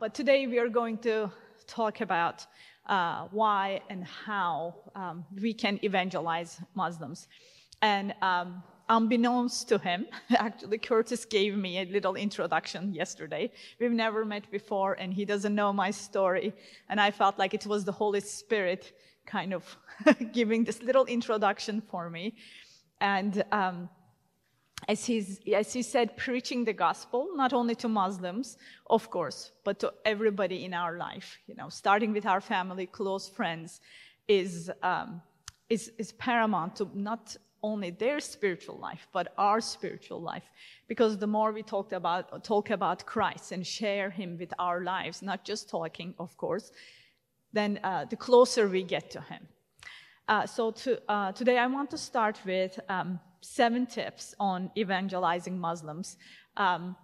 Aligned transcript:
but 0.00 0.14
today 0.14 0.46
we 0.46 0.58
are 0.58 0.70
going 0.70 0.96
to 0.96 1.30
talk 1.66 2.00
about 2.00 2.46
uh, 2.86 3.26
why 3.32 3.82
and 3.90 4.02
how 4.02 4.74
um, 4.94 5.26
we 5.42 5.52
can 5.52 5.78
evangelize 5.84 6.58
Muslims. 6.74 7.28
And 7.82 8.14
um, 8.22 8.62
unbeknownst 8.88 9.68
to 9.68 9.76
him, 9.76 10.06
actually, 10.30 10.78
Curtis 10.78 11.26
gave 11.26 11.54
me 11.54 11.80
a 11.80 11.84
little 11.84 12.14
introduction 12.14 12.94
yesterday. 12.94 13.52
We've 13.78 13.92
never 13.92 14.24
met 14.24 14.50
before, 14.50 14.94
and 14.94 15.12
he 15.12 15.26
doesn't 15.26 15.54
know 15.54 15.70
my 15.70 15.90
story. 15.90 16.54
And 16.88 16.98
I 16.98 17.10
felt 17.10 17.38
like 17.38 17.52
it 17.52 17.66
was 17.66 17.84
the 17.84 17.92
Holy 17.92 18.20
Spirit 18.20 18.92
kind 19.26 19.52
of 19.52 19.76
giving 20.32 20.64
this 20.64 20.82
little 20.82 21.04
introduction 21.04 21.82
for 21.82 22.08
me. 22.08 22.36
And 23.02 23.44
um, 23.52 23.90
as, 24.88 25.04
he's, 25.04 25.40
as 25.54 25.72
he 25.72 25.82
said, 25.82 26.16
preaching 26.16 26.64
the 26.64 26.72
gospel, 26.72 27.28
not 27.34 27.52
only 27.52 27.74
to 27.76 27.88
Muslims, 27.88 28.56
of 28.88 29.10
course, 29.10 29.52
but 29.64 29.78
to 29.80 29.92
everybody 30.04 30.64
in 30.64 30.74
our 30.74 30.96
life, 30.96 31.38
you 31.46 31.54
know, 31.54 31.68
starting 31.68 32.12
with 32.12 32.26
our 32.26 32.40
family, 32.40 32.86
close 32.86 33.28
friends, 33.28 33.80
is, 34.28 34.70
um, 34.82 35.20
is, 35.68 35.92
is 35.98 36.12
paramount 36.12 36.76
to 36.76 36.88
not 36.94 37.36
only 37.62 37.90
their 37.90 38.20
spiritual 38.20 38.78
life, 38.78 39.06
but 39.12 39.34
our 39.36 39.60
spiritual 39.60 40.20
life. 40.20 40.44
Because 40.88 41.18
the 41.18 41.26
more 41.26 41.52
we 41.52 41.62
talk 41.62 41.92
about, 41.92 42.42
talk 42.42 42.70
about 42.70 43.04
Christ 43.04 43.52
and 43.52 43.66
share 43.66 44.10
him 44.10 44.38
with 44.38 44.52
our 44.58 44.82
lives, 44.82 45.22
not 45.22 45.44
just 45.44 45.68
talking, 45.68 46.14
of 46.18 46.36
course, 46.36 46.72
then 47.52 47.80
uh, 47.84 48.06
the 48.06 48.16
closer 48.16 48.68
we 48.68 48.82
get 48.82 49.10
to 49.10 49.20
him. 49.20 49.46
Uh, 50.28 50.46
so 50.46 50.70
to, 50.70 51.00
uh, 51.08 51.32
today 51.32 51.58
I 51.58 51.66
want 51.66 51.90
to 51.90 51.98
start 51.98 52.38
with 52.46 52.78
um, 52.88 53.18
seven 53.40 53.86
tips 53.86 54.34
on 54.38 54.70
evangelizing 54.76 55.58
Muslims. 55.58 56.16
Um, 56.56 56.96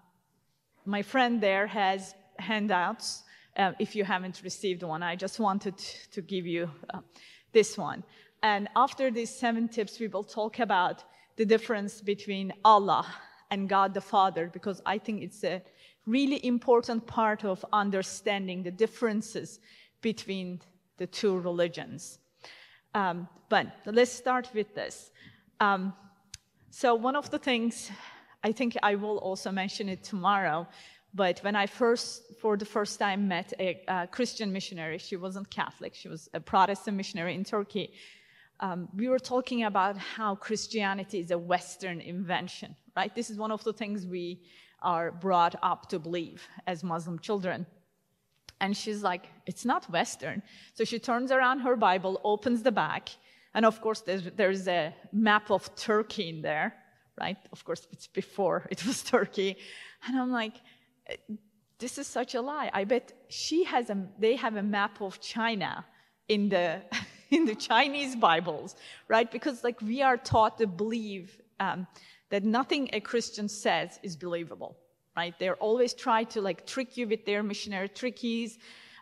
my 0.84 1.03
friend 1.03 1.41
there 1.41 1.67
has 1.67 2.15
handouts. 2.39 3.25
Uh, 3.56 3.73
if 3.79 3.97
you 3.97 4.05
haven't 4.05 4.42
received 4.45 4.83
one, 4.83 5.03
I 5.03 5.17
just 5.17 5.41
wanted 5.41 5.79
to 6.12 6.23
give 6.23 6.47
you 6.47 6.70
uh, 6.92 7.01
this 7.53 7.79
one. 7.79 8.05
And 8.42 8.69
after 8.77 9.11
these 9.11 9.31
seven 9.31 9.69
tips, 9.69 9.98
we 9.98 10.09
will 10.09 10.25
talk 10.25 10.59
about 10.59 11.05
the 11.37 11.45
difference 11.45 12.01
between 12.01 12.53
Allah 12.64 13.07
and 13.51 13.69
God 13.69 13.95
the 13.95 14.01
Father, 14.01 14.51
because 14.53 14.83
I 14.84 14.98
think 14.98 15.23
it's 15.23 15.42
a 15.45 15.62
really 16.07 16.45
important 16.47 17.07
part 17.07 17.45
of 17.45 17.64
understanding 17.73 18.62
the 18.62 18.70
differences 18.70 19.61
between 20.03 20.61
the 20.98 21.07
two 21.07 21.39
religions. 21.39 22.19
Um, 22.95 23.29
but 23.48 23.67
let's 23.87 24.12
start 24.12 24.51
with 24.55 24.75
this. 24.75 25.11
Um, 25.61 25.92
so, 26.80 26.94
one 26.94 27.16
of 27.16 27.30
the 27.30 27.38
things 27.38 27.91
I 28.48 28.52
think 28.52 28.77
I 28.82 28.94
will 28.94 29.19
also 29.19 29.50
mention 29.50 29.88
it 29.88 30.02
tomorrow, 30.05 30.66
but 31.14 31.41
when 31.44 31.56
I 31.56 31.66
first, 31.66 32.22
for 32.41 32.56
the 32.56 32.64
first 32.77 32.98
time, 32.98 33.28
met 33.28 33.52
a, 33.58 33.83
a 33.88 34.06
Christian 34.06 34.52
missionary, 34.52 34.98
she 34.98 35.16
wasn't 35.16 35.48
Catholic, 35.50 35.94
she 35.94 36.08
was 36.08 36.28
a 36.34 36.41
Protestant 36.41 36.96
missionary 36.96 37.34
in 37.34 37.44
Turkey 37.44 37.92
um, 38.60 38.88
we 38.94 39.08
were 39.08 39.18
talking 39.18 39.64
about 39.64 39.96
how 39.96 40.34
Christianity 40.34 41.18
is 41.18 41.30
a 41.30 41.38
Western 41.38 42.00
invention, 42.00 42.74
right? 42.96 43.14
This 43.14 43.30
is 43.30 43.36
one 43.36 43.52
of 43.52 43.62
the 43.64 43.72
things 43.72 44.06
we 44.06 44.42
are 44.83 45.11
brought 45.11 45.55
up 45.62 45.88
to 45.90 45.98
believe 45.98 46.46
as 46.66 46.83
Muslim 46.83 47.18
children. 47.18 47.66
And 48.61 48.74
she's 48.74 49.02
like, 49.02 49.27
it's 49.44 49.64
not 49.64 49.90
Western. 49.90 50.42
So 50.74 50.84
she 50.84 50.98
turns 50.98 51.30
around 51.30 51.61
her 51.61 51.77
Bible, 51.77 52.20
opens 52.24 52.62
the 52.62 52.72
back, 52.72 53.11
and 53.56 53.64
of 53.64 53.80
course, 53.80 54.02
there's, 54.02 54.24
there's 54.36 54.68
a 54.68 54.94
map 55.12 55.50
of 55.50 55.74
Turkey 55.74 56.28
in 56.28 56.42
there, 56.42 56.74
right? 57.18 57.39
Of 57.52 57.64
course, 57.64 57.89
it's 57.90 58.06
before 58.06 58.68
it 58.70 58.86
was 58.86 59.02
Turkey. 59.14 59.56
And 60.06 60.20
I'm 60.20 60.30
like, 60.30 60.56
this 61.78 61.96
is 61.96 62.06
such 62.06 62.34
a 62.34 62.42
lie. 62.42 62.70
I 62.74 62.84
bet 62.84 63.12
she 63.28 63.64
has 63.64 63.89
a, 63.89 63.96
they 64.18 64.36
have 64.36 64.56
a 64.56 64.62
map 64.62 65.00
of 65.00 65.20
China 65.22 65.86
in 66.28 66.50
the 66.50 66.83
in 67.30 67.46
the 67.46 67.55
Chinese 67.55 68.14
Bibles, 68.14 68.77
right? 69.08 69.28
Because 69.33 69.64
like 69.64 69.80
we 69.80 70.02
are 70.02 70.18
taught 70.18 70.58
to 70.58 70.66
believe 70.66 71.40
um, 71.58 71.86
that 72.28 72.45
nothing 72.45 72.90
a 72.92 73.00
Christian 73.00 73.48
says 73.48 73.98
is 74.02 74.16
believable, 74.16 74.77
right? 75.16 75.34
They're 75.39 75.56
always 75.56 75.95
trying 75.95 76.27
to 76.27 76.42
like 76.42 76.66
trick 76.66 76.96
you 76.98 77.08
with 77.08 77.24
their 77.24 77.42
missionary 77.42 77.89
trickies. 77.89 78.58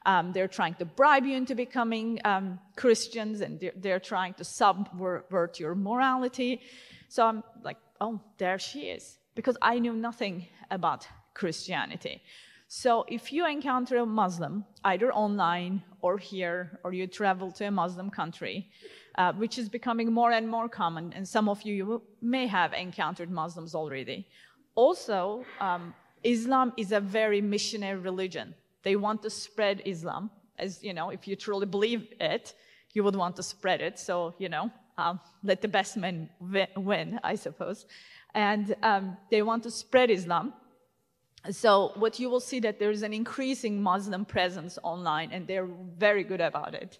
Um, 0.06 0.32
they're 0.32 0.48
trying 0.48 0.75
to 0.75 0.84
bribe 0.84 1.25
you 1.25 1.37
into 1.37 1.54
becoming 1.54 2.20
um, 2.25 2.59
Christians, 2.76 3.41
and 3.41 3.59
they're, 3.59 3.72
they're, 3.76 4.00
trying 4.00 4.34
to 4.34 4.44
subvert 4.44 5.59
your 5.59 5.75
morality. 5.75 6.60
So 7.09 7.26
I'm 7.26 7.42
like, 7.62 7.78
oh, 8.00 8.20
there 8.37 8.59
she 8.59 8.91
is, 8.91 9.19
because 9.34 9.56
I 9.62 9.78
knew 9.78 9.94
nothing 9.94 10.47
about 10.70 11.06
Christianity. 11.32 12.22
So 12.69 13.04
if 13.09 13.32
you 13.32 13.47
encounter 13.47 13.98
a 13.98 14.06
Muslim, 14.06 14.64
either 14.84 15.12
online 15.12 15.82
or 16.00 16.19
here, 16.19 16.81
or 16.82 16.93
you 16.93 17.06
travel 17.06 17.53
to 17.53 17.66
a 17.66 17.70
Muslim 17.70 18.10
country, 18.10 18.69
uh, 19.16 19.32
which 19.34 19.59
is 19.59 19.69
becoming 19.69 20.12
more 20.12 20.32
and 20.32 20.48
more 20.48 20.69
common, 20.69 21.12
and 21.12 21.26
some 21.26 21.48
of 21.48 21.62
you, 21.62 21.75
you 21.75 22.03
may 22.20 22.47
have 22.47 22.72
encountered 22.72 23.31
Muslims 23.31 23.75
already. 23.75 24.26
Also, 24.75 25.44
um, 25.60 25.94
Islam 26.25 26.72
is 26.76 26.91
a 26.93 27.00
very 27.00 27.41
missionary 27.41 28.00
religion. 28.00 28.54
They 28.84 28.97
want 28.97 29.22
to 29.22 29.31
spread 29.31 29.83
Islam. 29.84 30.31
As 30.59 30.83
you 30.83 30.95
know, 30.95 31.11
if 31.11 31.27
you 31.27 31.34
truly 31.37 31.67
believe 31.67 32.06
it, 32.21 32.55
you 32.93 33.03
would 33.03 33.17
want 33.17 33.37
to 33.37 33.43
spread 33.43 33.81
it. 33.81 33.99
So, 33.99 34.34
you 34.39 34.49
know, 34.49 34.71
um, 34.97 35.19
let 35.43 35.61
the 35.61 35.69
best 35.69 35.97
men 35.97 36.28
win, 36.77 37.19
I 37.25 37.34
suppose. 37.34 37.87
And 38.34 38.75
um, 38.83 39.17
they 39.31 39.43
want 39.43 39.62
to 39.65 39.71
spread 39.71 40.11
Islam. 40.11 40.53
So 41.50 41.93
what 41.97 42.19
you 42.19 42.31
will 42.31 42.41
see 42.41 42.61
that 42.61 42.78
there 42.78 42.91
is 42.91 43.03
an 43.03 43.12
increasing 43.12 43.83
Muslim 43.83 44.25
presence 44.25 44.78
online, 44.83 45.31
and 45.33 45.47
they're 45.47 45.69
very 45.99 46.25
good 46.25 46.41
about 46.41 46.75
it. 46.75 46.99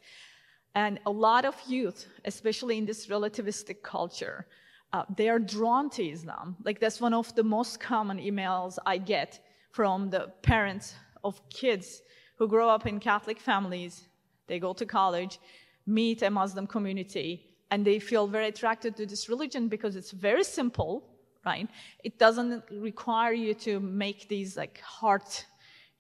And 0.75 0.99
a 1.06 1.11
lot 1.11 1.44
of 1.44 1.55
youth, 1.67 2.06
especially 2.25 2.78
in 2.78 2.84
this 2.84 3.06
relativistic 3.06 3.83
culture, 3.83 4.47
uh, 4.93 5.05
they 5.17 5.28
are 5.28 5.39
drawn 5.39 5.89
to 5.91 6.05
Islam. 6.05 6.56
Like 6.65 6.81
that's 6.81 7.00
one 7.00 7.15
of 7.15 7.34
the 7.34 7.44
most 7.44 7.81
common 7.81 8.19
emails 8.19 8.78
I 8.84 8.99
get 8.99 9.41
from 9.71 10.11
the 10.11 10.33
parents 10.43 10.94
of 11.25 11.41
kids 11.49 12.03
who 12.37 12.47
grow 12.47 12.69
up 12.69 12.87
in 12.87 13.01
Catholic 13.01 13.41
families. 13.41 14.09
They 14.47 14.59
go 14.59 14.73
to 14.75 14.87
college, 14.87 15.39
meet 15.87 16.23
a 16.23 16.31
Muslim 16.31 16.67
community, 16.67 17.47
and 17.71 17.85
they 17.85 17.99
feel 17.99 18.27
very 18.27 18.49
attracted 18.49 18.97
to 18.97 19.07
this 19.07 19.29
religion 19.29 19.69
because 19.69 19.97
it's 19.97 20.11
very 20.11 20.45
simple 20.45 21.15
right? 21.45 21.69
It 22.03 22.19
doesn't 22.19 22.65
require 22.71 23.33
you 23.33 23.55
to 23.55 23.81
make 23.81 24.29
these 24.29 24.57
like 24.57 24.81
heart 24.81 25.45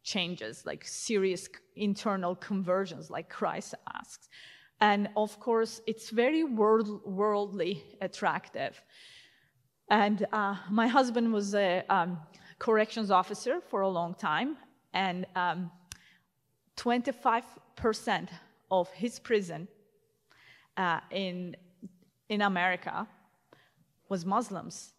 changes, 0.02 0.64
like 0.66 0.84
serious 0.84 1.48
internal 1.76 2.34
conversions, 2.36 3.10
like 3.10 3.28
Christ 3.28 3.74
asks. 3.94 4.28
And 4.80 5.08
of 5.16 5.38
course, 5.40 5.80
it's 5.86 6.10
very 6.10 6.44
world, 6.44 7.04
worldly 7.04 7.82
attractive. 8.00 8.80
And 9.90 10.26
uh, 10.32 10.56
my 10.70 10.86
husband 10.86 11.32
was 11.32 11.54
a 11.54 11.84
um, 11.88 12.18
corrections 12.58 13.10
officer 13.10 13.60
for 13.60 13.82
a 13.82 13.88
long 13.88 14.14
time, 14.14 14.56
and 14.94 15.26
um, 15.36 15.70
25% 16.76 18.28
of 18.70 18.90
his 18.92 19.18
prison 19.18 19.68
uh, 20.76 21.00
in, 21.10 21.56
in 22.28 22.42
America 22.42 23.06
was 24.08 24.24
Muslims 24.24 24.94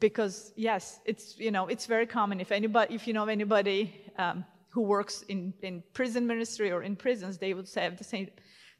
because 0.00 0.52
yes, 0.56 1.00
it's 1.04 1.38
you 1.38 1.50
know 1.50 1.66
it's 1.66 1.86
very 1.86 2.06
common. 2.06 2.40
If 2.40 2.50
anybody, 2.50 2.94
if 2.94 3.06
you 3.06 3.12
know 3.12 3.26
anybody 3.26 4.02
um, 4.18 4.44
who 4.70 4.80
works 4.80 5.22
in, 5.28 5.52
in 5.62 5.82
prison 5.92 6.26
ministry 6.26 6.72
or 6.72 6.82
in 6.82 6.96
prisons, 6.96 7.38
they 7.38 7.54
would 7.54 7.68
say 7.68 7.88
the 7.90 8.04
same 8.04 8.28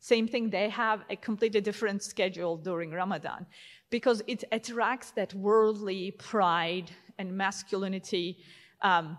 same 0.00 0.26
thing. 0.26 0.48
They 0.50 0.70
have 0.70 1.04
a 1.10 1.16
completely 1.16 1.60
different 1.60 2.02
schedule 2.02 2.56
during 2.56 2.90
Ramadan 2.90 3.46
because 3.90 4.22
it 4.26 4.44
attracts 4.50 5.10
that 5.12 5.34
worldly 5.34 6.12
pride 6.12 6.90
and 7.18 7.36
masculinity. 7.36 8.38
Um, 8.80 9.18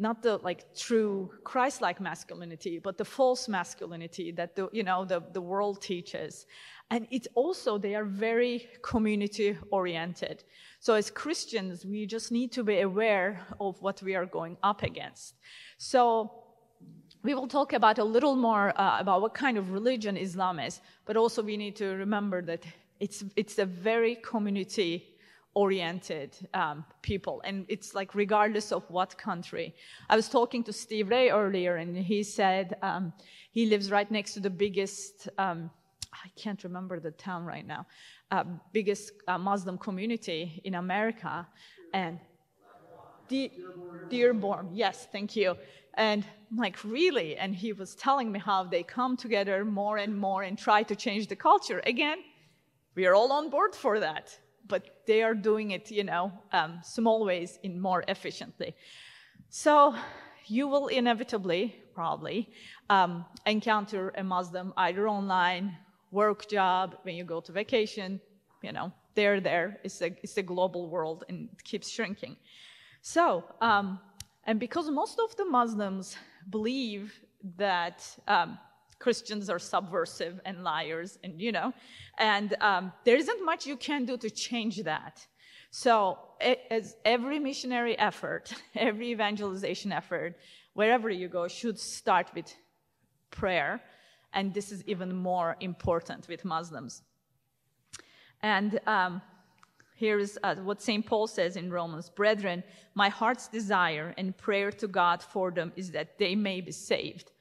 not 0.00 0.22
the 0.22 0.38
like 0.38 0.74
true 0.74 1.30
Christ-like 1.44 2.00
masculinity, 2.00 2.78
but 2.78 2.96
the 2.96 3.04
false 3.04 3.48
masculinity 3.48 4.32
that 4.32 4.56
the 4.56 4.68
you 4.72 4.82
know 4.82 5.04
the, 5.04 5.22
the 5.32 5.40
world 5.40 5.80
teaches. 5.82 6.46
And 6.92 7.06
it's 7.10 7.28
also 7.34 7.78
they 7.78 7.94
are 7.94 8.04
very 8.04 8.68
community 8.82 9.56
oriented. 9.70 10.42
So 10.80 10.94
as 10.94 11.10
Christians, 11.10 11.84
we 11.84 12.06
just 12.06 12.32
need 12.32 12.50
to 12.52 12.64
be 12.64 12.80
aware 12.80 13.46
of 13.60 13.80
what 13.80 14.02
we 14.02 14.16
are 14.16 14.26
going 14.26 14.56
up 14.62 14.82
against. 14.82 15.34
So 15.78 16.32
we 17.22 17.34
will 17.34 17.46
talk 17.46 17.72
about 17.74 17.98
a 17.98 18.04
little 18.04 18.34
more 18.34 18.72
uh, 18.80 18.98
about 18.98 19.20
what 19.20 19.34
kind 19.34 19.58
of 19.58 19.70
religion 19.70 20.16
Islam 20.16 20.58
is, 20.58 20.80
but 21.04 21.16
also 21.16 21.42
we 21.42 21.56
need 21.56 21.76
to 21.76 21.88
remember 21.96 22.42
that 22.42 22.64
it's, 22.98 23.22
it's 23.36 23.58
a 23.58 23.66
very 23.66 24.16
community 24.16 25.09
oriented 25.54 26.36
um, 26.54 26.84
people 27.02 27.42
and 27.44 27.66
it's 27.68 27.94
like 27.94 28.14
regardless 28.14 28.70
of 28.70 28.88
what 28.88 29.18
country 29.18 29.74
i 30.08 30.14
was 30.14 30.28
talking 30.28 30.62
to 30.62 30.72
steve 30.72 31.08
ray 31.08 31.28
earlier 31.30 31.76
and 31.76 31.96
he 31.96 32.22
said 32.22 32.76
um, 32.82 33.12
he 33.50 33.66
lives 33.66 33.90
right 33.90 34.10
next 34.10 34.34
to 34.34 34.40
the 34.40 34.50
biggest 34.50 35.28
um, 35.38 35.68
i 36.12 36.28
can't 36.36 36.62
remember 36.62 37.00
the 37.00 37.10
town 37.10 37.44
right 37.44 37.66
now 37.66 37.84
uh, 38.30 38.44
biggest 38.72 39.12
uh, 39.26 39.38
Muslim 39.38 39.78
community 39.78 40.60
in 40.64 40.74
America, 40.76 41.46
and 41.92 42.18
De- 43.28 43.52
Dearborn. 44.08 44.70
Yes, 44.72 45.08
thank 45.12 45.36
you. 45.36 45.56
And 45.94 46.24
I'm 46.50 46.56
like, 46.56 46.82
really? 46.84 47.36
And 47.36 47.54
he 47.54 47.72
was 47.72 47.94
telling 47.94 48.30
me 48.30 48.38
how 48.38 48.64
they 48.64 48.82
come 48.82 49.16
together 49.16 49.64
more 49.64 49.98
and 49.98 50.16
more 50.16 50.42
and 50.42 50.56
try 50.56 50.82
to 50.84 50.94
change 50.94 51.26
the 51.26 51.36
culture. 51.36 51.82
Again, 51.86 52.18
we 52.94 53.06
are 53.06 53.14
all 53.14 53.32
on 53.32 53.50
board 53.50 53.74
for 53.74 53.98
that, 54.00 54.38
but 54.66 54.99
they 55.10 55.22
are 55.24 55.34
doing 55.34 55.72
it, 55.72 55.90
you 55.90 56.04
know, 56.04 56.30
um, 56.52 56.78
small 56.96 57.24
ways 57.30 57.58
in 57.66 57.72
more 57.88 58.02
efficiently. 58.14 58.70
So 59.48 59.74
you 60.46 60.68
will 60.72 60.86
inevitably, 60.86 61.62
probably, 61.98 62.48
um, 62.96 63.24
encounter 63.44 64.02
a 64.22 64.22
Muslim 64.22 64.72
either 64.76 65.04
online, 65.08 65.64
work 66.12 66.40
job, 66.48 66.86
when 67.02 67.14
you 67.18 67.24
go 67.24 67.40
to 67.40 67.50
vacation, 67.62 68.20
you 68.62 68.72
know, 68.76 68.92
they're 69.16 69.40
there. 69.40 69.68
It's 69.82 70.00
a, 70.00 70.10
it's 70.24 70.36
a 70.36 70.46
global 70.54 70.82
world 70.94 71.24
and 71.28 71.48
it 71.54 71.64
keeps 71.70 71.88
shrinking. 71.96 72.36
So, 73.02 73.44
um, 73.60 73.98
and 74.48 74.60
because 74.60 74.86
most 75.02 75.18
of 75.18 75.34
the 75.40 75.44
Muslims 75.44 76.16
believe 76.56 77.06
that 77.56 77.98
um, 78.28 78.58
Christians 79.00 79.48
are 79.50 79.58
subversive 79.58 80.40
and 80.44 80.62
liars, 80.62 81.18
and 81.24 81.40
you 81.40 81.52
know, 81.52 81.72
and 82.18 82.54
um, 82.60 82.92
there 83.04 83.16
isn't 83.16 83.44
much 83.44 83.66
you 83.66 83.76
can 83.76 84.04
do 84.04 84.16
to 84.18 84.30
change 84.30 84.76
that. 84.84 85.26
So, 85.70 86.18
as 86.70 86.96
every 87.04 87.38
missionary 87.38 87.98
effort, 87.98 88.52
every 88.76 89.10
evangelization 89.10 89.90
effort, 89.90 90.36
wherever 90.74 91.08
you 91.10 91.28
go, 91.28 91.48
should 91.48 91.78
start 91.78 92.30
with 92.34 92.54
prayer, 93.30 93.80
and 94.34 94.52
this 94.52 94.70
is 94.70 94.84
even 94.86 95.16
more 95.16 95.56
important 95.60 96.28
with 96.28 96.44
Muslims. 96.44 97.02
And 98.42 98.80
um, 98.86 99.22
here 99.94 100.18
is 100.18 100.38
uh, 100.42 100.56
what 100.56 100.82
St. 100.82 101.04
Paul 101.06 101.26
says 101.26 101.56
in 101.56 101.70
Romans 101.70 102.10
Brethren, 102.10 102.62
my 102.94 103.08
heart's 103.08 103.48
desire 103.48 104.14
and 104.18 104.36
prayer 104.36 104.70
to 104.72 104.88
God 104.88 105.22
for 105.22 105.50
them 105.50 105.72
is 105.76 105.90
that 105.92 106.18
they 106.18 106.34
may 106.34 106.60
be 106.60 106.72
saved. 106.72 107.32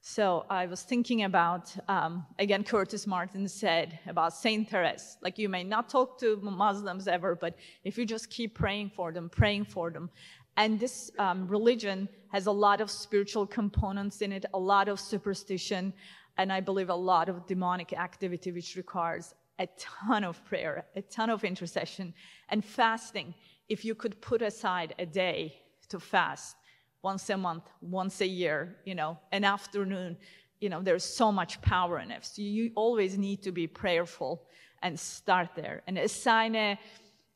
So 0.00 0.46
I 0.48 0.66
was 0.66 0.82
thinking 0.82 1.24
about, 1.24 1.74
um, 1.88 2.24
again, 2.38 2.62
Curtis 2.62 3.06
Martin 3.06 3.48
said 3.48 3.98
about 4.06 4.32
Saint 4.32 4.70
Therese. 4.70 5.18
Like, 5.22 5.38
you 5.38 5.48
may 5.48 5.64
not 5.64 5.88
talk 5.88 6.18
to 6.20 6.36
Muslims 6.40 7.08
ever, 7.08 7.34
but 7.34 7.56
if 7.84 7.98
you 7.98 8.06
just 8.06 8.30
keep 8.30 8.54
praying 8.54 8.92
for 8.94 9.12
them, 9.12 9.28
praying 9.28 9.64
for 9.64 9.90
them. 9.90 10.08
And 10.56 10.78
this 10.78 11.10
um, 11.18 11.46
religion 11.48 12.08
has 12.32 12.46
a 12.46 12.52
lot 12.52 12.80
of 12.80 12.90
spiritual 12.90 13.46
components 13.46 14.22
in 14.22 14.32
it, 14.32 14.44
a 14.54 14.58
lot 14.58 14.88
of 14.88 14.98
superstition, 14.98 15.92
and 16.36 16.52
I 16.52 16.60
believe 16.60 16.90
a 16.90 16.94
lot 16.94 17.28
of 17.28 17.46
demonic 17.46 17.92
activity, 17.92 18.52
which 18.52 18.76
requires 18.76 19.34
a 19.58 19.68
ton 19.76 20.24
of 20.24 20.42
prayer, 20.44 20.86
a 20.94 21.02
ton 21.02 21.30
of 21.30 21.42
intercession, 21.42 22.14
and 22.48 22.64
fasting. 22.64 23.34
If 23.68 23.84
you 23.84 23.94
could 23.94 24.20
put 24.20 24.42
aside 24.42 24.94
a 24.98 25.06
day 25.06 25.54
to 25.88 25.98
fast 25.98 26.56
once 27.02 27.30
a 27.30 27.36
month, 27.36 27.64
once 27.80 28.20
a 28.20 28.26
year, 28.26 28.76
you 28.84 28.94
know, 28.94 29.18
an 29.32 29.44
afternoon, 29.44 30.16
you 30.60 30.68
know, 30.68 30.82
there's 30.82 31.04
so 31.04 31.30
much 31.30 31.60
power 31.62 32.00
in 32.00 32.10
it. 32.10 32.24
So 32.24 32.42
you 32.42 32.72
always 32.74 33.16
need 33.16 33.42
to 33.42 33.52
be 33.52 33.66
prayerful 33.66 34.42
and 34.82 34.98
start 34.98 35.50
there 35.54 35.82
and 35.86 35.98
assign 35.98 36.54
a 36.56 36.78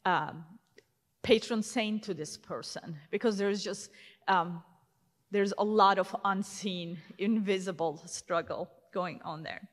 um, 0.04 0.44
patron 1.22 1.62
saint 1.62 2.02
to 2.04 2.14
this 2.14 2.36
person 2.36 2.96
because 3.10 3.38
there's 3.38 3.62
just 3.62 3.90
um, 4.28 4.62
there's 5.30 5.54
a 5.58 5.64
lot 5.64 5.98
of 5.98 6.14
unseen, 6.24 6.98
invisible 7.18 8.02
struggle 8.06 8.68
going 8.92 9.20
on 9.24 9.42
there. 9.42 9.68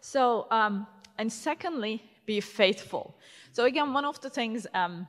So 0.00 0.46
um, 0.50 0.86
and 1.18 1.32
secondly, 1.32 2.02
be 2.26 2.40
faithful. 2.40 3.18
So 3.52 3.64
again, 3.64 3.92
one 3.92 4.04
of 4.04 4.20
the 4.20 4.30
things 4.30 4.66
um, 4.74 5.06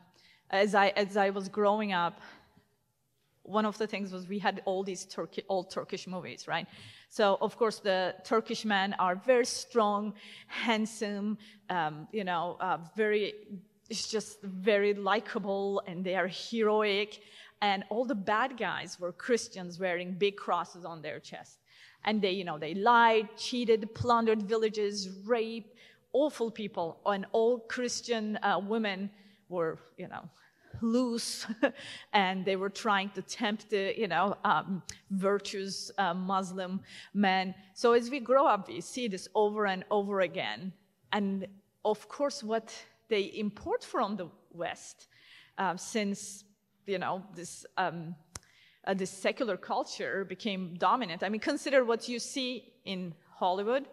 as 0.50 0.76
I 0.76 0.90
as 0.90 1.18
I 1.18 1.30
was 1.30 1.48
growing 1.48 1.94
up, 1.94 2.22
one 3.44 3.66
of 3.66 3.78
the 3.78 3.88
things 3.88 4.12
was 4.12 4.28
we 4.28 4.40
had 4.40 4.62
all 4.66 4.84
these 4.84 5.06
Turkey, 5.06 5.44
old 5.50 5.72
Turkish 5.72 6.08
movies, 6.08 6.48
right? 6.48 6.68
So 7.10 7.38
of 7.42 7.58
course 7.58 7.80
the 7.80 8.16
Turkish 8.24 8.66
men 8.66 8.96
are 9.00 9.16
very 9.16 9.46
strong, 9.46 10.14
handsome, 10.48 11.38
um, 11.70 12.08
you 12.12 12.24
know, 12.24 12.58
uh, 12.60 12.78
very. 12.96 13.34
It's 13.90 14.08
just 14.08 14.40
very 14.44 14.94
likable, 14.94 15.82
and 15.88 16.04
they 16.04 16.16
are 16.16 16.28
heroic. 16.28 17.22
And 17.62 17.84
all 17.90 18.06
the 18.06 18.14
bad 18.14 18.56
guys 18.56 19.00
were 19.00 19.12
Christians 19.12 19.80
wearing 19.80 20.14
big 20.14 20.38
crosses 20.38 20.86
on 20.86 21.02
their 21.02 21.20
chest 21.20 21.60
and 22.06 22.22
they 22.22 22.32
you 22.32 22.46
know 22.46 22.58
they 22.58 22.74
lied 22.74 23.28
cheated 23.36 23.94
plundered 23.94 24.42
villages 24.44 25.10
raped 25.26 25.76
awful 26.14 26.50
people, 26.52 27.00
and 27.06 27.26
all 27.32 27.60
Christian 27.60 28.38
uh, 28.38 28.60
women 28.60 29.10
were, 29.48 29.80
you 29.98 30.08
know, 30.08 30.30
loose, 30.82 31.48
and 32.14 32.46
they 32.46 32.56
were 32.56 32.70
trying 32.70 33.10
to 33.12 33.22
tempt 33.22 33.70
the, 33.70 33.94
you 33.98 34.08
know, 34.08 34.36
um, 34.44 34.82
virtuous 35.12 35.92
uh, 35.98 36.14
Muslim 36.14 36.82
men. 37.14 37.54
So 37.74 37.94
as 37.94 38.10
we 38.10 38.20
grow 38.20 38.46
up, 38.46 38.68
we 38.68 38.82
see 38.82 39.08
this 39.08 39.28
over 39.36 39.66
and 39.66 39.84
over 39.92 40.22
again. 40.22 40.74
And 41.12 41.48
of 41.86 42.08
course, 42.08 42.44
what 42.44 42.74
they 43.08 43.22
import 43.22 43.84
from 43.84 44.16
the 44.16 44.28
West, 44.54 45.08
uh, 45.58 45.76
since, 45.78 46.44
you 46.86 47.00
know, 47.00 47.24
this. 47.36 47.66
Um, 47.78 48.16
uh, 48.88 48.94
this 48.94 49.12
secular 49.12 49.58
culture 49.58 50.26
became 50.26 50.74
dominant. 50.80 51.22
I 51.22 51.30
mean, 51.30 51.42
consider 51.42 51.84
what 51.84 52.08
you 52.08 52.18
see 52.18 52.74
in 52.86 53.14
Hollywood 53.36 53.88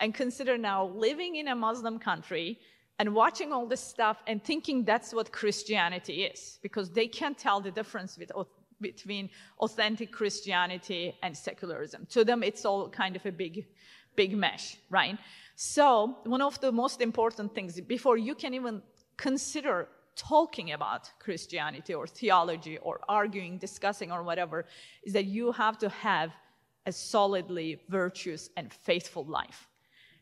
and 0.00 0.14
consider 0.14 0.58
now 0.58 0.86
living 0.86 1.36
in 1.36 1.48
a 1.48 1.54
Muslim 1.54 1.98
country 1.98 2.58
and 3.00 3.14
watching 3.14 3.50
all 3.50 3.66
this 3.66 3.80
stuff 3.80 4.18
and 4.26 4.44
thinking 4.44 4.84
that's 4.84 5.14
what 5.14 5.32
Christianity 5.32 6.24
is, 6.24 6.58
because 6.62 6.90
they 6.90 7.08
can't 7.08 7.36
tell 7.36 7.58
the 7.58 7.70
difference 7.70 8.18
with, 8.18 8.30
between 8.78 9.30
authentic 9.58 10.12
Christianity 10.12 11.16
and 11.22 11.34
secularism. 11.34 12.06
To 12.10 12.24
them, 12.26 12.42
it's 12.42 12.66
all 12.66 12.90
kind 12.90 13.16
of 13.16 13.24
a 13.24 13.32
big, 13.32 13.66
big 14.16 14.36
mesh, 14.36 14.76
right? 14.90 15.18
So, 15.56 16.18
one 16.24 16.42
of 16.42 16.60
the 16.60 16.72
most 16.72 17.00
important 17.00 17.54
things 17.54 17.80
before 17.80 18.18
you 18.18 18.34
can 18.34 18.52
even 18.52 18.82
consider 19.16 19.88
talking 20.14 20.72
about 20.72 21.10
Christianity 21.20 21.94
or 21.94 22.06
theology 22.06 22.76
or 22.82 23.00
arguing, 23.08 23.56
discussing, 23.56 24.12
or 24.12 24.22
whatever, 24.22 24.66
is 25.04 25.14
that 25.14 25.24
you 25.24 25.52
have 25.52 25.78
to 25.78 25.88
have 25.88 26.32
a 26.84 26.92
solidly 26.92 27.80
virtuous 27.88 28.50
and 28.58 28.70
faithful 28.70 29.24
life 29.24 29.68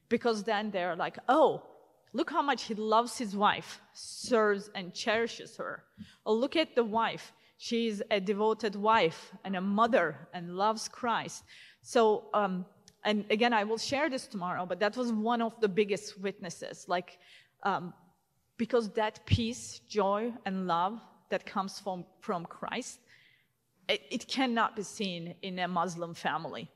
because 0.09 0.45
then 0.45 0.71
they're 0.71 0.97
like, 0.97 1.19
oh, 1.29 1.63
look 2.13 2.31
how 2.31 2.43
much 2.43 2.65
he 2.65 2.75
loves 2.75 3.19
his 3.19 3.37
wife, 3.37 3.81
serves 3.93 4.71
and 4.75 4.95
cherishes 4.95 5.57
her. 5.57 5.85
Oh, 6.25 6.35
look 6.35 6.57
at 6.57 6.75
the 6.75 6.85
wife. 6.85 7.33
She's 7.59 8.03
a 8.11 8.21
devoted 8.21 8.77
wife 8.77 9.33
and 9.45 9.57
a 9.57 9.61
mother 9.61 10.17
and 10.33 10.57
loves 10.57 10.89
Christ. 10.89 11.45
So, 11.83 12.27
um, 12.35 12.65
and 13.05 13.25
again, 13.31 13.53
I 13.53 13.65
will 13.65 13.79
share 13.79 14.09
this 14.09 14.27
tomorrow, 14.27 14.67
but 14.67 14.81
that 14.81 14.97
was 14.97 15.13
one 15.13 15.43
of 15.43 15.61
the 15.61 15.69
biggest 15.69 16.21
witnesses. 16.21 16.87
Like, 16.89 17.19
um, 17.63 17.93
because 18.57 18.91
that 18.91 19.25
peace, 19.27 19.81
joy, 19.89 20.33
and 20.45 20.67
love 20.67 21.01
that 21.31 21.47
comes 21.47 21.79
from, 21.79 22.05
from 22.21 22.45
Christ, 22.47 23.01
it, 23.89 24.03
it 24.11 24.29
cannot 24.29 24.77
be 24.77 24.83
seen 24.83 25.35
in 25.43 25.59
a 25.59 25.69
Muslim 25.69 26.15
family 26.15 26.71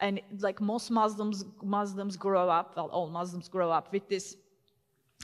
and 0.00 0.20
like 0.40 0.60
most 0.60 0.90
Muslims, 0.90 1.44
Muslims 1.62 2.16
grow 2.16 2.48
up, 2.48 2.76
well, 2.76 2.88
all 2.88 3.08
Muslims 3.08 3.48
grow 3.48 3.70
up 3.70 3.92
with 3.92 4.08
this 4.08 4.36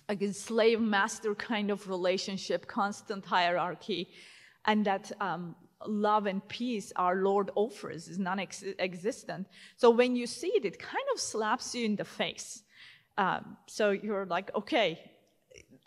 again, 0.08 0.32
slave 0.32 0.80
master 0.80 1.34
kind 1.34 1.70
of 1.70 1.88
relationship, 1.88 2.66
constant 2.66 3.24
hierarchy, 3.24 4.08
and 4.66 4.84
that 4.84 5.10
um, 5.20 5.54
love 5.86 6.26
and 6.26 6.46
peace 6.48 6.92
our 6.96 7.16
Lord 7.16 7.50
offers 7.54 8.08
is 8.08 8.18
non 8.18 8.38
existent. 8.38 9.46
So 9.76 9.90
when 9.90 10.16
you 10.16 10.26
see 10.26 10.48
it, 10.48 10.64
it 10.64 10.78
kind 10.78 11.04
of 11.14 11.20
slaps 11.20 11.74
you 11.74 11.84
in 11.84 11.96
the 11.96 12.04
face. 12.04 12.62
Um, 13.18 13.56
so 13.66 13.90
you're 13.90 14.26
like, 14.26 14.54
okay, 14.54 14.98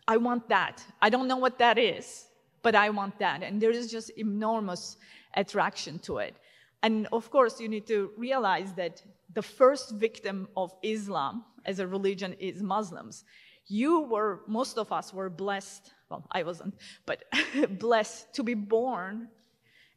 I 0.07 0.17
want 0.17 0.49
that. 0.49 0.83
I 1.01 1.09
don't 1.09 1.27
know 1.27 1.37
what 1.37 1.57
that 1.59 1.77
is, 1.77 2.25
but 2.61 2.75
I 2.75 2.89
want 2.89 3.17
that. 3.19 3.41
And 3.41 3.61
there 3.61 3.71
is 3.71 3.89
just 3.89 4.09
enormous 4.11 4.97
attraction 5.33 5.99
to 5.99 6.17
it. 6.19 6.35
And 6.83 7.07
of 7.11 7.31
course, 7.31 7.59
you 7.59 7.67
need 7.67 7.87
to 7.87 8.11
realize 8.15 8.73
that 8.73 9.01
the 9.33 9.41
first 9.41 9.95
victim 9.95 10.47
of 10.55 10.73
Islam 10.83 11.43
as 11.65 11.79
a 11.79 11.87
religion 11.87 12.33
is 12.33 12.61
Muslims. 12.61 13.23
You 13.67 14.01
were, 14.01 14.41
most 14.47 14.77
of 14.77 14.91
us 14.91 15.13
were 15.13 15.29
blessed, 15.29 15.91
well, 16.09 16.25
I 16.31 16.43
wasn't, 16.43 16.75
but 17.05 17.23
blessed 17.79 18.33
to 18.35 18.43
be 18.43 18.53
born 18.53 19.27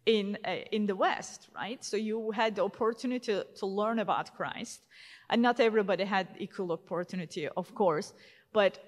in, 0.06 0.38
uh, 0.44 0.56
in 0.72 0.86
the 0.86 0.96
West, 0.96 1.48
right? 1.54 1.84
So 1.84 1.96
you 1.96 2.30
had 2.30 2.56
the 2.56 2.64
opportunity 2.64 3.26
to, 3.26 3.44
to 3.56 3.66
learn 3.66 3.98
about 3.98 4.34
Christ. 4.34 4.80
And 5.28 5.42
not 5.42 5.60
everybody 5.60 6.04
had 6.04 6.28
equal 6.38 6.72
opportunity, 6.72 7.46
of 7.48 7.74
course, 7.74 8.14
but 8.54 8.78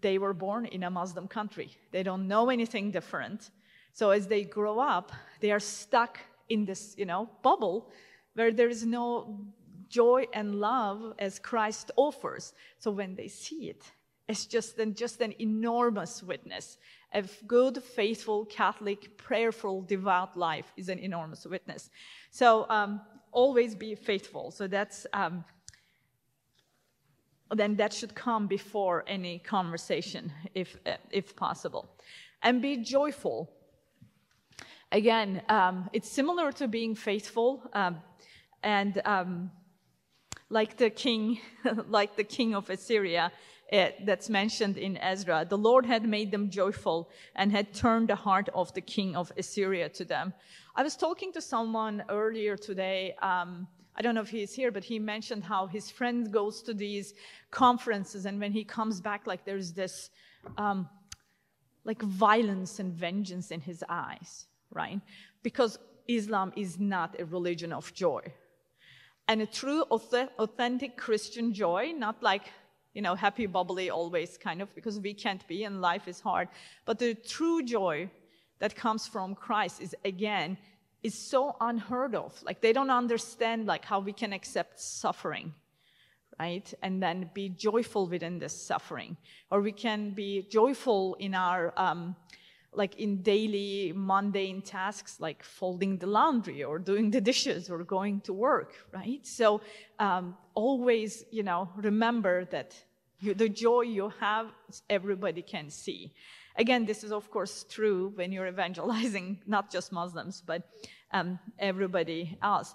they 0.00 0.18
were 0.18 0.32
born 0.32 0.66
in 0.66 0.84
a 0.84 0.90
Muslim 0.90 1.26
country. 1.26 1.76
They 1.90 2.02
don't 2.02 2.28
know 2.28 2.48
anything 2.48 2.92
different. 2.92 3.50
So 3.92 4.10
as 4.10 4.28
they 4.28 4.44
grow 4.44 4.78
up, 4.78 5.12
they 5.40 5.50
are 5.50 5.60
stuck 5.60 6.20
in 6.48 6.64
this, 6.64 6.94
you 6.96 7.04
know, 7.04 7.28
bubble 7.42 7.90
where 8.34 8.52
there 8.52 8.68
is 8.68 8.86
no 8.86 9.38
joy 9.90 10.26
and 10.32 10.54
love 10.54 11.12
as 11.18 11.38
Christ 11.38 11.90
offers. 11.96 12.54
So 12.78 12.90
when 12.90 13.14
they 13.14 13.28
see 13.28 13.68
it, 13.68 13.84
it, 14.28 14.32
is 14.32 14.46
just 14.46 14.78
an, 14.78 14.94
just 14.94 15.20
an 15.20 15.34
enormous 15.38 16.22
witness. 16.22 16.78
A 17.12 17.22
good, 17.46 17.82
faithful, 17.82 18.46
Catholic, 18.46 19.18
prayerful, 19.18 19.82
devout 19.82 20.36
life 20.36 20.72
is 20.76 20.88
an 20.88 21.00
enormous 21.00 21.44
witness. 21.44 21.90
So 22.30 22.66
um, 22.70 23.00
always 23.32 23.74
be 23.74 23.94
faithful. 23.94 24.50
So 24.52 24.66
that's 24.68 25.06
um, 25.12 25.44
then 27.56 27.74
that 27.76 27.92
should 27.92 28.14
come 28.14 28.46
before 28.46 29.04
any 29.08 29.38
conversation, 29.40 30.32
if 30.54 30.76
if 31.10 31.34
possible, 31.34 31.88
and 32.42 32.62
be 32.62 32.76
joyful. 32.76 33.50
Again, 34.92 35.42
um, 35.48 35.88
it's 35.92 36.08
similar 36.08 36.52
to 36.52 36.68
being 36.68 36.94
faithful, 36.94 37.62
um, 37.72 37.96
and 38.62 39.00
um, 39.04 39.50
like 40.50 40.76
the 40.76 40.90
king, 40.90 41.40
like 41.88 42.16
the 42.16 42.24
king 42.24 42.54
of 42.54 42.68
Assyria, 42.68 43.32
it, 43.72 44.04
that's 44.04 44.28
mentioned 44.28 44.76
in 44.76 44.96
Ezra. 44.98 45.46
The 45.48 45.56
Lord 45.56 45.86
had 45.86 46.04
made 46.04 46.32
them 46.32 46.50
joyful 46.50 47.08
and 47.36 47.52
had 47.52 47.72
turned 47.72 48.08
the 48.08 48.16
heart 48.16 48.48
of 48.52 48.74
the 48.74 48.80
king 48.80 49.14
of 49.14 49.32
Assyria 49.38 49.88
to 49.90 50.04
them. 50.04 50.34
I 50.74 50.82
was 50.82 50.96
talking 50.96 51.32
to 51.32 51.40
someone 51.40 52.02
earlier 52.08 52.56
today. 52.56 53.14
Um, 53.22 53.68
I 53.94 54.02
don't 54.02 54.14
know 54.14 54.22
if 54.22 54.28
he's 54.28 54.52
here, 54.52 54.72
but 54.72 54.82
he 54.82 54.98
mentioned 54.98 55.44
how 55.44 55.66
his 55.66 55.90
friend 55.90 56.32
goes 56.32 56.62
to 56.62 56.74
these 56.74 57.14
conferences, 57.50 58.26
and 58.26 58.40
when 58.40 58.52
he 58.52 58.64
comes 58.64 59.00
back, 59.00 59.26
like 59.26 59.44
there's 59.44 59.72
this 59.72 60.10
um, 60.56 60.88
like 61.84 62.02
violence 62.02 62.78
and 62.78 62.92
vengeance 62.92 63.50
in 63.50 63.60
his 63.60 63.84
eyes, 63.88 64.46
right? 64.72 65.00
Because 65.42 65.78
Islam 66.08 66.52
is 66.56 66.78
not 66.80 67.20
a 67.20 67.24
religion 67.24 67.72
of 67.72 67.92
joy. 67.94 68.22
And 69.28 69.42
a 69.42 69.46
true, 69.46 69.82
authentic 69.82 70.96
Christian 70.96 71.54
joy, 71.54 71.92
not 71.96 72.22
like 72.22 72.50
you 72.92 73.02
know, 73.02 73.14
happy, 73.14 73.46
bubbly 73.46 73.90
always 73.90 74.36
kind 74.36 74.60
of, 74.60 74.74
because 74.74 74.98
we 74.98 75.14
can't 75.14 75.46
be 75.46 75.64
and 75.64 75.80
life 75.80 76.08
is 76.08 76.20
hard. 76.20 76.48
But 76.86 76.98
the 76.98 77.14
true 77.14 77.62
joy 77.62 78.10
that 78.58 78.74
comes 78.74 79.06
from 79.06 79.34
Christ 79.34 79.80
is 79.80 79.94
again, 80.04 80.58
is 81.02 81.14
so 81.14 81.56
unheard 81.60 82.14
of. 82.14 82.40
Like 82.42 82.60
they 82.60 82.72
don't 82.72 82.90
understand 82.90 83.66
like 83.66 83.84
how 83.84 84.00
we 84.00 84.12
can 84.12 84.32
accept 84.32 84.80
suffering, 84.80 85.54
right? 86.38 86.72
And 86.82 87.02
then 87.02 87.30
be 87.32 87.48
joyful 87.48 88.08
within 88.08 88.38
this 88.38 88.60
suffering. 88.60 89.16
Or 89.50 89.60
we 89.60 89.72
can 89.72 90.10
be 90.10 90.46
joyful 90.50 91.14
in 91.20 91.34
our 91.34 91.72
um, 91.76 92.16
like 92.72 92.98
in 93.00 93.22
daily 93.22 93.92
mundane 93.94 94.62
tasks 94.62 95.18
like 95.18 95.42
folding 95.42 95.98
the 95.98 96.06
laundry 96.06 96.62
or 96.62 96.78
doing 96.78 97.10
the 97.10 97.20
dishes 97.20 97.70
or 97.70 97.82
going 97.84 98.20
to 98.20 98.32
work 98.32 98.74
right? 98.92 99.26
So 99.26 99.60
um, 99.98 100.36
always 100.54 101.24
you 101.30 101.42
know 101.42 101.68
remember 101.76 102.44
that 102.46 102.74
you, 103.20 103.34
the 103.34 103.48
joy 103.48 103.82
you 103.82 104.12
have 104.20 104.46
everybody 104.88 105.42
can 105.42 105.70
see. 105.70 106.12
Again 106.56 106.86
this 106.86 107.02
is 107.02 107.12
of 107.12 107.30
course 107.30 107.64
true 107.68 108.12
when 108.14 108.32
you're 108.32 108.46
evangelizing 108.54 109.40
not 109.46 109.70
just 109.70 109.92
muslims 109.92 110.42
but 110.46 110.62
um, 111.12 111.38
everybody 111.58 112.38
else. 112.42 112.74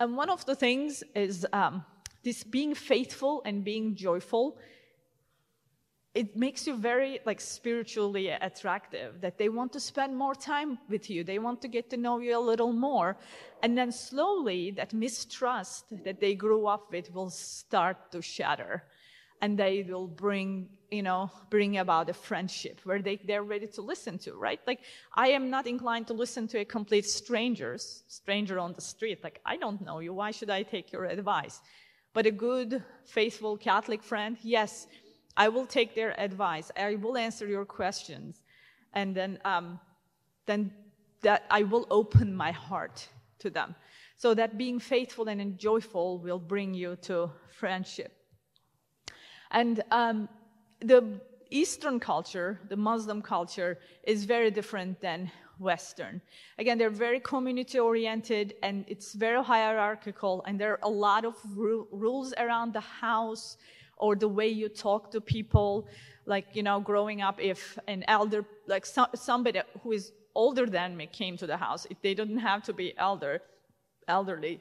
And 0.00 0.16
one 0.16 0.30
of 0.30 0.44
the 0.46 0.54
things 0.54 1.04
is 1.14 1.46
um, 1.52 1.84
this 2.24 2.42
being 2.42 2.74
faithful 2.74 3.42
and 3.44 3.64
being 3.64 3.94
joyful 3.94 4.58
it 6.14 6.36
makes 6.36 6.66
you 6.66 6.76
very 6.76 7.20
like 7.24 7.40
spiritually 7.40 8.28
attractive 8.28 9.20
that 9.20 9.38
they 9.38 9.48
want 9.48 9.72
to 9.72 9.80
spend 9.80 10.16
more 10.16 10.34
time 10.34 10.78
with 10.88 11.08
you. 11.08 11.22
They 11.22 11.38
want 11.38 11.62
to 11.62 11.68
get 11.68 11.88
to 11.90 11.96
know 11.96 12.18
you 12.18 12.36
a 12.36 12.40
little 12.40 12.72
more. 12.72 13.16
And 13.62 13.78
then 13.78 13.92
slowly 13.92 14.72
that 14.72 14.92
mistrust 14.92 15.84
that 16.04 16.20
they 16.20 16.34
grew 16.34 16.66
up 16.66 16.90
with 16.90 17.14
will 17.14 17.30
start 17.30 18.10
to 18.10 18.20
shatter. 18.20 18.82
And 19.40 19.56
they 19.56 19.84
will 19.88 20.08
bring 20.08 20.68
you 20.90 21.04
know 21.04 21.30
bring 21.48 21.78
about 21.78 22.10
a 22.10 22.12
friendship 22.12 22.80
where 22.82 23.00
they, 23.00 23.16
they're 23.24 23.44
ready 23.44 23.68
to 23.68 23.80
listen 23.80 24.18
to 24.18 24.34
right? 24.34 24.60
Like 24.66 24.80
i 25.14 25.28
am 25.28 25.48
not 25.48 25.68
inclined 25.68 26.08
to 26.08 26.14
listen 26.14 26.48
to 26.48 26.58
a 26.58 26.64
complete 26.64 27.06
strangers 27.06 28.02
stranger 28.08 28.58
on 28.58 28.72
the 28.72 28.80
street. 28.80 29.22
Like 29.22 29.40
i 29.46 29.56
don't 29.56 29.80
know 29.80 30.00
you. 30.00 30.12
Why 30.12 30.32
should 30.32 30.50
i 30.50 30.64
take 30.64 30.90
your 30.90 31.04
advice? 31.04 31.60
But 32.12 32.26
a 32.26 32.32
good 32.32 32.82
faithful 33.04 33.56
catholic 33.56 34.02
friend 34.02 34.36
yes 34.42 34.88
I 35.36 35.48
will 35.48 35.66
take 35.66 35.94
their 35.94 36.18
advice. 36.20 36.70
I 36.76 36.96
will 36.96 37.16
answer 37.16 37.46
your 37.46 37.64
questions. 37.64 38.42
And 38.92 39.14
then, 39.14 39.38
um, 39.44 39.80
then 40.46 40.72
that 41.22 41.44
I 41.50 41.62
will 41.62 41.86
open 41.90 42.34
my 42.34 42.52
heart 42.52 43.08
to 43.40 43.50
them. 43.50 43.74
So 44.16 44.34
that 44.34 44.58
being 44.58 44.78
faithful 44.78 45.28
and 45.28 45.58
joyful 45.58 46.18
will 46.18 46.38
bring 46.38 46.74
you 46.74 46.96
to 47.02 47.30
friendship. 47.48 48.12
And 49.50 49.82
um, 49.90 50.28
the 50.80 51.20
Eastern 51.50 51.98
culture, 51.98 52.60
the 52.68 52.76
Muslim 52.76 53.22
culture, 53.22 53.78
is 54.04 54.24
very 54.24 54.50
different 54.50 55.00
than 55.00 55.30
Western. 55.58 56.20
Again, 56.58 56.78
they're 56.78 56.90
very 56.90 57.20
community 57.20 57.78
oriented 57.78 58.54
and 58.62 58.84
it's 58.88 59.12
very 59.12 59.42
hierarchical, 59.44 60.42
and 60.46 60.58
there 60.58 60.72
are 60.72 60.80
a 60.82 60.88
lot 60.88 61.24
of 61.24 61.34
ru- 61.54 61.86
rules 61.90 62.32
around 62.38 62.72
the 62.72 62.80
house 62.80 63.56
or 64.00 64.16
the 64.16 64.28
way 64.28 64.48
you 64.48 64.68
talk 64.68 65.10
to 65.10 65.20
people 65.20 65.86
like 66.26 66.46
you 66.52 66.62
know 66.62 66.80
growing 66.80 67.22
up 67.22 67.40
if 67.40 67.78
an 67.86 68.04
elder 68.08 68.44
like 68.66 68.84
so, 68.84 69.06
somebody 69.14 69.60
who 69.82 69.92
is 69.92 70.12
older 70.34 70.66
than 70.66 70.96
me 70.96 71.06
came 71.06 71.36
to 71.36 71.46
the 71.46 71.56
house 71.56 71.86
if 71.90 72.00
they 72.02 72.14
didn't 72.14 72.38
have 72.38 72.62
to 72.62 72.72
be 72.72 72.92
elder 72.98 73.40
elderly 74.08 74.60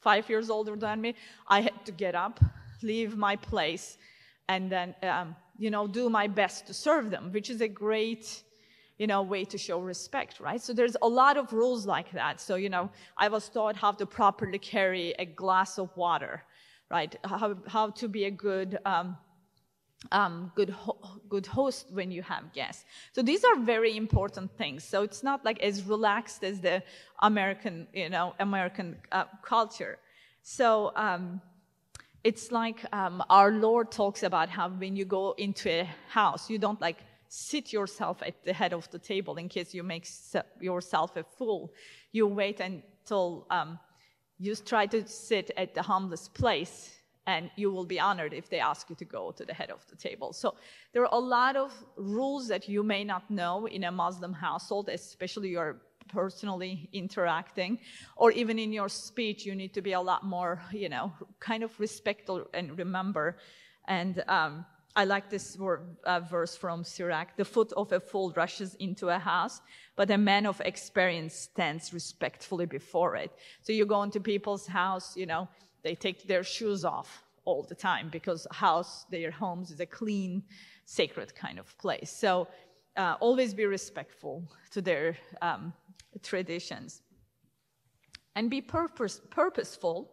five 0.00 0.28
years 0.30 0.48
older 0.50 0.76
than 0.76 1.00
me 1.00 1.14
i 1.48 1.60
had 1.60 1.84
to 1.84 1.92
get 1.92 2.14
up 2.14 2.40
leave 2.82 3.16
my 3.16 3.36
place 3.36 3.98
and 4.48 4.70
then 4.70 4.94
um, 5.02 5.34
you 5.58 5.70
know 5.70 5.86
do 5.86 6.08
my 6.08 6.26
best 6.26 6.66
to 6.66 6.74
serve 6.74 7.10
them 7.10 7.30
which 7.32 7.50
is 7.50 7.60
a 7.60 7.68
great 7.68 8.42
you 8.98 9.06
know 9.06 9.22
way 9.22 9.44
to 9.44 9.56
show 9.56 9.80
respect 9.80 10.40
right? 10.40 10.60
So 10.60 10.72
there's 10.72 10.96
a 11.02 11.08
lot 11.08 11.36
of 11.36 11.52
rules 11.52 11.86
like 11.86 12.10
that. 12.12 12.40
So 12.40 12.56
you 12.56 12.68
know 12.68 12.90
i 13.16 13.28
was 13.28 13.48
taught 13.48 13.76
how 13.76 13.92
to 13.92 14.06
properly 14.06 14.58
carry 14.58 15.14
a 15.18 15.24
glass 15.24 15.78
of 15.78 15.96
water 15.96 16.42
right? 16.90 17.14
How, 17.24 17.56
how 17.66 17.90
to 17.90 18.08
be 18.08 18.24
a 18.24 18.30
good, 18.30 18.78
um, 18.84 19.16
um, 20.12 20.52
good, 20.54 20.70
ho- 20.70 21.20
good 21.28 21.46
host 21.46 21.86
when 21.92 22.10
you 22.10 22.22
have 22.22 22.52
guests. 22.52 22.84
So 23.12 23.22
these 23.22 23.44
are 23.44 23.56
very 23.56 23.96
important 23.96 24.56
things. 24.56 24.84
So 24.84 25.02
it's 25.02 25.22
not 25.22 25.44
like 25.44 25.60
as 25.60 25.84
relaxed 25.84 26.44
as 26.44 26.60
the 26.60 26.82
American, 27.20 27.88
you 27.92 28.08
know, 28.08 28.34
American 28.38 28.96
uh, 29.12 29.24
culture. 29.42 29.98
So 30.42 30.92
um, 30.96 31.40
it's 32.24 32.50
like 32.50 32.84
um, 32.92 33.22
our 33.28 33.50
Lord 33.50 33.90
talks 33.90 34.22
about 34.22 34.48
how 34.48 34.68
when 34.68 34.96
you 34.96 35.04
go 35.04 35.34
into 35.38 35.68
a 35.68 35.88
house, 36.08 36.48
you 36.48 36.58
don't 36.58 36.80
like 36.80 36.98
sit 37.28 37.72
yourself 37.72 38.22
at 38.22 38.44
the 38.44 38.52
head 38.52 38.72
of 38.72 38.90
the 38.90 38.98
table 38.98 39.36
in 39.36 39.48
case 39.48 39.74
you 39.74 39.82
make 39.82 40.06
yourself 40.60 41.16
a 41.16 41.24
fool. 41.24 41.72
You 42.12 42.26
wait 42.26 42.60
until 42.60 43.46
um, 43.50 43.78
you 44.38 44.54
try 44.54 44.86
to 44.86 45.06
sit 45.06 45.50
at 45.56 45.74
the 45.74 45.82
humblest 45.82 46.34
place 46.34 46.94
and 47.26 47.50
you 47.56 47.70
will 47.70 47.84
be 47.84 48.00
honored 48.00 48.32
if 48.32 48.48
they 48.48 48.58
ask 48.58 48.88
you 48.88 48.96
to 48.96 49.04
go 49.04 49.32
to 49.32 49.44
the 49.44 49.52
head 49.52 49.70
of 49.70 49.86
the 49.90 49.96
table. 49.96 50.32
So 50.32 50.54
there 50.92 51.02
are 51.02 51.14
a 51.14 51.20
lot 51.20 51.56
of 51.56 51.72
rules 51.96 52.48
that 52.48 52.68
you 52.68 52.82
may 52.82 53.04
not 53.04 53.30
know 53.30 53.66
in 53.66 53.84
a 53.84 53.92
Muslim 53.92 54.32
household, 54.32 54.88
especially 54.88 55.50
you're 55.50 55.82
personally 56.08 56.88
interacting, 56.92 57.78
or 58.16 58.32
even 58.32 58.58
in 58.58 58.72
your 58.72 58.88
speech, 58.88 59.44
you 59.44 59.54
need 59.54 59.74
to 59.74 59.82
be 59.82 59.92
a 59.92 60.00
lot 60.00 60.24
more, 60.24 60.62
you 60.72 60.88
know, 60.88 61.12
kind 61.38 61.62
of 61.62 61.78
respectful 61.78 62.48
and 62.54 62.78
remember. 62.78 63.36
And 63.86 64.24
um, 64.26 64.64
I 64.96 65.04
like 65.04 65.30
this 65.30 65.56
word, 65.56 65.96
uh, 66.04 66.20
verse 66.20 66.56
from 66.56 66.82
Sirach 66.82 67.36
the 67.36 67.44
foot 67.44 67.72
of 67.74 67.92
a 67.92 68.00
fool 68.00 68.32
rushes 68.36 68.74
into 68.76 69.08
a 69.08 69.18
house, 69.18 69.60
but 69.96 70.10
a 70.10 70.18
man 70.18 70.46
of 70.46 70.60
experience 70.64 71.34
stands 71.34 71.92
respectfully 71.92 72.66
before 72.66 73.14
it. 73.16 73.30
So 73.62 73.72
you 73.72 73.86
go 73.86 74.02
into 74.02 74.20
people's 74.20 74.66
house, 74.66 75.16
you 75.16 75.26
know, 75.26 75.48
they 75.82 75.94
take 75.94 76.26
their 76.26 76.42
shoes 76.42 76.84
off 76.84 77.24
all 77.44 77.62
the 77.62 77.74
time 77.74 78.08
because 78.10 78.46
house, 78.50 79.04
their 79.10 79.30
homes 79.30 79.70
is 79.70 79.80
a 79.80 79.86
clean, 79.86 80.42
sacred 80.84 81.34
kind 81.34 81.58
of 81.58 81.76
place. 81.78 82.10
So 82.10 82.48
uh, 82.96 83.14
always 83.20 83.54
be 83.54 83.66
respectful 83.66 84.42
to 84.72 84.82
their 84.82 85.16
um, 85.40 85.72
traditions 86.22 87.02
and 88.34 88.50
be 88.50 88.60
purpose, 88.60 89.20
purposeful. 89.30 90.10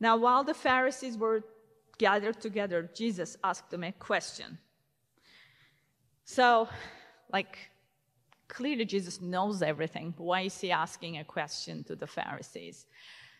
Now, 0.00 0.16
while 0.16 0.44
the 0.44 0.54
Pharisees 0.54 1.16
were 1.16 1.44
gathered 1.98 2.40
together, 2.40 2.90
Jesus 2.94 3.36
asked 3.42 3.70
them 3.70 3.84
a 3.84 3.92
question. 3.92 4.58
So, 6.24 6.68
like, 7.32 7.58
clearly 8.48 8.84
Jesus 8.84 9.20
knows 9.20 9.62
everything. 9.62 10.14
Why 10.16 10.42
is 10.42 10.60
he 10.60 10.70
asking 10.70 11.18
a 11.18 11.24
question 11.24 11.84
to 11.84 11.96
the 11.96 12.06
Pharisees? 12.06 12.86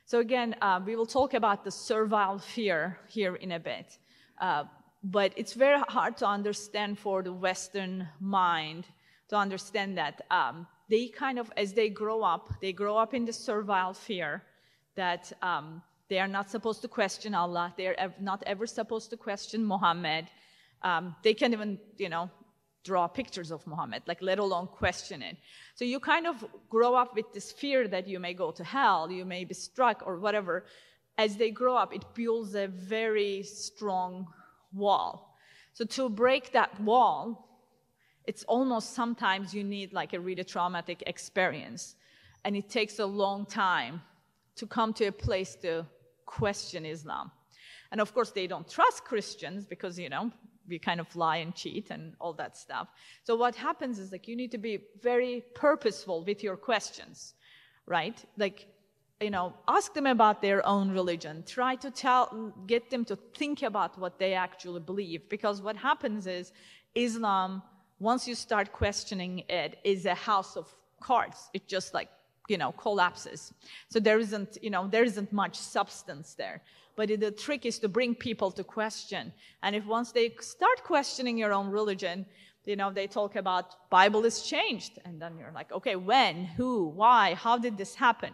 So, 0.07 0.19
again, 0.19 0.55
uh, 0.61 0.81
we 0.85 0.97
will 0.97 1.07
talk 1.07 1.35
about 1.35 1.65
the 1.65 1.71
servile 1.71 2.39
fear 2.39 2.99
here 3.09 3.37
in 3.37 3.53
a 3.53 3.61
bit. 3.61 3.99
Uh, 4.41 4.65
but 5.03 5.33
it's 5.37 5.53
very 5.53 5.81
hard 5.89 6.17
to 6.19 6.27
understand 6.27 6.99
for 6.99 7.23
the 7.23 7.33
Western 7.33 8.09
mind 8.21 8.87
to 9.29 9.37
understand 9.37 9.97
that 9.99 10.23
um, 10.31 10.67
they 10.89 11.09
kind 11.09 11.39
of, 11.39 11.51
as 11.57 11.73
they 11.73 11.89
grow 11.89 12.23
up, 12.23 12.53
they 12.61 12.73
grow 12.73 12.97
up 12.97 13.15
in 13.15 13.25
the 13.25 13.33
servile 13.33 13.95
fear 13.95 14.43
that 14.95 15.33
um, 15.43 15.83
they 16.09 16.19
are 16.19 16.29
not 16.29 16.51
supposed 16.51 16.83
to 16.83 16.89
question 16.89 17.35
Allah. 17.35 17.73
They 17.77 17.87
are 17.87 18.15
not 18.21 18.43
ever 18.47 18.67
supposed 18.67 19.11
to 19.11 19.17
question 19.17 19.65
Muhammad. 19.65 20.27
um, 20.83 21.17
they 21.23 21.33
can't 21.35 21.55
even, 21.55 21.79
you 21.97 22.11
know, 22.11 22.31
draw 22.85 23.09
pictures 23.09 23.51
of 23.51 23.67
Muhammad, 23.67 24.03
like 24.07 24.21
let 24.21 24.39
alone 24.39 24.67
question 24.67 25.23
it. 25.23 25.37
So 25.75 25.85
you 25.87 25.99
kind 25.99 26.27
of 26.27 26.45
grow 26.69 26.95
up 26.95 27.17
with 27.17 27.33
this 27.33 27.51
fear 27.51 27.89
that 27.89 28.07
you 28.07 28.21
may 28.21 28.35
go 28.35 28.51
to 28.51 28.63
hell, 28.63 29.11
you 29.11 29.25
may 29.25 29.45
be 29.45 29.55
struck 29.55 30.03
or 30.07 30.21
whatever. 30.21 30.67
As 31.17 31.37
they 31.37 31.51
grow 31.51 31.77
up, 31.77 31.95
it 31.95 32.05
builds 32.15 32.55
a 32.55 32.67
very 32.67 33.43
strong 33.43 34.27
wall. 34.73 35.39
So 35.73 35.85
to 35.87 36.09
break 36.09 36.53
that 36.53 36.79
wall, 36.81 37.49
it's 38.27 38.45
almost 38.45 38.95
sometimes 38.95 39.55
you 39.55 39.65
need 39.65 39.93
like 39.93 40.13
a 40.13 40.21
really 40.21 40.45
traumatic 40.45 41.03
experience. 41.07 41.97
And 42.45 42.57
it 42.57 42.69
takes 42.69 42.99
a 42.99 43.07
long 43.07 43.47
time 43.47 44.03
to 44.57 44.67
come 44.67 44.93
to 44.95 45.07
a 45.07 45.13
place 45.13 45.57
to 45.63 45.87
question 46.27 46.85
Islam. 46.85 47.31
And 47.91 48.01
of 48.01 48.13
course, 48.15 48.31
they 48.31 48.47
don't 48.47 48.69
trust 48.69 49.05
Christians 49.05 49.67
because, 49.67 49.99
you 49.99 50.09
know, 50.09 50.31
we 50.69 50.79
kind 50.79 51.01
of 51.01 51.15
lie 51.15 51.37
and 51.37 51.55
cheat 51.55 51.91
and 51.91 52.15
all 52.21 52.33
that 52.35 52.57
stuff. 52.57 52.89
So 53.23 53.37
what 53.37 53.55
happens 53.55 53.99
is 53.99 54.13
like 54.13 54.27
you 54.27 54.37
need 54.37 54.51
to 54.53 54.59
be 54.59 54.81
very 55.03 55.45
purposeful 55.55 56.25
with 56.25 56.43
your 56.43 56.57
questions, 56.57 57.35
right? 57.87 58.23
Like, 58.37 58.67
you 59.21 59.31
know, 59.31 59.53
ask 59.69 59.95
them 59.95 60.07
about 60.07 60.43
their 60.43 60.67
own 60.67 60.91
religion. 60.91 61.45
Try 61.47 61.77
to 61.77 61.91
tell, 61.91 62.53
get 62.67 62.91
them 62.91 63.05
to 63.05 63.17
think 63.37 63.63
about 63.63 63.99
what 63.99 64.19
they 64.19 64.35
actually 64.35 64.81
believe. 64.81 65.29
Because 65.29 65.63
what 65.63 65.77
happens 65.77 66.27
is 66.27 66.53
Islam, 66.95 67.63
once 68.01 68.27
you 68.27 68.35
start 68.35 68.73
questioning 68.73 69.45
it, 69.49 69.79
is 69.85 70.05
a 70.07 70.15
house 70.15 70.57
of 70.57 70.67
cards. 71.01 71.51
It 71.53 71.69
just 71.69 71.95
like, 71.95 72.09
you 72.49 72.59
know, 72.59 72.73
collapses. 72.73 73.53
So 73.89 74.01
there 74.01 74.19
isn't, 74.19 74.59
you 74.63 74.71
know, 74.71 74.89
there 74.89 75.05
isn't 75.05 75.33
much 75.33 75.57
substance 75.57 76.35
there. 76.35 76.63
But 76.97 77.09
the 77.09 77.31
trick 77.33 77.67
is 77.67 77.79
to 77.81 77.89
bring 77.89 78.15
people 78.15 78.51
to 78.53 78.63
question. 78.63 79.33
And 79.63 79.75
if 79.75 79.85
once 79.85 80.13
they 80.13 80.35
start 80.41 80.85
questioning 80.85 81.37
your 81.37 81.53
own 81.53 81.71
religion, 81.71 82.27
you 82.65 82.77
know, 82.77 82.93
they 82.93 83.07
talk 83.07 83.37
about 83.37 83.91
Bible 83.91 84.25
is 84.25 84.43
changed. 84.43 84.99
And 85.05 85.21
then 85.21 85.37
you're 85.37 85.53
like, 85.53 85.73
okay, 85.73 85.97
when, 85.97 86.45
who, 86.45 86.87
why, 86.87 87.35
how 87.35 87.59
did 87.59 87.77
this 87.77 87.95
happen? 87.95 88.33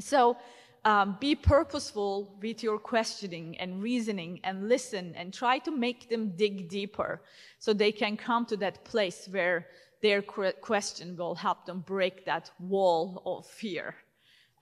So 0.00 0.36
um, 0.84 1.16
be 1.20 1.34
purposeful 1.34 2.36
with 2.40 2.62
your 2.62 2.78
questioning 2.78 3.58
and 3.58 3.82
reasoning 3.82 4.40
and 4.44 4.68
listen 4.68 5.14
and 5.16 5.34
try 5.34 5.58
to 5.58 5.70
make 5.70 6.08
them 6.08 6.32
dig 6.36 6.68
deeper 6.68 7.20
so 7.58 7.72
they 7.72 7.92
can 7.92 8.16
come 8.16 8.46
to 8.46 8.56
that 8.58 8.84
place 8.84 9.28
where 9.30 9.66
their 10.02 10.22
question 10.22 11.16
will 11.16 11.34
help 11.34 11.66
them 11.66 11.80
break 11.80 12.24
that 12.24 12.50
wall 12.58 13.22
of 13.24 13.46
fear. 13.46 13.94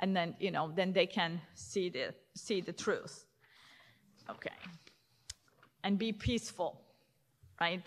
And 0.01 0.15
then 0.17 0.35
you 0.39 0.51
know 0.51 0.73
then 0.75 0.93
they 0.93 1.07
can 1.07 1.41
see 1.55 1.89
the 1.89 2.15
see 2.35 2.61
the 2.61 2.73
truth. 2.73 3.25
Okay. 4.31 4.51
And 5.83 5.99
be 5.99 6.13
peaceful 6.13 6.81
right? 7.61 7.87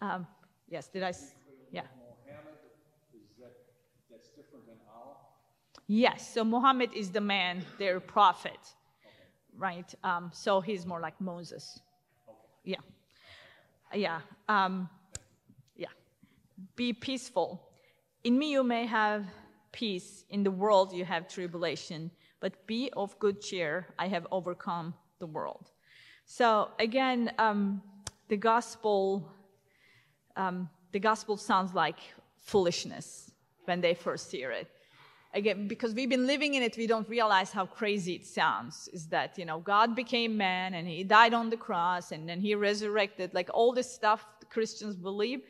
Um, 0.00 0.26
yes 0.68 0.88
did 0.88 1.02
i 1.02 1.12
yeah. 1.70 1.82
Yes 5.86 6.34
so 6.34 6.44
muhammad 6.44 6.90
is 6.94 7.10
the 7.10 7.20
man 7.20 7.64
their 7.78 8.00
prophet 8.00 8.74
right? 9.56 9.92
Um, 10.04 10.30
so 10.32 10.60
he's 10.60 10.86
more 10.86 11.00
like 11.00 11.20
moses. 11.20 11.80
Yeah. 12.64 12.76
Yeah 13.94 14.20
um, 14.48 14.88
yeah 14.88 14.97
be 16.76 16.92
peaceful 16.92 17.68
in 18.24 18.38
me 18.38 18.50
you 18.50 18.62
may 18.62 18.86
have 18.86 19.24
peace. 19.72 20.24
In 20.30 20.42
the 20.42 20.50
world 20.50 20.92
you 20.92 21.04
have 21.04 21.28
tribulation, 21.28 22.10
but 22.40 22.66
be 22.66 22.90
of 22.96 23.18
good 23.18 23.40
cheer. 23.40 23.86
I 23.98 24.08
have 24.08 24.26
overcome 24.30 24.94
the 25.18 25.26
world. 25.26 25.70
So 26.24 26.68
again, 26.78 27.32
um, 27.38 27.82
the 28.28 28.36
gospel, 28.36 29.30
um, 30.36 30.68
the 30.92 30.98
gospel 30.98 31.36
sounds 31.36 31.74
like 31.74 32.00
foolishness 32.40 33.30
when 33.64 33.80
they 33.80 33.94
first 33.94 34.30
hear 34.30 34.50
it. 34.50 34.68
Again, 35.34 35.68
because 35.68 35.94
we've 35.94 36.08
been 36.08 36.26
living 36.26 36.54
in 36.54 36.62
it, 36.62 36.76
we 36.76 36.86
don't 36.86 37.08
realize 37.08 37.50
how 37.50 37.66
crazy 37.66 38.14
it 38.14 38.26
sounds. 38.26 38.88
Is 38.92 39.06
that 39.08 39.38
you 39.38 39.44
know 39.44 39.60
God 39.60 39.94
became 39.94 40.36
man 40.36 40.74
and 40.74 40.88
He 40.88 41.04
died 41.04 41.34
on 41.34 41.50
the 41.50 41.56
cross 41.56 42.12
and 42.12 42.28
then 42.28 42.40
He 42.40 42.54
resurrected. 42.54 43.34
Like 43.34 43.50
all 43.52 43.72
this 43.72 43.90
stuff 43.90 44.26
Christians 44.48 44.96
believe 44.96 45.42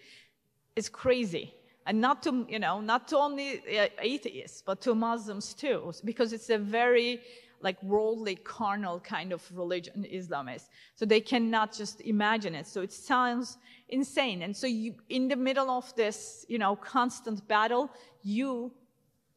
is 0.78 0.88
crazy. 0.88 1.54
And 1.86 2.00
not 2.00 2.22
to 2.24 2.46
you 2.48 2.58
know 2.58 2.80
not 2.80 3.08
to 3.08 3.16
only 3.16 3.48
uh, 3.78 3.88
atheists 4.12 4.62
but 4.68 4.76
to 4.82 4.94
muslims 4.94 5.54
too 5.54 5.92
because 6.04 6.34
it's 6.36 6.50
a 6.50 6.58
very 6.58 7.20
like 7.66 7.82
worldly 7.82 8.36
carnal 8.36 9.00
kind 9.00 9.32
of 9.32 9.40
religion 9.62 10.04
islam 10.04 10.48
is 10.56 10.64
so 10.94 11.04
they 11.06 11.22
cannot 11.32 11.68
just 11.72 11.96
imagine 12.02 12.54
it. 12.54 12.66
So 12.66 12.82
it 12.82 12.92
sounds 12.92 13.58
insane. 13.88 14.42
And 14.42 14.54
so 14.60 14.66
you 14.66 14.94
in 15.08 15.28
the 15.28 15.40
middle 15.48 15.70
of 15.70 15.86
this 16.02 16.44
you 16.52 16.58
know 16.62 16.76
constant 16.76 17.38
battle 17.48 17.84
you 18.22 18.70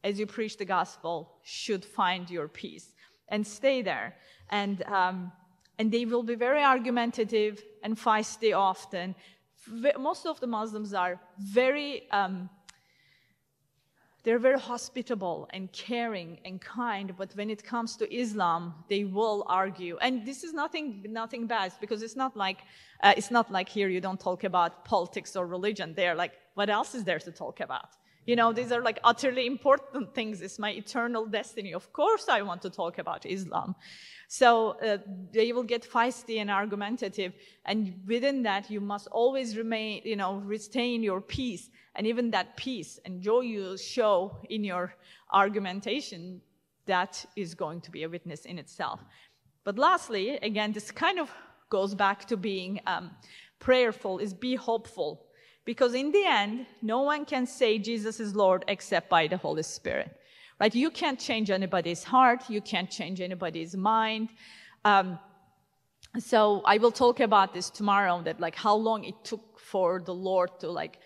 as 0.04 0.20
you 0.20 0.28
preach 0.38 0.56
the 0.58 0.70
gospel 0.80 1.16
should 1.44 1.84
find 1.86 2.30
your 2.30 2.48
peace 2.62 2.88
and 3.30 3.42
stay 3.60 3.82
there. 3.82 4.08
And 4.50 4.84
um, 5.00 5.32
and 5.80 5.90
they 5.92 6.06
will 6.06 6.26
be 6.34 6.36
very 6.36 6.64
argumentative 6.76 7.64
and 7.84 7.98
feisty 7.98 8.52
often 8.70 9.16
most 9.68 10.26
of 10.26 10.40
the 10.40 10.48
Muslims 10.48 10.94
are 10.94 11.20
very, 11.38 12.10
um, 12.12 12.50
they're 14.24 14.40
very 14.40 14.60
hospitable 14.60 15.50
and 15.52 15.72
caring 15.72 16.40
and 16.46 16.62
kind, 16.62 17.14
but 17.18 17.32
when 17.36 17.50
it 17.50 17.64
comes 17.64 17.96
to 17.98 18.14
Islam, 18.14 18.74
they 18.90 19.04
will 19.04 19.44
argue. 19.48 19.98
And 20.02 20.26
this 20.26 20.44
is 20.44 20.54
nothing, 20.54 21.06
nothing 21.10 21.48
bad 21.48 21.74
because 21.82 22.02
it's 22.04 22.16
not 22.16 22.36
like, 22.38 22.60
uh, 23.02 23.14
it's 23.18 23.32
not 23.32 23.52
like 23.52 23.68
here 23.68 23.90
you 23.90 24.02
don't 24.02 24.20
talk 24.20 24.44
about 24.44 24.86
politics 24.86 25.36
or 25.36 25.48
religion. 25.48 25.94
They're 25.96 26.16
like, 26.16 26.34
what 26.54 26.70
else 26.70 26.94
is 26.94 27.04
there 27.04 27.20
to 27.20 27.32
talk 27.32 27.60
about? 27.60 27.90
You 28.32 28.38
know, 28.38 28.54
these 28.54 28.72
are 28.72 28.82
like 28.82 28.98
utterly 29.04 29.46
important 29.46 30.16
things. 30.16 30.42
It's 30.42 30.58
my 30.58 30.72
eternal 30.72 31.26
destiny. 31.26 31.74
Of 31.74 31.92
course, 31.92 32.30
I 32.30 32.42
want 32.44 32.62
to 32.62 32.70
talk 32.70 32.98
about 32.98 33.26
Islam. 33.26 33.76
So 34.30 34.78
uh, 34.80 35.00
they 35.34 35.52
will 35.52 35.68
get 35.74 35.84
feisty 35.84 36.38
and 36.40 36.50
argumentative. 36.50 37.34
And 37.66 38.00
within 38.08 38.42
that, 38.44 38.72
you 38.72 38.80
must 38.80 39.08
always 39.08 39.58
remain, 39.58 40.04
you 40.06 40.16
know, 40.16 40.36
retain 40.36 41.04
your 41.04 41.20
peace. 41.20 41.70
And 41.96 42.08
even 42.08 42.32
that 42.32 42.56
peace 42.56 43.02
and 43.04 43.22
joy 43.22 43.42
you 43.42 43.78
show 43.78 44.38
in 44.50 44.64
your 44.64 44.96
argumentation, 45.34 46.40
that 46.86 47.26
is 47.36 47.54
going 47.54 47.82
to 47.82 47.92
be 47.92 48.04
a 48.04 48.10
witness 48.10 48.46
in 48.46 48.58
itself. 48.58 49.02
But 49.66 49.78
lastly, 49.78 50.38
again, 50.42 50.72
this 50.72 50.90
kind 50.90 51.20
of 51.20 51.30
goes 51.70 51.94
back 51.94 52.24
to 52.30 52.38
being 52.38 52.80
um, 52.88 53.12
prayerful, 53.60 54.20
is 54.20 54.34
be 54.34 54.56
hopeful 54.56 55.26
because 55.66 55.94
in 55.94 56.12
the 56.12 56.26
end, 56.26 56.66
no 56.82 57.02
one 57.02 57.26
can 57.26 57.46
say 57.46 57.78
Jesus 57.78 58.20
is 58.20 58.36
Lord 58.36 58.66
except 58.68 59.10
by 59.10 59.28
the 59.28 59.38
Holy 59.38 59.64
Spirit. 59.64 60.18
Right? 60.60 60.74
You 60.74 60.92
can't 60.92 61.20
change 61.20 61.50
anybody's 61.50 62.04
heart. 62.04 62.50
You 62.50 62.62
can't 62.62 62.90
change 62.90 63.22
anybody's 63.22 63.76
mind. 63.76 64.30
Um, 64.86 65.20
so 66.20 66.62
I 66.66 66.78
will 66.78 66.92
talk 66.92 67.20
about 67.20 67.54
this 67.54 67.70
tomorrow 67.70 68.22
that 68.24 68.40
like 68.40 68.56
how 68.56 68.76
long 68.76 69.04
it 69.04 69.16
took 69.24 69.60
for 69.60 70.02
the 70.02 70.14
Lord 70.14 70.50
to 70.60 70.70
like 70.70 71.00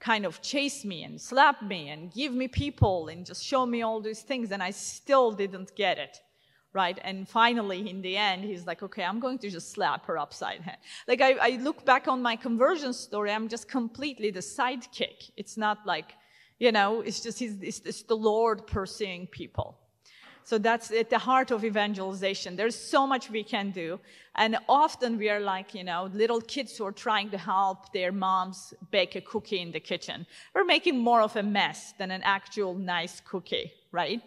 kind 0.00 0.24
of 0.24 0.40
chase 0.42 0.84
me 0.84 1.04
and 1.04 1.20
slap 1.20 1.62
me 1.62 1.90
and 1.90 2.12
give 2.12 2.32
me 2.32 2.48
people 2.48 3.08
and 3.08 3.26
just 3.26 3.44
show 3.44 3.66
me 3.66 3.82
all 3.82 4.00
these 4.00 4.22
things 4.22 4.50
and 4.52 4.62
I 4.62 4.70
still 4.70 5.32
didn't 5.32 5.74
get 5.74 5.98
it 5.98 6.20
right? 6.76 6.98
And 7.02 7.26
finally, 7.26 7.88
in 7.88 8.02
the 8.02 8.16
end, 8.18 8.44
he's 8.44 8.66
like, 8.66 8.82
okay, 8.82 9.02
I'm 9.02 9.18
going 9.18 9.38
to 9.38 9.48
just 9.50 9.72
slap 9.72 10.04
her 10.06 10.18
upside 10.18 10.60
head. 10.60 10.76
Like, 11.08 11.22
I, 11.22 11.32
I 11.48 11.50
look 11.66 11.86
back 11.86 12.06
on 12.06 12.20
my 12.20 12.36
conversion 12.36 12.92
story, 12.92 13.32
I'm 13.32 13.48
just 13.48 13.66
completely 13.66 14.30
the 14.30 14.44
sidekick. 14.58 15.18
It's 15.38 15.56
not 15.56 15.78
like, 15.86 16.12
you 16.58 16.72
know, 16.72 17.00
it's 17.00 17.20
just 17.20 17.40
it's, 17.40 17.80
it's 17.90 18.02
the 18.02 18.20
Lord 18.32 18.66
pursuing 18.66 19.26
people. 19.26 19.68
So 20.44 20.58
that's 20.58 20.92
at 20.92 21.08
the 21.10 21.18
heart 21.18 21.50
of 21.50 21.64
evangelization. 21.64 22.54
There's 22.54 22.78
so 22.94 23.04
much 23.04 23.30
we 23.30 23.42
can 23.42 23.72
do. 23.72 23.98
And 24.36 24.58
often 24.68 25.18
we 25.18 25.28
are 25.28 25.40
like, 25.40 25.74
you 25.74 25.82
know, 25.82 26.08
little 26.12 26.40
kids 26.40 26.76
who 26.76 26.84
are 26.86 26.98
trying 27.06 27.30
to 27.30 27.38
help 27.38 27.92
their 27.92 28.12
moms 28.12 28.72
bake 28.92 29.16
a 29.16 29.20
cookie 29.22 29.60
in 29.60 29.72
the 29.72 29.80
kitchen. 29.80 30.24
We're 30.54 30.70
making 30.76 30.96
more 30.98 31.22
of 31.22 31.34
a 31.34 31.42
mess 31.42 31.94
than 31.98 32.10
an 32.12 32.22
actual 32.22 32.74
nice 32.74 33.20
cookie, 33.30 33.72
right? 33.90 34.20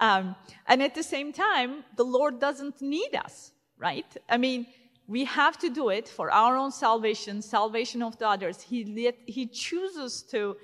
Um, 0.00 0.34
and 0.66 0.82
at 0.82 0.94
the 0.94 1.02
same 1.02 1.32
time, 1.32 1.84
the 1.96 2.04
Lord 2.04 2.40
doesn't 2.40 2.82
need 2.82 3.14
us, 3.14 3.52
right? 3.78 4.06
I 4.28 4.36
mean, 4.36 4.66
we 5.06 5.24
have 5.24 5.58
to 5.58 5.68
do 5.68 5.90
it 5.90 6.08
for 6.08 6.30
our 6.30 6.56
own 6.56 6.72
salvation, 6.72 7.42
salvation 7.42 8.02
of 8.02 8.18
the 8.18 8.28
others. 8.28 8.60
He, 8.60 8.84
let, 8.84 9.16
he 9.26 9.46
chooses 9.46 10.22
to 10.30 10.56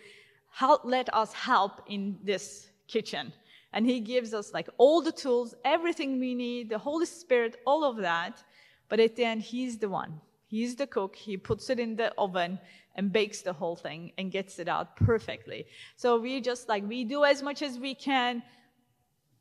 help, 0.50 0.84
let 0.84 1.12
us 1.14 1.32
help 1.32 1.82
in 1.86 2.18
this 2.24 2.70
kitchen. 2.88 3.32
And 3.72 3.86
He 3.86 4.00
gives 4.00 4.34
us 4.34 4.52
like 4.52 4.68
all 4.78 5.00
the 5.00 5.12
tools, 5.12 5.54
everything 5.64 6.18
we 6.18 6.34
need, 6.34 6.70
the 6.70 6.78
Holy 6.78 7.06
Spirit, 7.06 7.60
all 7.66 7.84
of 7.84 7.96
that. 7.98 8.42
But 8.88 8.98
at 8.98 9.14
the 9.14 9.24
end, 9.24 9.42
He's 9.42 9.78
the 9.78 9.88
one. 9.88 10.20
He's 10.46 10.74
the 10.74 10.86
cook. 10.86 11.14
He 11.14 11.36
puts 11.36 11.70
it 11.70 11.78
in 11.78 11.94
the 11.94 12.12
oven 12.18 12.58
and 12.96 13.12
bakes 13.12 13.42
the 13.42 13.52
whole 13.52 13.76
thing 13.76 14.12
and 14.18 14.32
gets 14.32 14.58
it 14.58 14.68
out 14.68 14.96
perfectly. 14.96 15.66
So 15.96 16.18
we 16.18 16.40
just 16.40 16.68
like, 16.68 16.86
we 16.88 17.04
do 17.04 17.24
as 17.24 17.40
much 17.40 17.62
as 17.62 17.78
we 17.78 17.94
can 17.94 18.42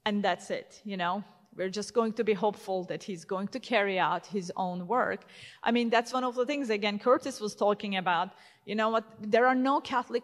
and 0.06 0.24
that's 0.24 0.50
it, 0.50 0.82
you 0.84 0.98
know? 0.98 1.24
we're 1.60 1.70
just 1.70 1.94
going 1.94 2.14
to 2.14 2.24
be 2.24 2.34
hopeful 2.34 2.86
that 2.86 3.04
he's 3.04 3.26
going 3.26 3.48
to 3.50 3.60
carry 3.60 4.00
out 4.00 4.26
his 4.26 4.52
own 4.56 4.88
work. 4.88 5.26
I 5.62 5.72
mean, 5.72 5.90
that's 5.90 6.14
one 6.14 6.24
of 6.24 6.36
the 6.36 6.46
things, 6.46 6.70
again, 6.70 6.98
Curtis 7.00 7.42
was 7.42 7.54
talking 7.54 7.98
about. 7.98 8.30
You 8.66 8.76
know 8.76 8.90
what? 8.90 9.04
There 9.22 9.46
are 9.46 9.56
no 9.56 9.82
Catholic, 9.82 10.24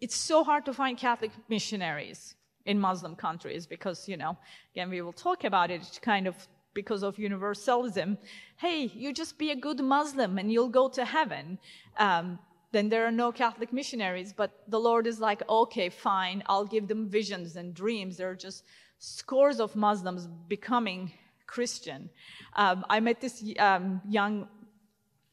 it's 0.00 0.16
so 0.16 0.42
hard 0.42 0.64
to 0.64 0.72
find 0.72 0.98
Catholic 0.98 1.30
missionaries 1.48 2.34
in 2.66 2.80
Muslim 2.80 3.14
countries 3.14 3.66
because, 3.66 4.08
you 4.08 4.16
know, 4.16 4.36
again, 4.74 4.90
we 4.90 5.02
will 5.02 5.12
talk 5.12 5.44
about 5.44 5.70
it 5.70 6.00
kind 6.02 6.26
of 6.26 6.34
because 6.74 7.02
of 7.04 7.16
universalism. 7.16 8.18
Hey, 8.56 8.90
you 8.94 9.12
just 9.12 9.38
be 9.38 9.50
a 9.50 9.56
good 9.56 9.80
Muslim 9.80 10.38
and 10.38 10.50
you'll 10.50 10.74
go 10.80 10.88
to 10.88 11.04
heaven. 11.04 11.58
Um, 11.98 12.38
then 12.72 12.88
there 12.88 13.06
are 13.06 13.12
no 13.12 13.30
Catholic 13.30 13.72
missionaries. 13.72 14.32
But 14.32 14.50
the 14.66 14.80
Lord 14.80 15.06
is 15.06 15.20
like, 15.20 15.42
okay, 15.48 15.90
fine, 15.90 16.42
I'll 16.46 16.64
give 16.64 16.88
them 16.88 17.08
visions 17.08 17.56
and 17.56 17.74
dreams. 17.74 18.16
They're 18.16 18.34
just 18.34 18.64
scores 19.02 19.58
of 19.58 19.74
Muslims 19.74 20.28
becoming 20.46 21.10
Christian. 21.48 22.08
Um, 22.54 22.84
I 22.88 23.00
met 23.00 23.20
this 23.20 23.42
um, 23.58 24.00
young 24.08 24.46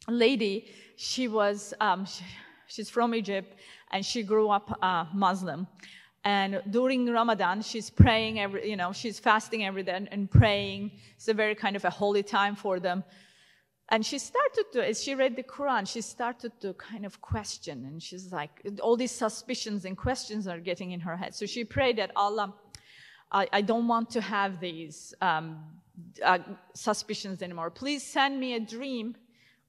lady. 0.08 0.71
She 0.95 1.27
was, 1.27 1.75
um, 1.79 2.05
she, 2.05 2.23
she's 2.65 2.89
from 2.89 3.13
Egypt, 3.13 3.55
and 3.91 4.03
she 4.03 4.23
grew 4.23 4.49
up 4.49 4.75
uh, 4.82 5.05
Muslim. 5.13 5.67
And 6.23 6.63
during 6.71 7.12
Ramadan, 7.12 7.62
she's 7.62 7.91
praying 7.91 8.39
every, 8.39 8.67
you 8.67 8.75
know, 8.75 8.91
she's 8.91 9.19
fasting 9.19 9.63
every 9.65 9.84
day 9.84 10.08
and 10.12 10.32
praying. 10.32 10.91
It's 11.15 11.27
a 11.27 11.36
very 11.36 11.53
kind 11.53 11.75
of 11.75 11.86
a 11.86 11.91
holy 11.91 12.23
time 12.23 12.55
for 12.55 12.79
them. 12.79 13.03
And 13.89 14.03
she 14.03 14.17
started 14.17 14.65
to, 14.73 14.88
as 14.88 15.03
she 15.03 15.13
read 15.13 15.36
the 15.36 15.43
Quran, 15.43 15.88
she 15.88 16.01
started 16.01 16.60
to 16.62 16.73
kind 16.73 17.05
of 17.05 17.21
question. 17.21 17.86
And 17.86 18.01
she's 18.01 18.32
like, 18.32 18.62
all 18.82 18.97
these 18.97 19.12
suspicions 19.12 19.86
and 19.86 19.95
questions 19.95 20.47
are 20.47 20.60
getting 20.60 20.91
in 20.91 20.99
her 21.01 21.15
head. 21.15 21.36
So 21.36 21.45
she 21.45 21.63
prayed 21.63 21.97
that 21.97 22.12
Allah, 22.15 22.53
I, 23.31 23.47
I 23.51 23.61
don't 23.61 23.87
want 23.87 24.09
to 24.11 24.21
have 24.21 24.59
these 24.59 25.13
um, 25.21 25.63
uh, 26.23 26.39
suspicions 26.73 27.41
anymore. 27.41 27.69
Please 27.69 28.03
send 28.03 28.39
me 28.39 28.55
a 28.55 28.59
dream 28.59 29.15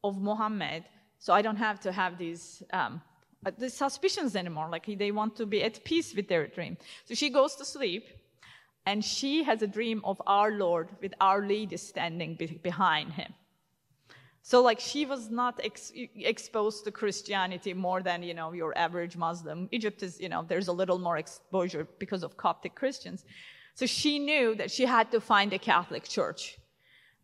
of 0.03 0.21
Muhammad 0.21 0.85
so 1.19 1.35
I 1.35 1.43
don't 1.43 1.57
have 1.57 1.79
to 1.81 1.93
have 1.93 2.17
these, 2.17 2.63
um, 2.73 3.03
uh, 3.45 3.51
these 3.59 3.75
suspicions 3.75 4.35
anymore. 4.35 4.69
Like 4.71 4.87
they 4.87 5.13
want 5.13 5.37
to 5.37 5.47
be 5.47 5.63
at 5.63 5.85
peace 5.85 6.15
with 6.15 6.29
their 6.29 6.47
dream. 6.47 6.79
So 7.05 7.15
she 7.15 7.29
goes 7.29 7.57
to 7.57 7.65
sleep 7.65 8.07
and 8.87 9.05
she 9.05 9.45
has 9.45 9.61
a 9.61 9.67
dream 9.67 10.01
of 10.05 10.21
our 10.27 10.51
Lord 10.53 10.89
with 11.03 11.13
our 11.21 11.47
lady 11.47 11.77
standing 11.77 12.37
be- 12.37 12.59
behind 12.63 13.13
him. 13.13 13.35
So 14.43 14.63
like 14.63 14.81
she 14.81 15.07
was 15.07 15.31
not 15.31 15.61
ex- 15.63 15.93
exposed 16.17 16.85
to 16.85 16.91
Christianity 16.91 17.75
more 17.75 18.03
than, 18.03 18.23
you 18.23 18.35
know, 18.35 18.53
your 18.53 18.77
average 18.77 19.17
Muslim. 19.17 19.69
Egypt 19.71 20.03
is, 20.03 20.21
you 20.21 20.29
know, 20.29 20.45
there's 20.49 20.69
a 20.69 20.73
little 20.73 20.99
more 20.99 21.19
exposure 21.19 21.87
because 21.99 22.23
of 22.23 22.37
Coptic 22.37 22.75
Christians. 22.75 23.25
So 23.75 23.87
she 23.87 24.19
knew 24.19 24.55
that 24.57 24.71
she 24.71 24.85
had 24.87 25.11
to 25.13 25.21
find 25.21 25.53
a 25.53 25.59
Catholic 25.59 26.05
church. 26.05 26.59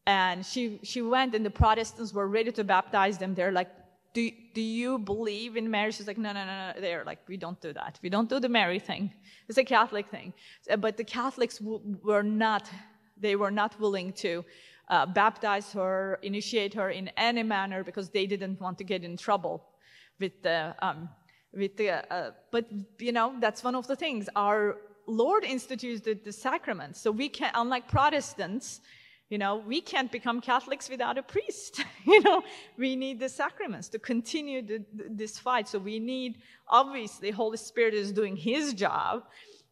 And 0.06 0.46
she, 0.46 0.78
she 0.82 1.02
went 1.02 1.34
and 1.34 1.44
the 1.44 1.50
Protestants 1.50 2.12
were 2.12 2.28
ready 2.28 2.52
to 2.52 2.64
baptize 2.64 3.18
them. 3.18 3.34
They're 3.34 3.50
like, 3.50 3.70
do, 4.14 4.30
do 4.54 4.62
you 4.62 4.98
believe 4.98 5.56
in 5.56 5.70
marriage? 5.70 5.96
She's 5.96 6.06
like, 6.06 6.16
no, 6.16 6.32
no, 6.32 6.44
no, 6.46 6.72
no. 6.72 6.80
They're 6.80 7.04
like, 7.04 7.18
we 7.28 7.36
don't 7.36 7.60
do 7.60 7.72
that. 7.72 7.98
We 8.02 8.08
don't 8.08 8.28
do 8.28 8.40
the 8.40 8.48
Mary 8.48 8.78
thing. 8.78 9.12
It's 9.48 9.58
a 9.58 9.64
Catholic 9.64 10.08
thing. 10.08 10.32
Uh, 10.70 10.76
but 10.76 10.96
the 10.96 11.04
Catholics 11.04 11.60
were 11.60 12.22
not, 12.22 12.70
they 13.18 13.36
were 13.36 13.50
not 13.50 13.78
willing 13.80 14.12
to 14.14 14.44
uh, 14.88 15.06
baptize 15.06 15.72
her, 15.72 16.18
initiate 16.22 16.74
her 16.74 16.90
in 16.90 17.08
any 17.16 17.42
manner 17.42 17.82
because 17.82 18.10
they 18.10 18.26
didn't 18.26 18.60
want 18.60 18.78
to 18.78 18.84
get 18.84 19.04
in 19.04 19.16
trouble 19.16 19.64
with 20.20 20.42
the, 20.42 20.74
um, 20.80 21.08
with 21.52 21.76
the, 21.76 21.90
uh, 22.12 22.30
but 22.50 22.66
you 22.98 23.12
know, 23.12 23.34
that's 23.40 23.64
one 23.64 23.74
of 23.74 23.86
the 23.86 23.96
things. 23.96 24.28
Our 24.36 24.76
Lord 25.06 25.44
institutes 25.44 26.00
the, 26.02 26.14
the 26.14 26.32
sacraments. 26.32 27.00
So 27.00 27.10
we 27.10 27.28
can, 27.28 27.50
unlike 27.54 27.88
Protestants, 27.88 28.80
you 29.28 29.38
know, 29.38 29.56
we 29.56 29.80
can't 29.80 30.12
become 30.12 30.40
Catholics 30.40 30.88
without 30.88 31.18
a 31.18 31.22
priest. 31.22 31.84
you 32.06 32.20
know, 32.22 32.42
we 32.78 32.94
need 32.94 33.18
the 33.18 33.28
sacraments 33.28 33.88
to 33.88 33.98
continue 33.98 34.62
the, 34.62 34.84
this 35.10 35.38
fight. 35.38 35.68
So 35.68 35.78
we 35.78 35.98
need, 35.98 36.38
obviously, 36.68 37.30
Holy 37.30 37.56
Spirit 37.56 37.94
is 37.94 38.12
doing 38.12 38.36
His 38.36 38.72
job, 38.72 39.24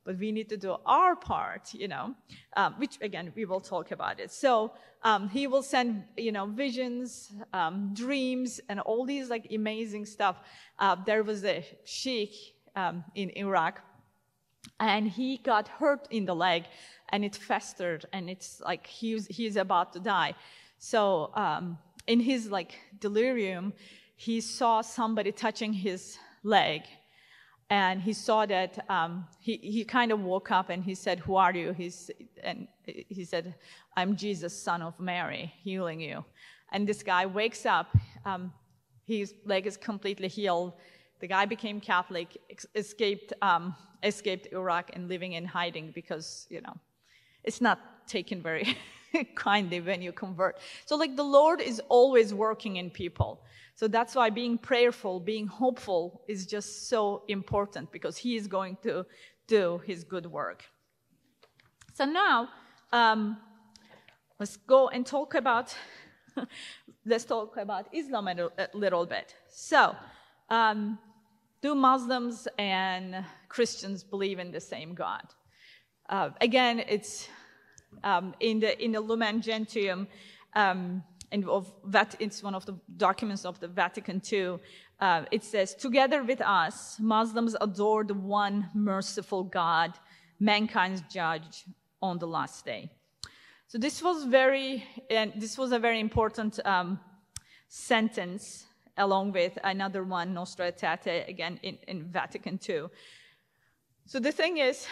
but 0.05 0.19
we 0.19 0.33
need 0.33 0.49
to 0.51 0.57
do 0.57 0.77
our 0.85 1.17
part, 1.17 1.73
you 1.73 1.89
know, 1.89 2.15
um, 2.57 2.75
which 2.79 2.99
again, 3.01 3.33
we 3.35 3.45
will 3.45 3.61
talk 3.61 3.91
about 3.91 4.21
it. 4.21 4.31
So 4.31 4.73
um, 5.03 5.29
he 5.29 5.47
will 5.47 5.63
send, 5.63 6.05
you 6.17 6.33
know, 6.33 6.47
visions, 6.47 7.33
um, 7.53 7.93
dreams, 7.95 8.61
and 8.69 8.81
all 8.81 9.05
these 9.05 9.29
like 9.31 9.47
amazing 9.53 10.07
stuff. 10.07 10.37
Uh, 10.79 10.97
there 11.07 11.23
was 11.23 11.45
a 11.45 11.65
sheikh 11.85 12.35
um, 12.77 13.05
in 13.15 13.31
Iraq, 13.37 13.81
and 14.81 15.09
he 15.09 15.39
got 15.39 15.69
hurt 15.69 16.07
in 16.11 16.25
the 16.25 16.35
leg, 16.35 16.65
and 17.11 17.25
it 17.25 17.37
festered, 17.37 18.07
and 18.13 18.29
it's 18.29 18.61
like 18.61 18.87
he's 18.87 19.27
he's 19.27 19.57
about 19.57 19.93
to 19.95 20.01
die. 20.01 20.35
So 20.79 21.31
um, 21.35 21.79
in 22.07 22.21
his 22.21 22.51
like 22.51 22.75
delirium, 23.01 23.73
he 24.17 24.41
saw 24.41 24.83
somebody 24.83 25.33
touching 25.33 25.73
his 25.73 26.19
leg 26.43 26.83
and 27.71 28.03
he 28.03 28.13
saw 28.13 28.45
that 28.47 28.85
um, 28.91 29.27
he, 29.41 29.57
he 29.57 29.85
kind 29.85 30.13
of 30.13 30.21
woke 30.21 30.51
up 30.51 30.71
and 30.71 30.85
he 30.85 30.95
said 30.95 31.19
who 31.21 31.37
are 31.37 31.55
you? 31.55 31.73
He's, 31.73 32.11
and 32.43 32.69
he 32.87 33.25
said 33.25 33.55
i'm 33.97 34.17
jesus 34.17 34.53
son 34.53 34.83
of 34.83 34.99
mary 35.01 35.53
healing 35.63 36.01
you. 36.01 36.25
And 36.73 36.87
this 36.87 37.03
guy 37.03 37.25
wakes 37.27 37.65
up 37.65 37.97
um, 38.25 38.53
his 39.07 39.35
leg 39.45 39.67
is 39.67 39.77
completely 39.77 40.29
healed. 40.29 40.73
The 41.21 41.27
guy 41.27 41.47
became 41.47 41.81
catholic 41.81 42.37
escaped 42.75 43.33
um, 43.41 43.75
escaped 44.03 44.49
iraq 44.53 44.91
and 44.93 45.09
living 45.09 45.33
in 45.33 45.45
hiding 45.45 45.93
because 45.95 46.47
you 46.51 46.61
know 46.61 46.75
it's 47.45 47.61
not 47.61 48.07
taken 48.07 48.43
very 48.43 48.77
kindly 49.35 49.81
when 49.81 50.03
you 50.03 50.13
convert 50.13 50.59
so 50.87 50.97
like 50.97 51.17
the 51.17 51.23
lord 51.23 51.61
is 51.61 51.81
always 51.89 52.35
working 52.35 52.77
in 52.77 52.91
people 52.91 53.45
so 53.77 53.89
that's 53.89 54.15
why 54.15 54.31
being 54.31 54.57
prayerful, 54.57 55.21
being 55.21 55.47
hopeful 55.47 56.23
is 56.29 56.47
just 56.47 56.89
so 56.89 57.25
important 57.29 57.91
because 57.91 58.17
He 58.17 58.37
is 58.37 58.47
going 58.47 58.77
to 58.83 59.05
do 59.49 59.81
His 59.85 60.05
good 60.05 60.27
work. 60.27 60.65
So 61.95 62.05
now, 62.05 62.49
um, 62.93 63.37
let's 64.39 64.57
go 64.57 64.89
and 64.89 65.05
talk 65.05 65.35
about. 65.35 65.77
let's 67.07 67.25
talk 67.25 67.57
about 67.57 67.87
Islam 67.93 68.29
a, 68.29 68.51
little 68.75 69.07
bit. 69.07 69.35
So, 69.49 69.95
um, 70.51 70.99
do 71.61 71.75
Muslims 71.75 72.47
and 72.59 73.25
Christians 73.49 74.05
believe 74.05 74.39
in 74.39 74.51
the 74.51 74.61
same 74.61 74.95
God? 74.95 75.25
Uh, 76.09 76.31
again, 76.41 76.81
it's 76.89 77.29
um, 78.03 78.35
in 78.41 78.61
the 78.61 78.83
in 78.83 78.93
the 78.93 79.01
Lumen 79.01 79.41
Gentium. 79.41 80.07
Um, 80.55 81.03
and 81.33 81.49
of 81.49 81.73
that 81.87 82.15
it's 82.21 82.43
one 82.43 82.55
of 82.55 82.65
the 82.65 82.77
documents 82.97 83.45
of 83.45 83.59
the 83.59 83.69
Vatican 83.69 84.23
II. 84.33 84.59
Uh, 85.01 85.25
it 85.31 85.43
says, 85.43 85.75
"Together 85.75 86.23
with 86.23 86.41
us, 86.41 86.99
Muslims 87.01 87.57
adore 87.61 88.05
the 88.05 88.15
one 88.15 88.71
merciful 88.75 89.43
God, 89.43 89.93
mankind's 90.39 91.03
judge 91.11 91.65
on 92.01 92.19
the 92.19 92.27
last 92.27 92.65
day." 92.65 92.91
So 93.67 93.79
this 93.79 94.03
was 94.03 94.25
very, 94.25 94.85
and 95.11 95.33
this 95.37 95.59
was 95.59 95.73
a 95.73 95.79
very 95.79 95.99
important 95.99 96.61
um, 96.65 97.01
sentence, 97.69 98.67
along 98.97 99.33
with 99.33 99.59
another 99.65 100.05
one, 100.05 100.33
Nostra 100.33 100.71
Aetate, 100.71 101.29
again 101.29 101.59
in, 101.63 101.79
in 101.89 102.05
Vatican 102.05 102.61
II. 102.69 102.85
So 104.07 104.21
the 104.21 104.31
thing 104.31 104.59
is, 104.59 104.87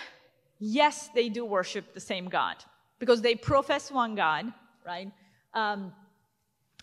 yes, 0.58 1.10
they 1.14 1.28
do 1.28 1.44
worship 1.44 1.94
the 1.94 2.00
same 2.00 2.28
God 2.28 2.56
because 3.02 3.20
they 3.20 3.34
profess 3.34 3.90
one 3.90 4.14
God, 4.14 4.52
right? 4.86 5.10
Um, 5.54 5.92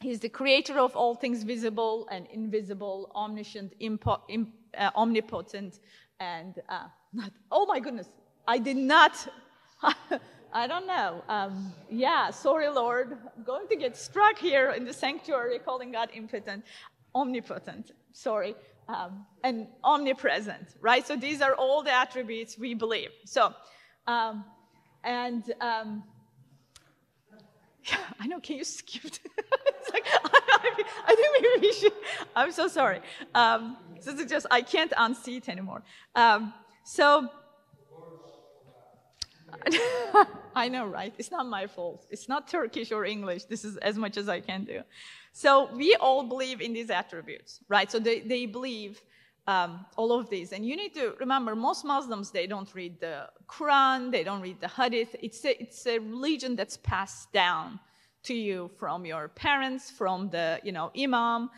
He's 0.01 0.19
the 0.19 0.27
creator 0.27 0.77
of 0.77 0.93
all 0.93 1.15
things 1.15 1.43
visible 1.43 2.09
and 2.11 2.27
invisible, 2.33 3.09
omniscient, 3.15 3.71
impo- 3.79 4.21
Im- 4.27 4.51
uh, 4.77 4.89
omnipotent, 4.97 5.79
and 6.19 6.55
uh, 6.67 6.87
not, 7.13 7.31
oh 7.53 7.65
my 7.65 7.79
goodness, 7.79 8.09
I 8.45 8.57
did 8.57 8.75
not. 8.75 9.13
I 10.53 10.67
don't 10.67 10.87
know. 10.87 11.23
Um, 11.29 11.71
yeah, 11.89 12.31
sorry, 12.31 12.67
Lord. 12.67 13.17
I'm 13.37 13.43
going 13.43 13.67
to 13.69 13.77
get 13.77 13.95
struck 13.95 14.37
here 14.37 14.71
in 14.71 14.83
the 14.83 14.93
sanctuary 14.93 15.59
calling 15.59 15.91
God 15.93 16.09
impotent, 16.13 16.65
omnipotent, 17.15 17.91
sorry, 18.11 18.55
um, 18.89 19.25
and 19.45 19.67
omnipresent, 19.85 20.75
right? 20.81 21.07
So 21.07 21.15
these 21.15 21.41
are 21.41 21.55
all 21.55 21.81
the 21.81 21.93
attributes 21.93 22.57
we 22.57 22.73
believe. 22.73 23.11
So, 23.25 23.53
um, 24.05 24.43
and 25.03 25.43
um, 25.61 26.03
yeah, 27.89 27.97
I 28.19 28.27
know, 28.27 28.39
can 28.39 28.57
you 28.57 28.63
skip? 28.63 29.03
like, 29.93 30.05
I 31.07 31.15
think 31.15 31.27
maybe 31.41 31.67
we 31.67 31.73
should. 31.73 31.93
I'm 32.35 32.51
so 32.51 32.67
sorry. 32.67 33.01
Um, 33.33 33.77
this 34.03 34.07
is 34.19 34.29
just, 34.29 34.45
I 34.51 34.61
can't 34.61 34.93
unseat 34.97 35.49
anymore. 35.49 35.83
Um, 36.15 36.53
so, 36.83 37.29
I 40.55 40.69
know, 40.69 40.85
right? 40.85 41.13
It's 41.17 41.31
not 41.31 41.45
my 41.45 41.67
fault. 41.67 42.05
It's 42.09 42.29
not 42.29 42.47
Turkish 42.47 42.91
or 42.91 43.03
English. 43.03 43.45
This 43.45 43.65
is 43.65 43.77
as 43.77 43.97
much 43.97 44.17
as 44.17 44.29
I 44.29 44.39
can 44.39 44.63
do. 44.63 44.81
So 45.31 45.69
we 45.75 45.95
all 45.95 46.23
believe 46.23 46.61
in 46.61 46.73
these 46.73 46.89
attributes, 46.89 47.59
right? 47.67 47.91
So 47.91 47.99
they, 47.99 48.21
they 48.21 48.45
believe 48.45 49.01
um, 49.49 49.83
all 49.97 50.11
of 50.11 50.29
these. 50.29 50.51
And 50.53 50.63
you 50.63 50.75
need 50.77 50.93
to 50.93 51.15
remember, 51.19 51.55
most 51.55 51.83
Muslims, 51.83 52.29
they 52.29 52.45
don't 52.45 52.71
read 52.75 52.99
the 52.99 53.15
Quran, 53.47 54.11
they 54.11 54.23
don't 54.23 54.41
read 54.41 54.59
the 54.61 54.67
Hadith. 54.67 55.15
It's 55.27 55.43
a, 55.43 55.59
it's 55.63 55.87
a 55.87 55.97
religion 55.97 56.55
that's 56.55 56.77
passed 56.77 57.33
down 57.33 57.79
to 58.27 58.35
you 58.35 58.69
from 58.77 59.07
your 59.07 59.27
parents, 59.29 59.89
from 59.89 60.29
the, 60.29 60.59
you 60.63 60.71
know, 60.71 60.91
imam. 60.95 61.49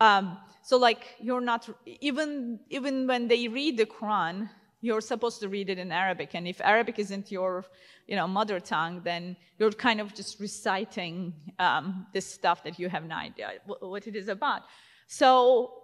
Um, 0.00 0.38
so 0.62 0.76
like 0.76 1.16
you're 1.20 1.40
not, 1.40 1.68
even, 1.86 2.60
even 2.68 3.08
when 3.08 3.26
they 3.26 3.48
read 3.48 3.76
the 3.78 3.86
Quran, 3.86 4.48
you're 4.80 5.00
supposed 5.00 5.40
to 5.40 5.48
read 5.48 5.68
it 5.70 5.78
in 5.78 5.90
Arabic. 5.90 6.30
And 6.34 6.46
if 6.46 6.60
Arabic 6.60 7.00
isn't 7.00 7.32
your, 7.32 7.64
you 8.06 8.14
know, 8.14 8.28
mother 8.28 8.60
tongue, 8.60 9.02
then 9.02 9.36
you're 9.58 9.72
kind 9.72 10.00
of 10.00 10.14
just 10.14 10.38
reciting 10.38 11.34
um, 11.58 12.06
this 12.14 12.26
stuff 12.26 12.62
that 12.62 12.78
you 12.78 12.88
have 12.88 13.04
no 13.04 13.16
idea 13.16 13.54
what 13.66 14.06
it 14.06 14.14
is 14.14 14.28
about. 14.28 14.62
So 15.08 15.79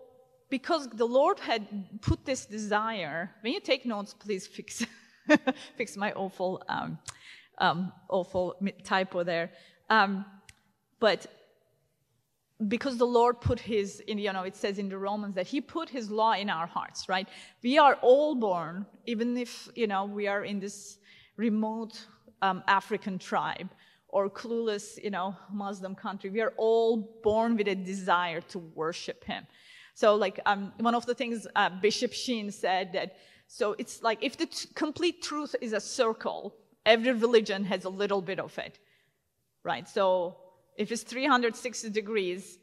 because 0.49 0.89
the 0.89 1.05
Lord 1.05 1.39
had 1.41 1.67
put 2.01 2.25
this 2.25 2.47
desire, 2.47 3.31
when 3.41 3.53
you 3.53 3.61
take 3.61 3.85
notes, 3.85 4.15
please 4.15 4.47
fix, 4.47 4.85
fix 5.77 5.97
my 5.97 6.13
awful, 6.13 6.63
um, 6.69 6.99
um, 7.59 7.93
awful 8.09 8.55
typo 8.85 9.25
there. 9.25 9.51
Um, 9.91 10.25
but 11.01 11.27
because 12.69 12.97
the 12.97 13.07
Lord 13.07 13.41
put 13.41 13.61
his, 13.61 14.03
you 14.07 14.33
know, 14.33 14.45
it 14.45 14.57
says 14.57 14.79
in 14.79 14.89
the 14.89 14.99
Romans 14.99 15.35
that 15.35 15.47
he 15.47 15.61
put 15.61 15.91
his 15.91 16.11
law 16.11 16.33
in 16.33 16.49
our 16.49 16.67
hearts, 16.67 17.09
right? 17.09 17.29
We 17.63 17.77
are 17.79 17.95
all 18.01 18.35
born, 18.35 18.87
even 19.05 19.37
if, 19.37 19.69
you 19.75 19.87
know, 19.87 20.07
we 20.07 20.27
are 20.27 20.45
in 20.45 20.59
this 20.61 20.99
remote 21.37 22.07
um, 22.41 22.63
African 22.67 23.19
tribe 23.19 23.69
or 24.09 24.31
clueless, 24.31 25.03
you 25.03 25.11
know, 25.11 25.37
Muslim 25.53 25.95
country, 25.95 26.31
we 26.31 26.41
are 26.41 26.55
all 26.57 27.21
born 27.23 27.57
with 27.57 27.69
a 27.69 27.75
desire 27.75 28.41
to 28.41 28.59
worship 28.59 29.25
him. 29.25 29.47
So, 29.97 30.15
like, 30.15 30.41
um, 30.45 30.75
one 30.79 30.95
of 30.95 31.07
the 31.07 31.15
things 31.15 31.47
uh, 31.57 31.71
Bishop 31.71 32.13
Sheen 32.13 32.51
said 32.51 32.93
that, 32.93 33.17
so 33.49 33.75
it's 33.79 34.03
like 34.03 34.19
if 34.21 34.37
the 34.37 34.45
t- 34.45 34.69
complete 34.75 35.23
truth 35.23 35.57
is 35.63 35.73
a 35.73 35.81
circle, 35.81 36.55
every 36.85 37.13
religion 37.13 37.65
has 37.65 37.87
a 37.87 37.89
little 37.89 38.21
bit 38.21 38.39
of 38.39 38.59
it, 38.59 38.79
right? 39.65 39.89
So, 39.89 40.37
if 40.77 40.93
it's 40.93 41.03
360 41.03 41.89
degrees, 41.89 42.59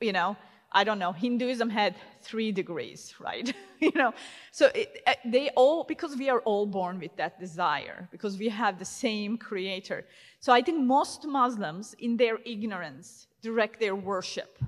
you 0.00 0.12
know, 0.12 0.36
I 0.72 0.82
don't 0.82 0.98
know, 0.98 1.12
Hinduism 1.12 1.70
had 1.70 1.94
three 2.22 2.50
degrees, 2.50 3.14
right? 3.20 3.54
you 3.78 3.92
know, 3.94 4.12
so 4.50 4.66
it, 4.74 5.00
uh, 5.06 5.14
they 5.24 5.50
all, 5.50 5.84
because 5.84 6.16
we 6.16 6.28
are 6.28 6.40
all 6.40 6.66
born 6.66 6.98
with 6.98 7.14
that 7.18 7.38
desire, 7.38 8.08
because 8.10 8.36
we 8.36 8.48
have 8.48 8.80
the 8.80 8.84
same 8.84 9.38
creator. 9.38 10.04
So 10.40 10.52
I 10.52 10.62
think 10.62 10.80
most 10.80 11.24
Muslims, 11.24 11.94
in 12.00 12.16
their 12.16 12.38
ignorance, 12.44 13.28
direct 13.42 13.78
their 13.78 13.94
worship 13.94 14.58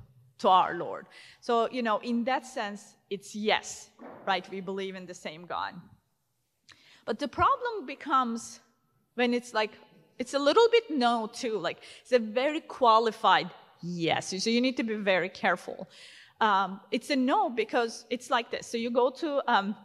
to 0.40 0.48
our 0.48 0.74
Lord. 0.74 1.07
So, 1.40 1.68
you 1.70 1.83
know, 1.83 1.98
in 2.03 2.24
that 2.24 2.46
sense, 2.46 2.96
it's 3.09 3.35
yes, 3.35 3.90
right? 4.26 4.48
We 4.50 4.61
believe 4.61 4.94
in 4.94 5.07
the 5.07 5.14
same 5.14 5.46
God. 5.46 5.74
But 7.07 7.18
the 7.18 7.29
problem 7.29 7.87
becomes 7.87 8.61
when 9.14 9.35
it's 9.35 9.55
like, 9.55 9.72
it's 10.18 10.35
a 10.35 10.38
little 10.38 10.68
bit 10.70 10.90
no 10.90 11.31
too, 11.33 11.59
like 11.59 11.79
it's 12.03 12.12
a 12.12 12.18
very 12.18 12.61
qualified 12.61 13.50
yes. 13.83 14.35
So 14.42 14.50
you 14.50 14.61
need 14.61 14.76
to 14.76 14.83
be 14.83 14.96
very 14.96 15.29
careful. 15.29 15.88
Um, 16.40 16.81
it's 16.90 17.11
a 17.11 17.16
no 17.16 17.50
because 17.50 18.05
it's 18.11 18.31
like 18.31 18.50
this. 18.50 18.66
So 18.66 18.76
you 18.76 18.90
go 18.90 19.11
to, 19.11 19.42
um, 19.50 19.76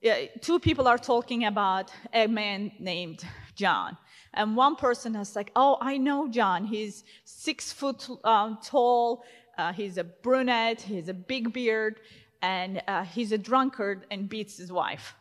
yeah, 0.00 0.26
two 0.40 0.58
people 0.58 0.88
are 0.88 0.98
talking 0.98 1.44
about 1.44 1.90
a 2.12 2.26
man 2.26 2.72
named 2.78 3.24
John. 3.54 3.96
And 4.34 4.56
one 4.56 4.76
person 4.76 5.14
is 5.16 5.36
like, 5.36 5.52
oh, 5.54 5.76
I 5.80 5.98
know 5.98 6.28
John. 6.28 6.64
He's 6.64 7.04
six 7.24 7.72
foot 7.72 8.08
um, 8.24 8.58
tall, 8.62 9.24
uh, 9.58 9.72
he's 9.72 9.98
a 9.98 10.04
brunette, 10.04 10.80
he's 10.80 11.08
a 11.08 11.14
big 11.14 11.52
beard, 11.52 12.00
and 12.40 12.82
uh, 12.88 13.04
he's 13.04 13.32
a 13.32 13.38
drunkard 13.38 14.06
and 14.10 14.28
beats 14.28 14.56
his 14.56 14.72
wife. 14.72 15.14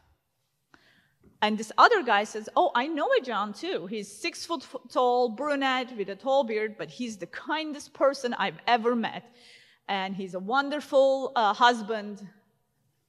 And 1.43 1.57
this 1.57 1.71
other 1.77 2.03
guy 2.03 2.23
says, 2.23 2.49
Oh, 2.55 2.71
I 2.75 2.87
know 2.87 3.09
a 3.19 3.21
John 3.21 3.51
too. 3.53 3.87
He's 3.87 4.11
six 4.11 4.45
foot 4.45 4.65
tall, 4.89 5.29
brunette 5.29 5.95
with 5.97 6.09
a 6.09 6.15
tall 6.15 6.43
beard, 6.43 6.75
but 6.77 6.89
he's 6.89 7.17
the 7.17 7.25
kindest 7.27 7.93
person 7.93 8.33
I've 8.35 8.59
ever 8.67 8.95
met. 8.95 9.23
And 9.87 10.15
he's 10.15 10.35
a 10.35 10.39
wonderful 10.39 11.31
uh, 11.35 11.53
husband 11.53 12.27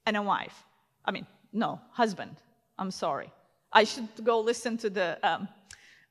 and 0.07 0.17
a 0.17 0.23
wife. 0.23 0.65
I 1.05 1.11
mean, 1.11 1.27
no, 1.53 1.81
husband. 1.91 2.37
I'm 2.79 2.91
sorry. 2.91 3.31
I 3.73 3.85
should 3.85 4.09
go 4.25 4.41
listen 4.41 4.79
to 4.79 4.91
the 4.91 5.19
um, 5.23 5.49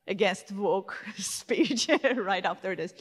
against 0.08 0.52
woke 0.52 0.96
speech 1.18 1.90
right 2.16 2.46
after 2.46 2.76
this 2.76 2.94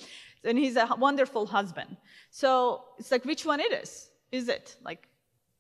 and 0.44 0.58
he's 0.58 0.76
a 0.76 0.88
wonderful 0.98 1.46
husband. 1.46 1.96
So 2.30 2.84
it's 2.98 3.10
like, 3.10 3.24
which 3.24 3.44
one 3.44 3.60
it 3.60 3.72
is? 3.72 4.10
Is 4.32 4.48
it 4.48 4.76
like, 4.84 5.08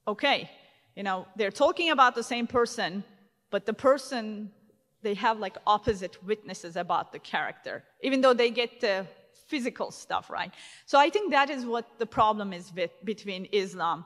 okay, 0.06 0.50
you 0.96 1.02
know, 1.02 1.26
they're 1.36 1.50
talking 1.50 1.90
about 1.90 2.14
the 2.14 2.22
same 2.22 2.46
person, 2.46 3.04
but 3.50 3.66
the 3.66 3.72
person, 3.72 4.50
they 5.02 5.14
have 5.14 5.38
like 5.38 5.56
opposite 5.66 6.22
witnesses 6.24 6.76
about 6.76 7.12
the 7.12 7.18
character, 7.18 7.84
even 8.02 8.20
though 8.20 8.34
they 8.34 8.50
get 8.50 8.80
the 8.80 9.06
physical 9.46 9.90
stuff 9.90 10.30
right. 10.30 10.52
So 10.86 10.98
I 10.98 11.10
think 11.10 11.32
that 11.32 11.50
is 11.50 11.64
what 11.64 11.98
the 11.98 12.06
problem 12.06 12.52
is 12.52 12.72
with, 12.74 12.92
between 13.04 13.48
Islam 13.52 14.04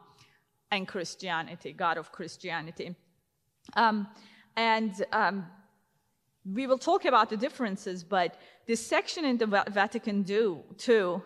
and 0.70 0.88
Christianity, 0.88 1.72
God 1.72 1.98
of 1.98 2.10
Christianity. 2.12 2.94
Um, 3.76 4.08
and 4.56 4.92
um, 5.12 5.46
we 6.44 6.66
will 6.66 6.78
talk 6.78 7.04
about 7.04 7.30
the 7.30 7.36
differences, 7.36 8.04
but 8.04 8.36
this 8.66 8.84
section 8.84 9.24
in 9.24 9.38
the 9.38 9.46
Vatican 9.70 10.24
II, 10.28 11.20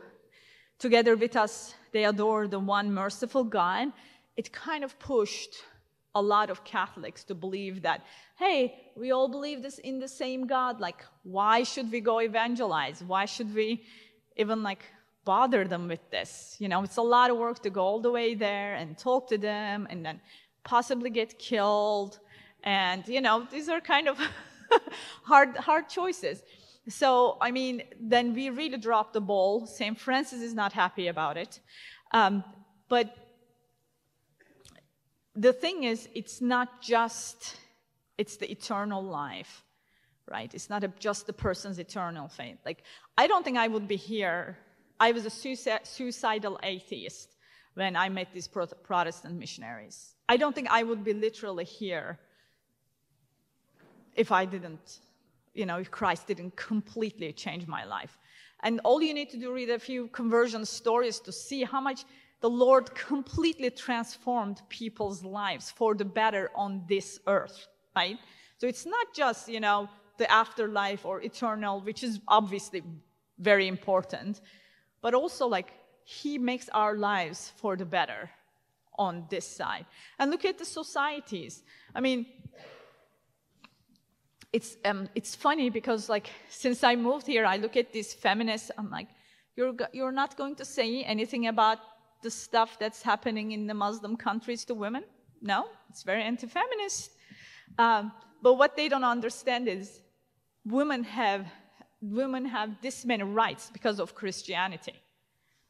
together 0.78 1.16
with 1.16 1.36
us, 1.36 1.74
they 1.92 2.04
adore 2.04 2.46
the 2.46 2.58
one 2.58 2.92
merciful 2.92 3.44
God, 3.44 3.92
it 4.36 4.52
kind 4.52 4.84
of 4.84 4.98
pushed 4.98 5.56
a 6.14 6.22
lot 6.22 6.50
of 6.50 6.64
Catholics 6.64 7.24
to 7.24 7.34
believe 7.34 7.82
that, 7.82 8.04
hey, 8.38 8.74
we 8.96 9.12
all 9.12 9.28
believe 9.28 9.62
this 9.62 9.78
in 9.78 9.98
the 9.98 10.08
same 10.08 10.46
God. 10.46 10.80
Like, 10.80 11.04
why 11.22 11.62
should 11.64 11.90
we 11.90 12.00
go 12.00 12.18
evangelize? 12.20 13.02
Why 13.02 13.24
should 13.24 13.54
we 13.54 13.84
even 14.36 14.62
like 14.62 14.84
bother 15.24 15.64
them 15.64 15.88
with 15.88 16.10
this? 16.10 16.56
You 16.58 16.68
know, 16.68 16.82
it's 16.82 16.96
a 16.96 17.02
lot 17.02 17.30
of 17.30 17.36
work 17.36 17.60
to 17.62 17.70
go 17.70 17.82
all 17.82 18.00
the 18.00 18.10
way 18.10 18.34
there 18.34 18.74
and 18.74 18.96
talk 18.96 19.28
to 19.28 19.38
them 19.38 19.86
and 19.90 20.04
then 20.04 20.20
possibly 20.64 21.10
get 21.10 21.38
killed. 21.38 22.18
And, 22.62 23.06
you 23.06 23.20
know, 23.20 23.46
these 23.50 23.68
are 23.68 23.80
kind 23.80 24.08
of 24.08 24.18
hard, 25.22 25.56
hard 25.56 25.88
choices. 25.88 26.42
So, 26.88 27.36
I 27.40 27.50
mean, 27.50 27.82
then 28.00 28.34
we 28.34 28.50
really 28.50 28.78
dropped 28.78 29.12
the 29.12 29.20
ball. 29.20 29.66
St. 29.66 29.98
Francis 29.98 30.40
is 30.40 30.54
not 30.54 30.72
happy 30.72 31.08
about 31.08 31.36
it. 31.36 31.60
Um, 32.12 32.42
but 32.88 33.14
the 35.34 35.52
thing 35.52 35.84
is, 35.84 36.08
it's 36.14 36.40
not 36.40 36.80
just, 36.80 37.56
it's 38.16 38.36
the 38.38 38.50
eternal 38.50 39.02
life, 39.02 39.62
right? 40.30 40.52
It's 40.54 40.70
not 40.70 40.82
a, 40.82 40.88
just 40.98 41.26
the 41.26 41.32
person's 41.32 41.78
eternal 41.78 42.28
fate. 42.28 42.58
Like, 42.64 42.82
I 43.18 43.26
don't 43.26 43.44
think 43.44 43.58
I 43.58 43.68
would 43.68 43.86
be 43.86 43.96
here. 43.96 44.56
I 44.98 45.12
was 45.12 45.26
a 45.26 45.30
suicidal 45.84 46.58
atheist 46.62 47.36
when 47.74 47.96
I 47.96 48.08
met 48.08 48.28
these 48.32 48.48
Protestant 48.48 49.38
missionaries. 49.38 50.14
I 50.28 50.36
don't 50.36 50.54
think 50.54 50.68
I 50.70 50.82
would 50.82 51.04
be 51.04 51.12
literally 51.12 51.64
here 51.64 52.18
if 54.18 54.32
I 54.32 54.44
didn't, 54.44 54.98
you 55.54 55.64
know, 55.64 55.78
if 55.78 55.90
Christ 55.90 56.26
didn't 56.26 56.56
completely 56.56 57.32
change 57.32 57.66
my 57.66 57.84
life. 57.84 58.18
And 58.64 58.80
all 58.84 59.00
you 59.00 59.14
need 59.14 59.30
to 59.30 59.36
do 59.36 59.52
read 59.52 59.70
a 59.70 59.78
few 59.78 60.08
conversion 60.08 60.64
stories 60.64 61.20
to 61.20 61.32
see 61.32 61.62
how 61.62 61.80
much 61.80 62.04
the 62.40 62.50
Lord 62.50 62.94
completely 62.94 63.70
transformed 63.70 64.62
people's 64.68 65.24
lives 65.24 65.70
for 65.70 65.94
the 65.94 66.04
better 66.04 66.50
on 66.54 66.82
this 66.88 67.20
earth, 67.26 67.68
right? 67.94 68.18
So 68.58 68.66
it's 68.66 68.86
not 68.86 69.06
just, 69.14 69.48
you 69.48 69.60
know, 69.60 69.88
the 70.18 70.30
afterlife 70.30 71.04
or 71.04 71.22
eternal, 71.22 71.80
which 71.80 72.02
is 72.02 72.20
obviously 72.26 72.82
very 73.38 73.68
important, 73.68 74.40
but 75.00 75.14
also 75.14 75.46
like 75.46 75.72
he 76.04 76.38
makes 76.38 76.68
our 76.70 76.96
lives 76.96 77.52
for 77.56 77.76
the 77.76 77.84
better 77.84 78.30
on 78.98 79.24
this 79.30 79.46
side. 79.46 79.86
And 80.18 80.30
look 80.30 80.44
at 80.44 80.58
the 80.58 80.64
societies. 80.64 81.62
I 81.94 82.00
mean, 82.00 82.26
it's 84.52 84.76
um, 84.84 85.08
it's 85.14 85.34
funny 85.34 85.70
because 85.70 86.08
like 86.08 86.30
since 86.48 86.82
I 86.82 86.96
moved 86.96 87.26
here, 87.26 87.44
I 87.44 87.56
look 87.56 87.76
at 87.76 87.92
these 87.92 88.14
feminists. 88.14 88.70
I'm 88.78 88.90
like, 88.90 89.08
you're 89.56 89.74
you're 89.92 90.12
not 90.12 90.36
going 90.36 90.56
to 90.56 90.64
say 90.64 91.02
anything 91.04 91.48
about 91.48 91.78
the 92.22 92.30
stuff 92.30 92.78
that's 92.78 93.02
happening 93.02 93.52
in 93.52 93.66
the 93.66 93.74
Muslim 93.74 94.16
countries 94.16 94.64
to 94.66 94.74
women? 94.74 95.04
No, 95.40 95.66
it's 95.90 96.02
very 96.02 96.22
anti-feminist. 96.22 97.10
Um, 97.78 98.12
but 98.42 98.54
what 98.54 98.76
they 98.76 98.88
don't 98.88 99.04
understand 99.04 99.68
is 99.68 100.00
women 100.64 101.04
have 101.04 101.46
women 102.00 102.44
have 102.46 102.70
this 102.80 103.04
many 103.04 103.22
rights 103.22 103.70
because 103.72 104.00
of 104.00 104.14
Christianity. 104.14 104.94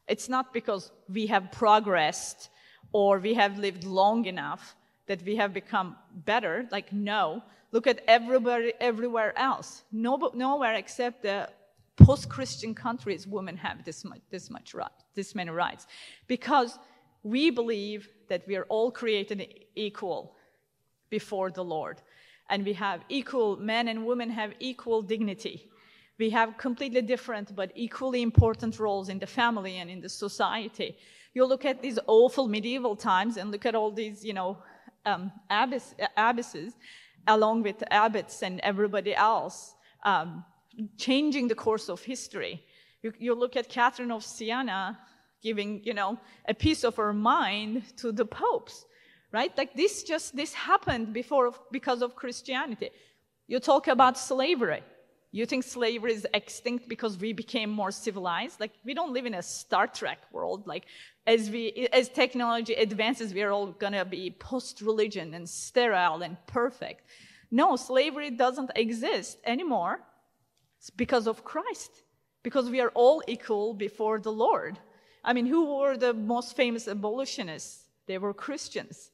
It's 0.07 0.29
not 0.29 0.53
because 0.53 0.91
we 1.07 1.27
have 1.27 1.51
progressed 1.51 2.49
or 2.91 3.19
we 3.19 3.33
have 3.35 3.59
lived 3.59 3.83
long 3.83 4.25
enough 4.25 4.75
that 5.07 5.21
we 5.23 5.35
have 5.35 5.53
become 5.53 5.95
better. 6.25 6.67
Like, 6.71 6.91
no, 6.93 7.43
Look 7.71 7.87
at 7.87 8.01
everybody 8.07 8.73
everywhere 8.79 9.37
else. 9.37 9.83
No, 9.91 10.31
nowhere 10.33 10.75
except 10.75 11.23
the 11.23 11.49
post-Christian 11.97 12.73
countries, 12.73 13.27
women 13.27 13.57
have 13.57 13.83
this 13.83 14.03
much, 14.05 14.21
this 14.31 14.49
much 14.49 14.73
right, 14.73 14.89
this 15.15 15.35
many 15.35 15.51
rights, 15.51 15.85
because 16.27 16.79
we 17.23 17.49
believe 17.49 18.09
that 18.29 18.47
we 18.47 18.55
are 18.55 18.65
all 18.69 18.91
created 18.91 19.45
equal 19.75 20.35
before 21.09 21.51
the 21.51 21.63
Lord. 21.63 22.01
And 22.49 22.65
we 22.65 22.73
have 22.73 23.01
equal, 23.09 23.57
men 23.57 23.87
and 23.89 24.05
women 24.05 24.29
have 24.29 24.53
equal 24.59 25.01
dignity. 25.01 25.69
We 26.17 26.29
have 26.31 26.57
completely 26.57 27.01
different 27.01 27.55
but 27.55 27.71
equally 27.75 28.21
important 28.21 28.79
roles 28.79 29.09
in 29.09 29.19
the 29.19 29.27
family 29.27 29.77
and 29.77 29.89
in 29.89 30.01
the 30.01 30.09
society. 30.09 30.97
You 31.33 31.45
look 31.45 31.65
at 31.65 31.81
these 31.81 31.99
awful 32.07 32.47
medieval 32.47 32.95
times 32.95 33.37
and 33.37 33.51
look 33.51 33.65
at 33.65 33.75
all 33.75 33.91
these, 33.91 34.25
you 34.25 34.33
know, 34.33 34.57
um, 35.05 35.31
abbesses, 35.49 36.73
along 37.27 37.63
with 37.63 37.83
abbots 37.91 38.43
and 38.43 38.59
everybody 38.61 39.15
else, 39.15 39.75
um, 40.03 40.43
changing 40.97 41.47
the 41.47 41.55
course 41.55 41.89
of 41.89 42.01
history. 42.01 42.63
You, 43.01 43.13
you 43.19 43.35
look 43.35 43.55
at 43.55 43.69
Catherine 43.69 44.11
of 44.11 44.23
Siena 44.23 44.97
giving, 45.41 45.81
you 45.83 45.93
know, 45.93 46.19
a 46.47 46.53
piece 46.53 46.83
of 46.83 46.95
her 46.97 47.13
mind 47.13 47.83
to 47.97 48.11
the 48.11 48.25
popes 48.25 48.85
right? 49.31 49.55
Like 49.57 49.73
this 49.75 50.03
just, 50.03 50.35
this 50.35 50.53
happened 50.53 51.13
before 51.13 51.53
because 51.71 52.01
of 52.01 52.15
Christianity. 52.15 52.89
You 53.47 53.59
talk 53.59 53.87
about 53.87 54.17
slavery. 54.17 54.83
You 55.31 55.45
think 55.45 55.63
slavery 55.63 56.13
is 56.13 56.25
extinct 56.33 56.89
because 56.89 57.17
we 57.17 57.33
became 57.33 57.69
more 57.69 57.91
civilized? 57.91 58.59
Like 58.59 58.71
we 58.83 58.95
don't 58.95 59.13
live 59.13 59.27
in 59.27 59.35
a 59.35 59.43
Star 59.43 59.85
Trek 59.85 60.19
world. 60.31 60.65
Like 60.65 60.85
as 61.27 61.49
we, 61.51 61.87
as 61.93 62.09
technology 62.09 62.73
advances, 62.73 63.33
we're 63.33 63.51
all 63.51 63.67
gonna 63.67 64.05
be 64.05 64.31
post-religion 64.31 65.35
and 65.35 65.47
sterile 65.47 66.23
and 66.23 66.37
perfect. 66.47 67.03
No, 67.51 67.75
slavery 67.75 68.31
doesn't 68.31 68.71
exist 68.75 69.37
anymore. 69.45 70.01
It's 70.79 70.89
because 70.89 71.27
of 71.27 71.43
Christ. 71.43 71.91
Because 72.41 72.69
we 72.69 72.79
are 72.79 72.91
all 72.95 73.21
equal 73.27 73.73
before 73.73 74.19
the 74.19 74.31
Lord. 74.31 74.79
I 75.23 75.33
mean, 75.33 75.45
who 75.45 75.77
were 75.77 75.97
the 75.97 76.13
most 76.13 76.55
famous 76.55 76.87
abolitionists? 76.87 77.85
They 78.07 78.17
were 78.17 78.33
Christians 78.33 79.11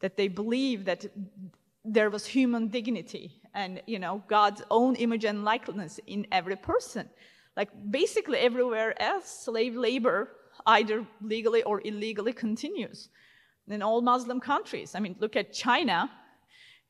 that 0.00 0.16
they 0.16 0.28
believe 0.28 0.84
that 0.84 1.06
there 1.86 2.10
was 2.10 2.26
human 2.26 2.68
dignity 2.68 3.40
and 3.54 3.80
you 3.86 3.98
know 3.98 4.22
god's 4.28 4.62
own 4.70 4.96
image 4.96 5.24
and 5.24 5.44
likeness 5.44 6.00
in 6.06 6.26
every 6.32 6.56
person. 6.56 7.08
Like 7.56 7.70
basically 7.90 8.38
everywhere 8.38 9.00
else 9.00 9.44
slave 9.44 9.76
labor 9.76 10.30
either 10.66 11.06
legally 11.22 11.62
or 11.62 11.80
illegally 11.84 12.32
continues. 12.32 13.08
In 13.68 13.82
all 13.82 14.00
muslim 14.00 14.40
countries 14.40 14.94
i 14.94 15.00
mean 15.00 15.16
look 15.18 15.36
at 15.36 15.52
china 15.52 16.10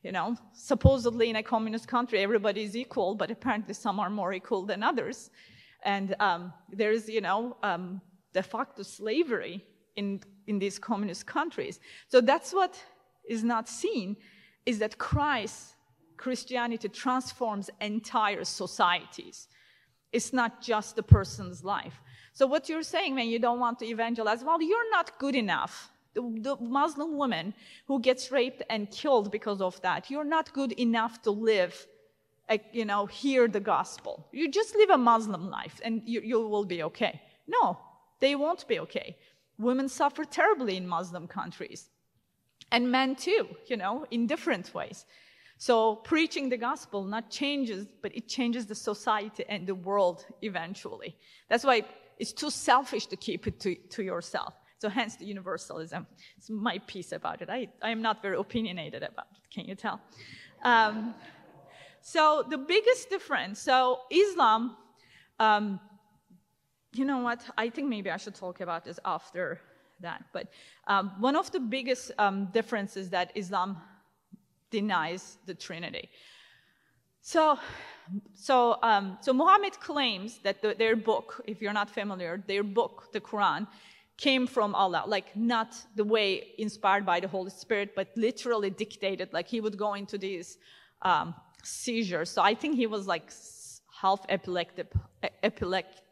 you 0.03 0.11
know 0.11 0.35
supposedly 0.53 1.29
in 1.29 1.37
a 1.37 1.43
communist 1.43 1.87
country 1.87 2.19
everybody 2.19 2.63
is 2.63 2.75
equal 2.75 3.15
but 3.15 3.31
apparently 3.31 3.73
some 3.73 3.99
are 3.99 4.09
more 4.09 4.33
equal 4.33 4.65
than 4.65 4.83
others. 4.83 5.29
And 5.83 6.15
um, 6.19 6.53
there's 6.71 7.07
you 7.07 7.21
know 7.21 7.57
um, 7.63 8.01
de 8.33 8.43
facto 8.43 8.83
slavery 8.83 9.63
in 9.95 10.21
in 10.47 10.59
these 10.59 10.79
communist 10.79 11.25
countries. 11.25 11.79
So 12.07 12.21
that's 12.21 12.51
what 12.53 12.73
is 13.29 13.43
not 13.43 13.67
seen 13.67 14.17
is 14.67 14.79
that 14.79 14.97
Christ, 14.97 15.75
Christianity 16.17 16.89
transforms 16.89 17.69
entire 17.79 18.43
societies. 18.43 19.47
It's 20.11 20.33
not 20.33 20.61
just 20.61 20.99
a 20.99 21.03
person's 21.03 21.63
life. 21.63 22.01
So, 22.33 22.45
what 22.45 22.67
you're 22.67 22.83
saying 22.95 23.15
when 23.15 23.29
you 23.29 23.39
don't 23.39 23.61
want 23.61 23.79
to 23.79 23.85
evangelize, 23.85 24.43
well, 24.43 24.61
you're 24.61 24.91
not 24.91 25.17
good 25.19 25.35
enough. 25.35 25.89
The, 26.15 26.21
the 26.47 26.55
Muslim 26.57 27.15
woman 27.15 27.53
who 27.87 28.01
gets 28.01 28.29
raped 28.29 28.61
and 28.69 28.91
killed 28.91 29.31
because 29.31 29.61
of 29.61 29.81
that, 29.81 30.11
you're 30.11 30.31
not 30.37 30.51
good 30.51 30.73
enough 30.73 31.21
to 31.21 31.31
live, 31.31 31.73
a, 32.49 32.59
you 32.73 32.85
know, 32.85 33.05
hear 33.05 33.47
the 33.47 33.61
gospel. 33.61 34.27
You 34.33 34.51
just 34.51 34.75
live 34.75 34.89
a 34.89 34.97
Muslim 34.97 35.49
life 35.49 35.79
and 35.83 36.01
you, 36.05 36.19
you 36.21 36.39
will 36.47 36.65
be 36.65 36.83
okay. 36.83 37.21
No, 37.47 37.79
they 38.19 38.35
won't 38.35 38.67
be 38.67 38.79
okay. 38.79 39.15
Women 39.57 39.87
suffer 39.87 40.25
terribly 40.25 40.75
in 40.75 40.87
Muslim 40.87 41.27
countries 41.27 41.89
and 42.71 42.91
men 42.91 43.15
too, 43.15 43.47
you 43.67 43.77
know, 43.77 44.05
in 44.11 44.27
different 44.27 44.73
ways. 44.73 45.05
So 45.57 45.95
preaching 45.95 46.49
the 46.49 46.57
gospel 46.57 47.03
not 47.03 47.31
changes, 47.31 47.87
but 48.01 48.15
it 48.15 48.27
changes 48.27 48.65
the 48.65 48.75
society 48.75 49.43
and 49.49 49.65
the 49.65 49.75
world 49.75 50.25
eventually. 50.41 51.17
That's 51.49 51.63
why 51.63 51.83
it's 52.19 52.33
too 52.33 52.49
selfish 52.49 53.07
to 53.07 53.15
keep 53.15 53.47
it 53.47 53.59
to, 53.61 53.75
to 53.75 54.03
yourself. 54.03 54.53
So 54.79 54.89
hence 54.89 55.15
the 55.15 55.25
universalism. 55.25 56.05
It's 56.37 56.49
my 56.49 56.77
piece 56.85 57.11
about 57.11 57.41
it. 57.41 57.49
I, 57.49 57.69
I 57.81 57.89
am 57.89 58.01
not 58.01 58.21
very 58.21 58.37
opinionated 58.37 59.01
about 59.01 59.27
it, 59.31 59.51
can 59.51 59.65
you 59.65 59.73
tell? 59.73 59.99
Um, 60.63 61.15
so 62.01 62.45
the 62.47 62.59
biggest 62.59 63.09
difference, 63.09 63.59
so 63.59 64.01
Islam, 64.11 64.77
um, 65.39 65.79
you 66.93 67.05
know 67.05 67.19
what? 67.19 67.43
I 67.57 67.69
think 67.69 67.89
maybe 67.89 68.11
I 68.11 68.17
should 68.17 68.35
talk 68.35 68.61
about 68.61 68.85
this 68.85 68.99
after 69.03 69.59
that. 70.01 70.23
But 70.33 70.47
um, 70.87 71.11
one 71.19 71.35
of 71.35 71.51
the 71.51 71.59
biggest 71.59 72.11
um, 72.17 72.45
differences 72.53 73.09
that 73.09 73.31
Islam 73.35 73.77
denies 74.69 75.37
the 75.45 75.53
Trinity. 75.53 76.09
So, 77.21 77.59
so, 78.33 78.77
um, 78.83 79.17
so 79.21 79.33
Muhammad 79.33 79.79
claims 79.79 80.39
that 80.43 80.61
the, 80.61 80.75
their 80.77 80.95
book, 80.95 81.43
if 81.45 81.61
you're 81.61 81.73
not 81.73 81.89
familiar, 81.89 82.43
their 82.47 82.63
book, 82.63 83.11
the 83.11 83.19
Quran, 83.19 83.67
came 84.17 84.47
from 84.47 84.73
Allah, 84.73 85.03
like 85.05 85.35
not 85.35 85.75
the 85.95 86.03
way 86.03 86.53
inspired 86.57 87.05
by 87.05 87.19
the 87.19 87.27
Holy 87.27 87.51
Spirit, 87.51 87.93
but 87.95 88.07
literally 88.15 88.69
dictated. 88.69 89.31
Like 89.31 89.47
he 89.47 89.61
would 89.61 89.77
go 89.77 89.93
into 89.93 90.17
these 90.17 90.57
um, 91.03 91.35
seizures. 91.63 92.29
So 92.29 92.41
I 92.41 92.55
think 92.55 92.75
he 92.75 92.87
was 92.87 93.07
like 93.07 93.31
half 94.01 94.25
epileptic, 94.29 94.91
epileptic 95.43 96.06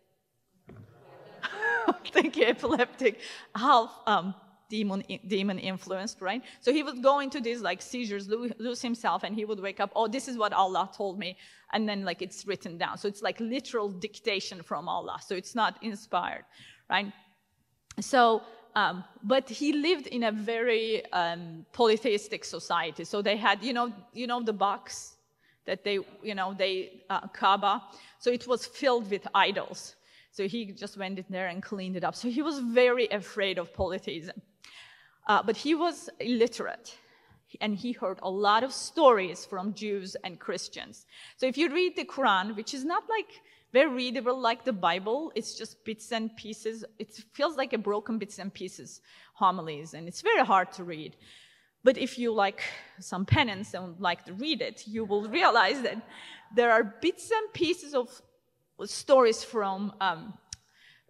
think 2.12 2.38
epileptic, 2.38 3.20
half 3.56 3.92
um, 4.08 4.34
demon, 4.70 5.04
demon 5.28 5.60
influenced, 5.60 6.22
right? 6.22 6.42
So 6.62 6.72
he 6.72 6.84
would 6.84 7.02
go 7.04 7.20
into 7.20 7.40
these 7.40 7.62
like 7.62 7.82
seizures, 7.82 8.28
lose 8.28 8.82
himself, 8.82 9.24
and 9.24 9.36
he 9.36 9.46
would 9.46 9.60
wake 9.60 9.80
up, 9.80 9.92
oh, 9.96 10.08
this 10.08 10.28
is 10.28 10.38
what 10.38 10.54
Allah 10.54 10.90
told 10.96 11.20
me. 11.20 11.38
And 11.74 11.88
then 11.88 12.04
like 12.04 12.22
it's 12.22 12.46
written 12.48 12.78
down. 12.78 12.98
So 12.98 13.08
it's 13.08 13.22
like 13.22 13.40
literal 13.40 13.90
dictation 13.90 14.62
from 14.64 14.88
Allah. 14.88 15.20
So 15.26 15.36
it's 15.36 15.56
not 15.56 15.82
inspired, 15.82 16.46
right? 16.90 17.12
So, 18.00 18.42
um, 18.76 19.04
but 19.24 19.50
he 19.50 19.72
lived 19.72 20.08
in 20.08 20.24
a 20.24 20.32
very 20.32 21.10
um, 21.14 21.66
polytheistic 21.72 22.44
society. 22.44 23.06
So 23.06 23.22
they 23.22 23.38
had, 23.38 23.64
you 23.64 23.74
know, 23.74 23.94
you 24.14 24.28
know 24.28 24.42
the 24.44 24.54
box 24.54 25.16
that 25.66 25.84
they, 25.84 26.00
you 26.22 26.36
know, 26.36 26.54
they, 26.54 27.04
uh, 27.10 27.28
Kaaba. 27.30 27.84
So 28.20 28.32
it 28.32 28.48
was 28.48 28.66
filled 28.66 29.10
with 29.10 29.26
idols. 29.34 29.96
So 30.36 30.50
he 30.50 30.66
just 30.66 30.98
went 30.98 31.18
in 31.18 31.26
there 31.30 31.48
and 31.48 31.64
cleaned 31.64 31.96
it 31.96 32.04
up. 32.04 32.14
So 32.14 32.30
he 32.30 32.42
was 32.42 32.60
very 32.60 33.08
afraid 33.08 33.58
of 33.58 33.74
polytheism. 33.74 34.42
Uh, 35.28 35.42
but 35.42 35.56
he 35.56 35.74
was 35.74 36.10
illiterate 36.20 36.98
and 37.62 37.74
he 37.74 37.94
heard 37.94 38.20
a 38.22 38.30
lot 38.30 38.62
of 38.62 38.74
stories 38.74 39.46
from 39.46 39.74
Jews 39.74 40.18
and 40.26 40.38
Christians. 40.38 41.06
So 41.38 41.46
if 41.46 41.58
you 41.58 41.74
read 41.74 41.96
the 41.96 42.04
Quran, 42.04 42.54
which 42.58 42.74
is 42.74 42.84
not 42.84 43.04
like 43.10 43.32
very 43.72 43.90
readable 43.90 44.38
like 44.38 44.66
the 44.66 44.74
Bible, 44.74 45.32
it's 45.36 45.58
just 45.58 45.86
bits 45.86 46.12
and 46.12 46.36
pieces. 46.36 46.84
It 47.00 47.14
feels 47.32 47.56
like 47.56 47.72
a 47.72 47.78
broken 47.78 48.18
bits 48.18 48.38
and 48.38 48.54
pieces 48.54 49.00
homilies, 49.36 49.94
and 49.94 50.06
it's 50.06 50.22
very 50.22 50.46
hard 50.46 50.70
to 50.74 50.84
read. 50.84 51.16
But 51.86 51.98
if 51.98 52.20
you 52.20 52.34
like 52.34 52.62
some 53.00 53.26
penance 53.26 53.74
and 53.74 53.98
like 54.02 54.26
to 54.26 54.34
read 54.34 54.62
it, 54.62 54.84
you 54.86 55.06
will 55.06 55.30
realize 55.30 55.82
that 55.84 56.02
there 56.54 56.72
are 56.74 56.84
bits 56.84 57.32
and 57.32 57.54
pieces 57.54 57.96
of 57.96 58.22
stories 58.84 59.44
from 59.44 59.94
um, 60.02 60.34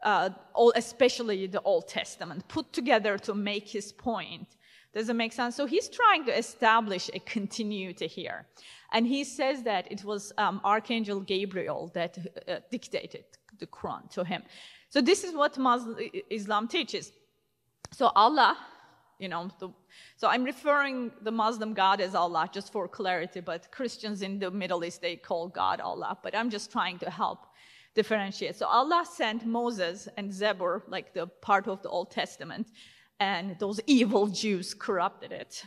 uh, 0.04 0.30
all, 0.54 0.71
especially 0.75 1.47
the 1.47 1.62
Old 1.62 1.88
Testament, 1.88 2.47
put 2.47 2.71
together 2.71 3.17
to 3.19 3.34
make 3.34 3.67
his 3.67 3.91
point. 3.91 4.47
Does 4.93 5.10
it 5.10 5.15
make 5.15 5.34
sense? 5.34 5.56
So 5.56 5.65
he's 5.65 5.89
trying 5.89 6.25
to 6.25 6.38
establish 6.38 7.10
a 7.13 7.19
continuity 7.19 8.08
here. 8.08 8.45
And 8.93 9.06
he 9.06 9.23
says 9.23 9.63
that 9.63 9.91
it 9.91 10.06
was 10.06 10.32
um, 10.38 10.62
Archangel 10.63 11.19
Gabriel 11.19 11.91
that 11.93 12.18
uh, 12.47 12.59
dictated 12.72 13.26
the 13.59 13.68
Quran 13.68 14.09
to 14.11 14.24
him. 14.24 14.43
So 14.89 15.01
this 15.01 15.24
is 15.26 15.36
what 15.36 15.57
Muslim, 15.57 15.97
Islam 16.30 16.68
teaches. 16.68 17.11
So 17.91 18.11
Allah, 18.16 18.57
you 19.20 19.28
know, 19.28 19.49
the, 19.59 19.70
so 20.18 20.28
I'm 20.28 20.43
referring 20.43 21.12
the 21.22 21.32
Muslim 21.32 21.74
God 21.74 22.02
as 22.02 22.16
Allah 22.16 22.50
just 22.52 22.72
for 22.72 22.88
clarity, 22.88 23.41
but 23.41 23.72
Christians 23.72 24.22
in 24.22 24.39
the 24.39 24.52
Middle 24.52 24.84
East, 24.86 25.02
they 25.02 25.16
call 25.16 25.50
God 25.50 25.80
Allah. 25.82 26.18
But 26.24 26.36
I'm 26.36 26.50
just 26.50 26.72
trying 26.72 27.00
to 27.00 27.10
help 27.10 27.39
differentiate. 27.96 28.56
So 28.56 28.68
Allah 28.68 29.06
sent 29.10 29.46
Moses 29.46 30.08
and 30.18 30.32
Zebur, 30.32 30.84
like 30.88 31.14
the 31.14 31.28
part 31.28 31.68
of 31.68 31.82
the 31.82 31.89
Old 31.89 32.12
Testament, 32.12 32.68
and 33.20 33.58
those 33.60 33.80
evil 33.88 34.28
Jews 34.28 34.74
corrupted 34.74 35.32
it. 35.32 35.64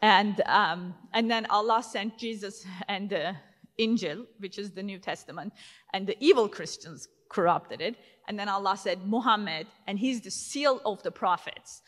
And, 0.00 0.40
um, 0.46 0.94
and 1.12 1.30
then 1.30 1.46
Allah 1.46 1.82
sent 1.82 2.18
Jesus 2.18 2.64
and 2.88 3.10
the 3.10 3.36
Injil, 3.78 4.26
which 4.38 4.58
is 4.58 4.70
the 4.70 4.82
New 4.82 4.98
Testament, 4.98 5.52
and 5.92 6.06
the 6.06 6.16
evil 6.20 6.48
Christians 6.48 7.08
corrupted 7.28 7.80
it. 7.80 7.96
And 8.28 8.38
then 8.38 8.48
Allah 8.48 8.76
said 8.76 9.06
Muhammad, 9.06 9.66
and 9.86 9.98
he's 9.98 10.20
the 10.20 10.30
seal 10.30 10.80
of 10.84 11.02
the 11.02 11.10
prophets. 11.10 11.82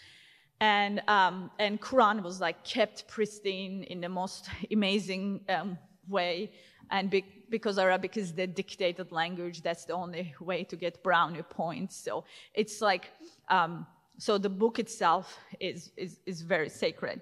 And, 0.64 1.02
um, 1.08 1.50
and 1.58 1.78
Quran 1.78 2.22
was 2.22 2.40
like 2.40 2.64
kept 2.64 3.06
pristine 3.06 3.82
in 3.82 4.00
the 4.00 4.08
most 4.08 4.48
amazing 4.72 5.40
um, 5.50 5.76
way. 6.08 6.52
And 6.90 7.10
be, 7.10 7.22
because 7.50 7.78
Arabic 7.78 8.16
is 8.16 8.32
the 8.32 8.46
dictated 8.46 9.12
language, 9.12 9.60
that's 9.60 9.84
the 9.84 9.92
only 9.92 10.34
way 10.40 10.64
to 10.64 10.76
get 10.76 11.02
brownie 11.02 11.42
points. 11.42 11.94
So 12.06 12.24
it's 12.54 12.80
like, 12.80 13.10
um, 13.48 13.86
so 14.16 14.38
the 14.38 14.48
book 14.48 14.78
itself 14.78 15.38
is, 15.60 15.90
is, 15.98 16.20
is 16.24 16.40
very 16.40 16.70
sacred. 16.70 17.20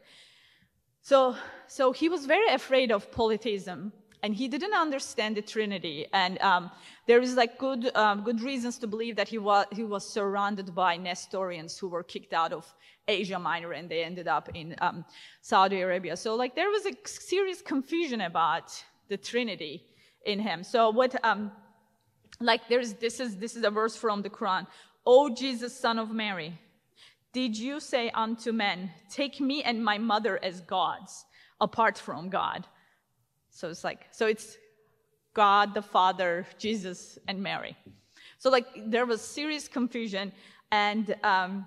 So, 1.00 1.34
so 1.66 1.90
he 1.90 2.08
was 2.08 2.26
very 2.26 2.54
afraid 2.54 2.92
of 2.92 3.10
polytheism 3.10 3.92
and 4.22 4.34
he 4.34 4.46
didn't 4.46 4.74
understand 4.74 5.36
the 5.36 5.42
Trinity. 5.42 6.06
And 6.12 6.40
um, 6.40 6.70
there 7.06 7.20
is 7.20 7.34
like 7.34 7.58
good, 7.58 7.94
um, 7.96 8.22
good 8.22 8.40
reasons 8.40 8.78
to 8.78 8.86
believe 8.86 9.16
that 9.16 9.28
he 9.28 9.38
was, 9.38 9.66
he 9.72 9.82
was 9.82 10.08
surrounded 10.08 10.74
by 10.74 10.96
Nestorians 10.96 11.76
who 11.76 11.88
were 11.88 12.04
kicked 12.04 12.32
out 12.32 12.52
of 12.52 12.72
Asia 13.08 13.38
Minor 13.38 13.72
and 13.72 13.88
they 13.88 14.04
ended 14.04 14.28
up 14.28 14.48
in 14.54 14.76
um, 14.80 15.04
Saudi 15.40 15.80
Arabia. 15.80 16.16
So 16.16 16.36
like 16.36 16.54
there 16.54 16.70
was 16.70 16.86
a 16.86 16.92
serious 17.04 17.60
confusion 17.60 18.20
about 18.20 18.72
the 19.08 19.16
Trinity 19.16 19.82
in 20.24 20.38
him. 20.38 20.62
So 20.62 20.90
what, 20.90 21.12
um, 21.24 21.50
like 22.40 22.68
there's, 22.68 22.94
this 22.94 23.18
is, 23.18 23.36
this 23.36 23.56
is 23.56 23.64
a 23.64 23.70
verse 23.70 23.96
from 23.96 24.22
the 24.22 24.30
Quran. 24.30 24.68
O 25.04 25.34
Jesus, 25.34 25.76
son 25.76 25.98
of 25.98 26.12
Mary, 26.12 26.56
did 27.32 27.56
you 27.56 27.80
say 27.80 28.10
unto 28.10 28.52
men, 28.52 28.90
take 29.10 29.40
me 29.40 29.64
and 29.64 29.84
my 29.84 29.98
mother 29.98 30.38
as 30.44 30.60
gods 30.60 31.24
apart 31.60 31.98
from 31.98 32.28
God? 32.28 32.68
So 33.52 33.68
it's 33.68 33.84
like, 33.84 34.08
so 34.10 34.26
it's 34.26 34.56
God, 35.34 35.74
the 35.74 35.82
Father, 35.82 36.46
Jesus, 36.58 37.18
and 37.28 37.42
Mary. 37.42 37.76
So 38.38 38.50
like 38.50 38.66
there 38.90 39.06
was 39.06 39.20
serious 39.20 39.68
confusion, 39.68 40.32
and 40.72 41.14
um, 41.22 41.66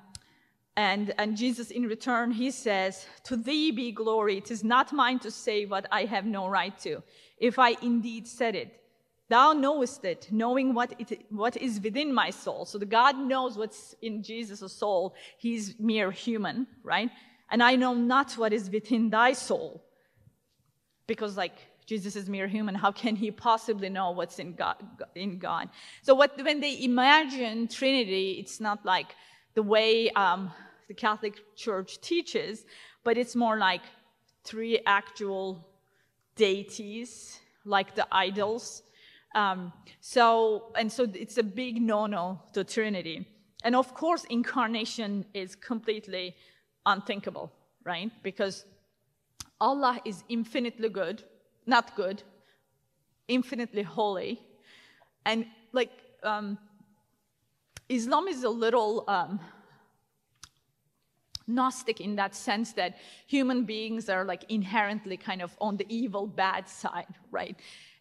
and 0.76 1.14
and 1.18 1.38
Jesus 1.38 1.72
in 1.72 1.84
return 1.88 2.32
he 2.32 2.52
says, 2.52 3.06
"To 3.24 3.38
thee 3.38 3.72
be 3.72 3.94
glory. 3.94 4.38
It 4.38 4.52
is 4.52 4.64
not 4.64 4.92
mine 4.92 5.20
to 5.20 5.32
say 5.32 5.66
what 5.66 5.86
I 5.90 6.04
have 6.04 6.26
no 6.26 6.48
right 6.48 6.78
to. 6.80 7.02
If 7.38 7.58
I 7.60 7.78
indeed 7.82 8.28
said 8.28 8.56
it, 8.56 8.82
thou 9.30 9.54
knowest 9.54 10.04
it, 10.04 10.28
knowing 10.32 10.74
what 10.74 10.94
it 11.00 11.26
what 11.30 11.56
is 11.56 11.80
within 11.80 12.14
my 12.14 12.30
soul. 12.30 12.66
So 12.66 12.78
the 12.78 12.86
God 12.86 13.18
knows 13.18 13.58
what's 13.58 13.96
in 14.02 14.22
Jesus' 14.22 14.74
soul. 14.74 15.16
He's 15.38 15.80
mere 15.80 16.12
human, 16.12 16.68
right? 16.84 17.10
And 17.50 17.64
I 17.64 17.78
know 17.78 17.94
not 17.94 18.34
what 18.34 18.52
is 18.52 18.70
within 18.70 19.10
thy 19.10 19.32
soul, 19.34 19.82
because 21.08 21.38
like 21.38 21.58
Jesus 21.86 22.16
is 22.16 22.28
mere 22.28 22.48
human. 22.48 22.76
How 22.76 22.92
can 22.92 23.16
he 23.16 23.30
possibly 23.32 23.90
know 23.90 24.12
what's 24.12 24.40
in 24.40 24.54
God? 24.54 24.78
In 25.16 25.38
God? 25.38 25.70
So 26.02 26.16
what, 26.16 26.32
when 26.44 26.60
they 26.60 26.84
imagine 26.84 27.68
Trinity, 27.68 28.38
it's 28.40 28.60
not 28.60 28.84
like 28.86 29.16
the 29.54 29.64
way 29.64 30.10
um, 30.12 30.52
the 30.88 30.94
Catholic 30.94 31.36
Church 31.56 32.02
teaches, 32.02 32.66
but 33.04 33.18
it's 33.18 33.36
more 33.36 33.58
like 33.58 33.82
three 34.44 34.80
actual 34.86 35.68
deities, 36.36 37.40
like 37.66 37.96
the 37.96 38.08
idols. 38.12 38.84
Um, 39.36 39.72
so 40.00 40.72
and 40.76 40.92
so 40.92 41.08
it's 41.14 41.38
a 41.38 41.44
big 41.44 41.82
no-no 41.82 42.42
to 42.54 42.64
Trinity. 42.64 43.28
And 43.64 43.76
of 43.76 43.94
course, 43.94 44.26
incarnation 44.30 45.26
is 45.34 45.56
completely 45.56 46.36
unthinkable, 46.86 47.52
right? 47.84 48.12
Because 48.24 48.66
Allah 49.60 50.00
is 50.06 50.24
infinitely 50.30 50.90
good 50.90 51.24
not 51.66 51.96
good, 51.96 52.24
infinitely 53.28 53.84
holy. 53.84 54.42
And 55.26 55.46
like, 55.72 55.92
um, 56.24 56.58
Islam 57.90 58.28
is 58.28 58.44
a 58.44 58.50
little 58.50 59.04
um, 59.08 59.40
Gnostic 61.48 62.02
in 62.02 62.16
that 62.16 62.36
sense 62.36 62.74
that 62.74 62.98
human 63.28 63.66
beings 63.66 64.10
are 64.10 64.26
like 64.26 64.46
inherently 64.50 65.18
kind 65.18 65.42
of 65.42 65.56
on 65.62 65.78
the 65.78 65.86
evil, 65.90 66.26
bad 66.26 66.68
side, 66.68 67.14
right? 67.30 67.56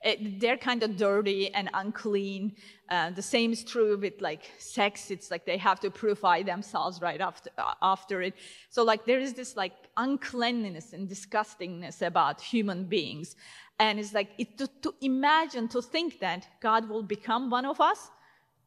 It, 0.05 0.39
they're 0.39 0.59
kind 0.59 0.83
of 0.83 0.97
dirty 0.97 1.53
and 1.55 1.71
unclean. 1.73 2.53
Uh, 2.91 3.11
the 3.11 3.23
same 3.23 3.53
is 3.53 3.65
true 3.65 3.97
with 3.97 4.21
like 4.21 4.43
sex. 4.59 5.11
It's 5.11 5.31
like 5.31 5.47
they 5.47 5.57
have 5.57 5.81
to 5.81 5.91
purify 5.91 6.43
themselves 6.43 7.01
right 7.01 7.21
after, 7.21 7.51
uh, 7.57 7.75
after 7.81 8.21
it. 8.21 8.35
So 8.69 8.85
like 8.85 9.07
there 9.07 9.19
is 9.19 9.33
this 9.33 9.57
like 9.57 9.73
uncleanliness 9.97 10.93
and 10.93 11.09
disgustingness 11.09 12.03
about 12.03 12.41
human 12.41 12.85
beings. 12.85 13.35
And 13.79 13.99
it's 13.99 14.13
like 14.13 14.31
it, 14.39 14.59
to, 14.59 14.69
to 14.83 14.95
imagine, 15.01 15.69
to 15.69 15.81
think 15.81 16.21
that 16.21 16.47
God 16.61 16.89
will 16.89 17.03
become 17.03 17.51
one 17.51 17.65
of 17.65 17.81
us 17.81 18.11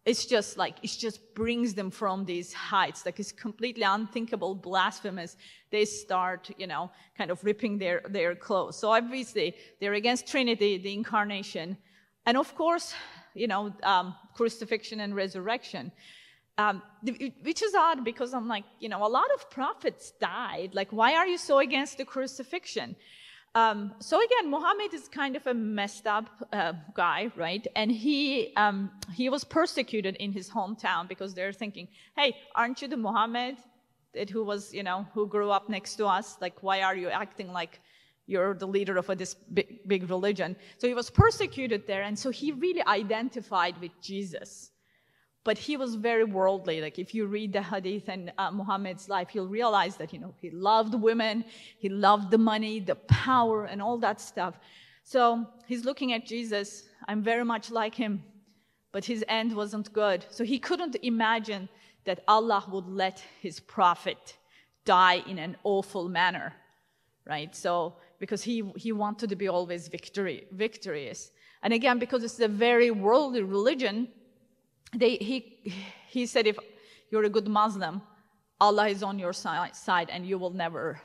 it's 0.07 0.25
just 0.25 0.57
like 0.57 0.75
it 0.81 0.95
just 0.97 1.19
brings 1.35 1.73
them 1.73 1.91
from 1.91 2.23
these 2.23 2.53
heights 2.53 3.05
like 3.05 3.19
it's 3.19 3.33
completely 3.33 3.83
unthinkable 3.83 4.55
blasphemous. 4.55 5.35
They 5.69 5.83
start 5.83 6.49
you 6.57 6.65
know 6.65 6.89
kind 7.17 7.29
of 7.29 7.43
ripping 7.43 7.77
their 7.77 8.01
their 8.09 8.33
clothes. 8.33 8.77
So 8.79 8.89
obviously 8.89 9.55
they're 9.79 9.95
against 9.95 10.25
trinity 10.25 10.77
the 10.77 10.93
incarnation. 10.93 11.77
And 12.25 12.37
of 12.37 12.55
course 12.55 12.95
you 13.35 13.47
know 13.47 13.73
um, 13.83 14.15
crucifixion 14.33 15.01
and 15.01 15.13
resurrection. 15.13 15.91
Um, 16.59 16.81
which 17.43 17.61
is 17.61 17.75
odd 17.75 18.03
because 18.03 18.33
i'm 18.33 18.47
like 18.47 18.63
you 18.79 18.89
know 18.89 19.05
a 19.05 19.11
lot 19.19 19.29
of 19.35 19.49
prophets 19.51 20.13
died. 20.19 20.69
Like 20.73 20.91
why 20.91 21.15
are 21.15 21.27
you 21.27 21.37
so 21.37 21.59
against 21.59 21.97
the 21.97 22.05
crucifixion 22.05 22.95
um, 23.57 23.79
so 23.99 24.15
again, 24.27 24.51
Muhammad 24.51 24.93
is 24.93 25.07
kind 25.07 25.35
of 25.35 25.47
a 25.47 25.53
messed 25.53 26.05
up 26.05 26.27
uh, 26.53 26.73
guy, 26.93 27.31
right? 27.35 27.65
And 27.75 27.89
he 27.91 28.53
um, 28.55 28.91
he 29.19 29.29
was 29.35 29.43
persecuted 29.43 30.15
in 30.17 30.31
his 30.31 30.47
hometown 30.57 31.07
because 31.13 31.33
they're 31.33 31.57
thinking, 31.63 31.87
"Hey, 32.15 32.29
aren't 32.59 32.81
you 32.81 32.87
the 32.87 33.01
Muhammad 33.07 33.55
that 34.13 34.29
who 34.29 34.43
was, 34.51 34.61
you 34.77 34.83
know, 34.83 34.99
who 35.13 35.23
grew 35.35 35.49
up 35.57 35.69
next 35.69 35.95
to 35.95 36.05
us? 36.05 36.37
Like, 36.39 36.61
why 36.61 36.77
are 36.87 36.95
you 37.03 37.09
acting 37.09 37.49
like 37.59 37.73
you're 38.27 38.53
the 38.53 38.67
leader 38.67 38.95
of 38.97 39.09
a, 39.09 39.15
this 39.15 39.33
big, 39.33 39.67
big 39.87 40.01
religion?" 40.15 40.55
So 40.77 40.87
he 40.87 40.93
was 40.93 41.09
persecuted 41.09 41.87
there, 41.87 42.03
and 42.03 42.17
so 42.23 42.29
he 42.29 42.51
really 42.51 42.85
identified 42.85 43.75
with 43.81 43.93
Jesus 44.01 44.71
but 45.47 45.57
he 45.57 45.77
was 45.77 45.95
very 45.95 46.25
worldly. 46.25 46.81
Like 46.81 46.99
if 46.99 47.15
you 47.15 47.25
read 47.25 47.53
the 47.53 47.61
hadith 47.61 48.09
and 48.09 48.33
uh, 48.37 48.51
Muhammad's 48.51 49.07
life, 49.07 49.29
you'll 49.33 49.47
realize 49.47 49.95
that, 49.95 50.11
you 50.11 50.19
know, 50.19 50.33
he 50.41 50.49
loved 50.49 50.93
women, 50.93 51.45
he 51.79 51.87
loved 51.87 52.31
the 52.31 52.37
money, 52.37 52.81
the 52.81 52.95
power, 53.27 53.63
and 53.63 53.81
all 53.81 53.97
that 53.99 54.19
stuff. 54.19 54.59
So 55.05 55.47
he's 55.65 55.85
looking 55.85 56.11
at 56.11 56.25
Jesus. 56.25 56.89
I'm 57.07 57.23
very 57.23 57.45
much 57.45 57.71
like 57.71 57.95
him, 57.95 58.21
but 58.91 59.05
his 59.05 59.23
end 59.29 59.55
wasn't 59.55 59.93
good. 59.93 60.25
So 60.31 60.43
he 60.43 60.59
couldn't 60.59 60.97
imagine 61.01 61.69
that 62.03 62.25
Allah 62.27 62.65
would 62.69 62.89
let 62.89 63.23
his 63.41 63.61
prophet 63.61 64.35
die 64.83 65.23
in 65.29 65.39
an 65.39 65.55
awful 65.63 66.09
manner, 66.09 66.51
right? 67.25 67.55
So 67.55 67.95
because 68.19 68.43
he, 68.43 68.69
he 68.75 68.91
wanted 68.91 69.29
to 69.29 69.37
be 69.37 69.47
always 69.47 69.87
victory, 69.87 70.45
victorious. 70.51 71.31
And 71.63 71.71
again, 71.71 71.99
because 71.99 72.21
it's 72.25 72.41
a 72.41 72.49
very 72.49 72.91
worldly 72.91 73.43
religion, 73.43 74.09
they, 74.95 75.17
he, 75.17 75.73
he 76.07 76.25
said, 76.25 76.47
if 76.47 76.57
you're 77.11 77.23
a 77.23 77.29
good 77.29 77.47
Muslim, 77.47 78.01
Allah 78.59 78.87
is 78.87 79.03
on 79.03 79.19
your 79.19 79.33
side 79.33 80.09
and 80.09 80.25
you 80.25 80.37
will 80.37 80.51
never 80.51 80.99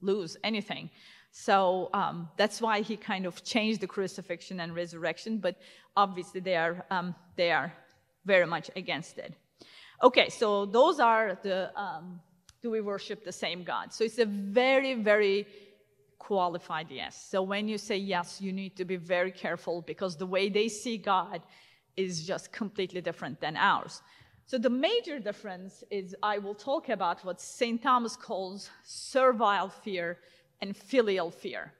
lose 0.00 0.36
anything. 0.44 0.90
So 1.30 1.90
um, 1.92 2.28
that's 2.36 2.60
why 2.60 2.80
he 2.80 2.96
kind 2.96 3.26
of 3.26 3.44
changed 3.44 3.80
the 3.80 3.86
crucifixion 3.86 4.60
and 4.60 4.74
resurrection, 4.74 5.38
but 5.38 5.56
obviously 5.96 6.40
they 6.40 6.56
are, 6.56 6.84
um, 6.90 7.14
they 7.36 7.50
are 7.50 7.72
very 8.24 8.46
much 8.46 8.70
against 8.76 9.18
it. 9.18 9.34
Okay, 10.02 10.28
so 10.28 10.66
those 10.66 11.00
are 11.00 11.38
the 11.42 11.76
um, 11.78 12.20
do 12.62 12.70
we 12.70 12.80
worship 12.80 13.24
the 13.24 13.32
same 13.32 13.62
God? 13.62 13.92
So 13.92 14.04
it's 14.04 14.18
a 14.18 14.26
very, 14.26 14.94
very 14.94 15.46
qualified 16.18 16.90
yes. 16.90 17.28
So 17.30 17.42
when 17.42 17.68
you 17.68 17.78
say 17.78 17.96
yes, 17.96 18.40
you 18.40 18.52
need 18.52 18.76
to 18.76 18.84
be 18.84 18.96
very 18.96 19.30
careful 19.30 19.82
because 19.82 20.16
the 20.16 20.26
way 20.26 20.48
they 20.48 20.68
see 20.68 20.98
God 20.98 21.40
is 21.98 22.24
just 22.24 22.52
completely 22.52 23.00
different 23.00 23.40
than 23.40 23.56
ours. 23.56 24.02
So 24.46 24.56
the 24.56 24.70
major 24.70 25.18
difference 25.18 25.84
is 25.90 26.16
I 26.22 26.38
will 26.38 26.54
talk 26.54 26.88
about 26.88 27.22
what 27.24 27.40
St. 27.40 27.82
Thomas 27.82 28.16
calls 28.16 28.70
servile 28.84 29.68
fear 29.68 30.16
and 30.62 30.74
filial 30.74 31.30
fear. 31.30 31.72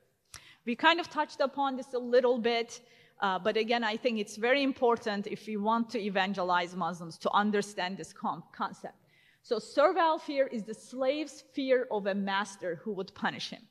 We 0.66 0.77
kind 0.77 1.01
of 1.01 1.09
touched 1.09 1.41
upon 1.41 1.77
this 1.77 1.95
a 1.95 1.99
little 1.99 2.39
bit, 2.39 2.81
uh, 3.21 3.39
but 3.39 3.57
again, 3.57 3.85
I 3.85 3.97
think 3.97 4.19
it's 4.19 4.37
very 4.37 4.62
important 4.62 5.27
if 5.27 5.47
we 5.47 5.57
want 5.57 5.89
to 5.91 5.99
evangelize 5.99 6.77
Muslims 6.77 7.16
to 7.19 7.31
understand 7.31 7.97
this 7.97 8.12
concept. 8.12 8.99
So 9.43 9.59
servile 9.59 10.19
fear 10.19 10.47
is 10.47 10.64
the 10.64 10.75
slave's 10.75 11.45
fear 11.55 11.87
of 11.91 12.07
a 12.07 12.14
master 12.14 12.81
who 12.83 12.93
would 12.93 13.14
punish 13.14 13.49
him. 13.49 13.62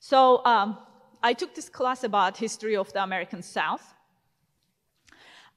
So 0.00 0.44
um, 0.44 0.78
I 1.22 1.32
took 1.32 1.54
this 1.54 1.68
class 1.68 2.02
about 2.02 2.36
history 2.36 2.76
of 2.76 2.92
the 2.92 3.04
American 3.04 3.42
South. 3.42 3.94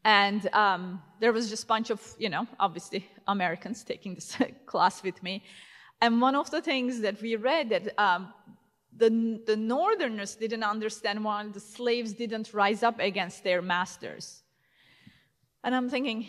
And 0.06 0.48
um, 0.54 1.02
there 1.20 1.34
was 1.34 1.50
just 1.50 1.64
a 1.64 1.68
bunch 1.68 1.90
of, 1.90 2.00
you 2.20 2.30
know, 2.30 2.48
obviously 2.60 3.10
Americans 3.28 3.84
taking 3.84 4.14
this 4.14 4.38
class 4.68 5.02
with 5.02 5.22
me. 5.24 5.44
And 6.00 6.22
one 6.22 6.36
of 6.36 6.52
the 6.52 6.62
things 6.62 7.02
that 7.02 7.20
we 7.22 7.36
read 7.36 7.70
that 7.70 8.00
um, 8.00 8.32
the, 8.96 9.42
the 9.48 9.58
Northerners 9.58 10.36
didn't 10.36 10.64
understand 10.64 11.24
why 11.24 11.48
the 11.48 11.60
slaves 11.60 12.14
didn't 12.14 12.54
rise 12.54 12.84
up 12.84 13.00
against 13.00 13.44
their 13.44 13.64
masters. 13.64 14.44
And 15.64 15.74
I'm 15.74 15.90
thinking, 15.90 16.28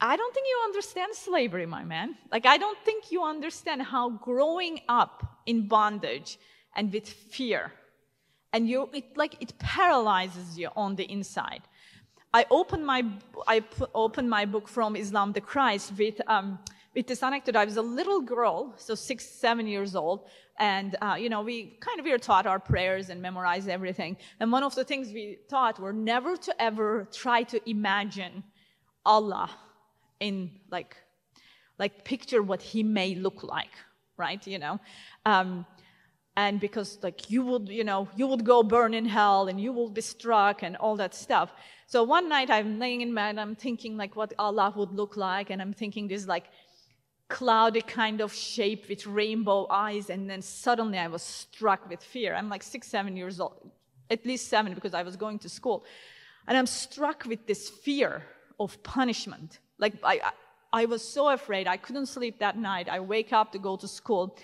I 0.00 0.16
don't 0.16 0.32
think 0.32 0.46
you 0.46 0.60
understand 0.64 1.12
slavery, 1.14 1.66
my 1.66 1.82
man. 1.82 2.16
Like, 2.30 2.46
I 2.46 2.58
don't 2.58 2.78
think 2.84 3.10
you 3.10 3.24
understand 3.24 3.82
how 3.82 4.10
growing 4.10 4.80
up 4.88 5.40
in 5.46 5.66
bondage 5.66 6.38
and 6.76 6.92
with 6.92 7.08
fear, 7.08 7.72
and 8.52 8.68
you, 8.68 8.88
it, 8.92 9.16
like, 9.16 9.36
it 9.42 9.58
paralyzes 9.58 10.56
you 10.56 10.70
on 10.76 10.94
the 10.94 11.10
inside. 11.10 11.62
I 12.32 12.46
opened 12.50 12.86
my, 12.86 13.04
I 13.48 13.64
opened 13.94 14.30
my 14.30 14.44
book 14.44 14.68
from 14.68 14.94
Islam 14.94 15.32
to 15.32 15.40
Christ 15.40 15.92
with 15.98 16.20
um, 16.28 16.60
with 16.94 17.06
this 17.06 17.22
anecdote. 17.22 17.56
I 17.56 17.64
was 17.64 17.76
a 17.76 17.82
little 17.82 18.20
girl, 18.20 18.74
so 18.76 18.94
six, 18.94 19.24
seven 19.24 19.66
years 19.66 19.96
old, 19.96 20.28
and 20.58 20.96
uh, 21.02 21.16
you 21.18 21.28
know, 21.28 21.42
we 21.42 21.76
kind 21.80 21.98
of 21.98 22.04
we 22.04 22.12
were 22.12 22.18
taught 22.18 22.46
our 22.46 22.60
prayers 22.60 23.10
and 23.10 23.20
memorize 23.20 23.66
everything. 23.66 24.16
And 24.38 24.52
one 24.52 24.62
of 24.62 24.74
the 24.76 24.84
things 24.84 25.08
we 25.12 25.38
taught 25.48 25.80
were 25.80 25.92
never 25.92 26.36
to 26.36 26.62
ever 26.62 27.08
try 27.12 27.42
to 27.44 27.60
imagine 27.68 28.44
Allah 29.04 29.50
in 30.20 30.52
like, 30.70 30.96
like 31.78 32.04
picture 32.04 32.42
what 32.42 32.62
He 32.62 32.84
may 32.84 33.16
look 33.16 33.42
like, 33.42 33.72
right? 34.16 34.44
You 34.46 34.58
know. 34.60 34.80
Um, 35.26 35.66
and 36.36 36.60
because 36.60 36.98
like 37.02 37.28
you 37.28 37.44
would 37.44 37.68
you 37.68 37.82
know 37.82 38.08
you 38.16 38.26
would 38.28 38.44
go 38.44 38.62
burn 38.62 38.94
in 38.94 39.04
hell 39.04 39.48
and 39.48 39.60
you 39.60 39.72
will 39.72 39.90
be 39.90 40.00
struck 40.00 40.62
and 40.62 40.76
all 40.76 40.94
that 40.96 41.12
stuff 41.12 41.52
so 41.90 42.04
one 42.04 42.28
night 42.28 42.50
i'm 42.50 42.78
laying 42.78 43.00
in 43.00 43.12
bed 43.12 43.36
i'm 43.36 43.56
thinking 43.56 43.96
like 43.96 44.14
what 44.14 44.32
allah 44.38 44.72
would 44.76 44.92
look 44.92 45.16
like 45.16 45.50
and 45.50 45.60
i'm 45.60 45.72
thinking 45.72 46.06
this 46.06 46.26
like 46.26 46.46
cloudy 47.28 47.80
kind 47.80 48.20
of 48.20 48.32
shape 48.32 48.88
with 48.88 49.06
rainbow 49.06 49.66
eyes 49.70 50.08
and 50.08 50.30
then 50.30 50.40
suddenly 50.40 50.98
i 50.98 51.06
was 51.06 51.22
struck 51.22 51.88
with 51.88 52.02
fear. 52.02 52.34
I'm 52.34 52.48
like 52.48 52.62
six 52.62 52.88
seven 52.88 53.16
years 53.16 53.40
old 53.40 53.70
at 54.08 54.24
least 54.26 54.48
seven 54.48 54.74
because 54.74 54.94
i 54.94 55.02
was 55.02 55.16
going 55.16 55.38
to 55.40 55.48
school. 55.48 55.84
And 56.46 56.56
i'm 56.58 56.66
struck 56.66 57.24
with 57.26 57.46
this 57.46 57.68
fear 57.68 58.22
of 58.58 58.82
punishment. 58.82 59.58
Like 59.78 59.94
i 60.04 60.16
i 60.72 60.84
was 60.84 61.02
so 61.16 61.28
afraid. 61.28 61.66
I 61.66 61.76
couldn't 61.76 62.06
sleep 62.06 62.38
that 62.38 62.56
night. 62.56 62.88
I 62.88 63.00
wake 63.00 63.32
up 63.32 63.52
to 63.52 63.58
go 63.58 63.76
to 63.76 63.88
school 63.88 64.36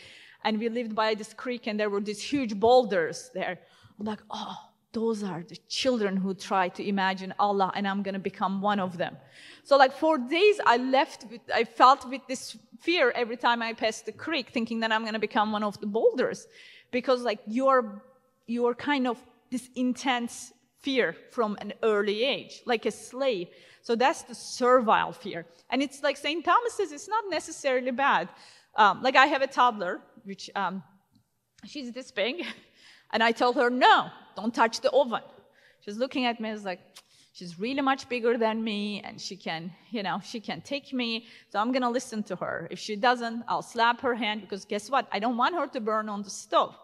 and 0.45 0.59
we 0.59 0.69
lived 0.69 0.95
by 0.95 1.15
this 1.15 1.33
creek 1.43 1.67
and 1.67 1.79
there 1.79 1.91
were 1.91 2.01
these 2.01 2.23
huge 2.23 2.55
boulders 2.67 3.31
there. 3.35 3.59
I'm 3.99 4.07
like, 4.07 4.23
oh, 4.31 4.57
those 4.97 5.23
are 5.23 5.43
the 5.43 5.59
children 5.69 6.17
who 6.17 6.33
try 6.33 6.71
to 6.71 6.83
imagine 6.89 7.35
Allah 7.39 7.71
and 7.75 7.87
I'm 7.87 8.03
going 8.03 8.15
to 8.15 8.27
become 8.33 8.63
one 8.63 8.81
of 8.81 8.97
them. 8.97 9.15
So 9.63 9.77
like 9.77 9.93
for 9.93 10.17
days 10.17 10.59
I 10.65 10.79
left 10.79 11.27
with, 11.31 11.43
I 11.55 11.65
felt 11.65 12.09
with 12.09 12.23
this 12.27 12.57
fear 12.81 13.11
every 13.11 13.37
time 13.37 13.61
I 13.61 13.75
passed 13.75 14.07
the 14.07 14.13
creek 14.13 14.47
thinking 14.57 14.81
that 14.81 14.91
I'm 14.93 15.03
going 15.03 15.19
to 15.21 15.27
become 15.31 15.53
one 15.53 15.63
of 15.63 15.79
the 15.83 15.87
boulders 15.87 16.47
because 16.93 17.21
like 17.23 17.41
you're, 17.47 18.03
you're 18.47 18.75
kind 18.75 19.07
of 19.07 19.19
this 19.51 19.69
intense 19.75 20.55
fear 20.81 21.15
from 21.31 21.59
an 21.61 21.75
early 21.83 22.25
age, 22.25 22.63
like 22.65 22.87
a 22.87 22.91
slave. 22.91 23.49
So 23.83 23.97
that's 23.97 24.23
the 24.23 24.35
servile 24.35 25.13
fear. 25.13 25.45
And 25.69 25.83
it's 25.83 26.03
like 26.03 26.17
St. 26.17 26.43
Thomas 26.43 26.73
says, 26.73 26.91
it's 26.91 27.09
not 27.09 27.25
necessarily 27.29 27.91
bad. 27.91 28.31
Um, 28.77 29.03
like 29.03 29.17
I 29.17 29.27
have 29.27 29.43
a 29.43 29.47
toddler, 29.47 30.01
which 30.25 30.49
um, 30.57 30.83
she's 31.67 31.93
this 31.93 32.11
big, 32.11 32.47
and 33.13 33.23
I 33.23 33.33
told 33.33 33.57
her, 33.57 33.69
no, 33.69 34.11
don't 34.37 34.55
touch 34.55 34.81
the 34.81 34.91
oven. 34.91 35.23
She's 35.81 35.97
looking 35.97 36.27
at 36.27 36.41
me 36.41 36.51
as 36.51 36.65
like, 36.65 36.81
she's 37.33 37.59
really 37.59 37.81
much 37.81 38.09
bigger 38.09 38.37
than 38.39 38.63
me, 38.63 39.01
and 39.03 39.21
she 39.21 39.37
can, 39.37 39.73
you 39.91 40.03
know, 40.03 40.21
she 40.25 40.41
can 40.41 40.61
take 40.61 40.93
me, 40.93 41.27
so 41.51 41.59
I'm 41.59 41.73
gonna 41.73 41.91
listen 41.91 42.23
to 42.25 42.37
her. 42.37 42.69
If 42.71 42.79
she 42.79 42.97
doesn't, 42.97 43.45
I'll 43.49 43.63
slap 43.63 44.01
her 44.03 44.15
hand 44.15 44.43
because 44.43 44.65
guess 44.65 44.91
what? 44.91 45.09
I 45.13 45.19
don't 45.19 45.37
want 45.37 45.55
her 45.55 45.67
to 45.67 45.81
burn 45.81 46.09
on 46.09 46.23
the 46.23 46.31
stove, 46.31 46.77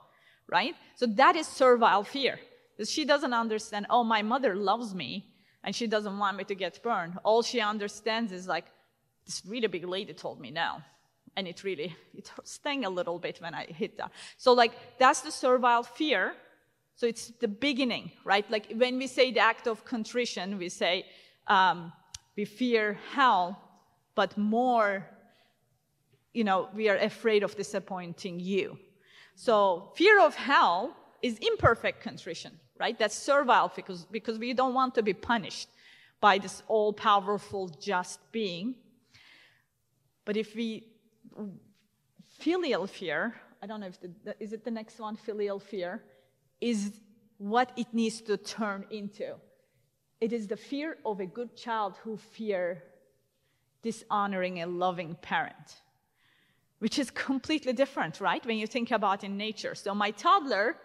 right? 0.49 0.75
So 0.97 1.07
that 1.07 1.37
is 1.37 1.47
servile 1.47 2.05
fear. 2.05 2.39
Because 2.77 2.91
she 2.91 3.05
doesn't 3.05 3.35
understand, 3.35 3.87
oh, 3.91 4.03
my 4.03 4.23
mother 4.23 4.55
loves 4.55 4.95
me, 4.95 5.27
and 5.63 5.77
she 5.77 5.87
doesn't 5.87 6.19
want 6.19 6.37
me 6.37 6.45
to 6.45 6.55
get 6.55 6.83
burned. 6.83 7.19
All 7.23 7.43
she 7.43 7.61
understands 7.61 8.33
is 8.33 8.49
like, 8.49 8.67
this 9.27 9.43
really 9.47 9.69
big 9.69 9.87
lady 9.87 10.15
told 10.15 10.41
me 10.41 10.51
no 10.51 10.83
and 11.37 11.49
it 11.49 11.65
really 11.65 11.95
it 12.15 12.31
stung 12.45 12.85
a 12.85 12.91
little 12.91 13.19
bit 13.19 13.41
when 13.41 13.55
I 13.55 13.65
hit 13.67 13.97
that. 13.99 14.11
So 14.37 14.53
like 14.53 14.73
that's 14.99 15.21
the 15.21 15.31
servile 15.31 15.83
fear. 15.83 16.35
So 17.03 17.09
it's 17.09 17.33
the 17.41 17.49
beginning, 17.49 18.13
right? 18.23 18.49
Like 18.49 18.73
when 18.77 18.97
we 18.97 19.09
say 19.09 19.33
the 19.33 19.41
act 19.41 19.67
of 19.67 19.85
contrition, 19.85 20.57
we 20.57 20.69
say 20.69 21.05
um, 21.49 21.93
we 22.37 22.45
fear 22.45 22.97
hell, 23.11 23.59
but 24.15 24.39
more, 24.39 25.05
you 26.33 26.45
know, 26.45 26.69
we 26.73 26.89
are 26.89 26.99
afraid 26.99 27.43
of 27.43 27.57
disappointing 27.57 28.39
you. 28.39 28.79
So 29.35 29.91
fear 29.97 30.21
of 30.21 30.37
hell 30.37 30.95
is 31.23 31.39
imperfect 31.39 32.05
contrition, 32.05 32.53
right? 32.79 32.97
That's 32.97 33.17
servile 33.17 33.73
because 33.75 34.05
because 34.05 34.39
we 34.39 34.53
don't 34.53 34.73
want 34.73 34.95
to 34.95 35.03
be 35.03 35.13
punished 35.13 35.71
by 36.21 36.39
this 36.39 36.63
all-powerful, 36.69 37.71
just 37.81 38.21
being. 38.31 38.77
But 40.25 40.37
if 40.37 40.55
we 40.55 40.87
filial 42.39 42.87
fear, 42.87 43.35
I 43.61 43.67
don't 43.67 43.81
know 43.81 43.89
if 43.89 43.99
the, 44.01 44.37
is 44.39 44.53
it 44.53 44.63
the 44.65 44.71
next 44.71 45.01
one, 45.01 45.17
filial 45.17 45.59
fear, 45.59 46.01
is 46.63 46.93
what 47.37 47.73
it 47.77 47.89
needs 47.93 48.23
to 48.23 48.37
turn 48.37 48.87
into. 48.91 49.35
It 50.21 50.33
is 50.33 50.47
the 50.47 50.57
fear 50.57 50.97
of 51.05 51.19
a 51.21 51.27
good 51.27 51.57
child 51.57 51.97
who 52.03 52.17
fear 52.17 52.85
dishonoring 53.83 54.63
a 54.63 54.67
loving 54.67 55.17
parent, 55.21 55.83
which 56.79 56.99
is 57.01 57.11
completely 57.11 57.73
different, 57.73 58.21
right? 58.21 58.47
When 58.47 58.57
you 58.57 58.69
think 58.69 58.93
about 58.93 59.25
in 59.25 59.37
nature. 59.37 59.75
So 59.75 59.93
my 59.93 60.13
toddler 60.13 60.77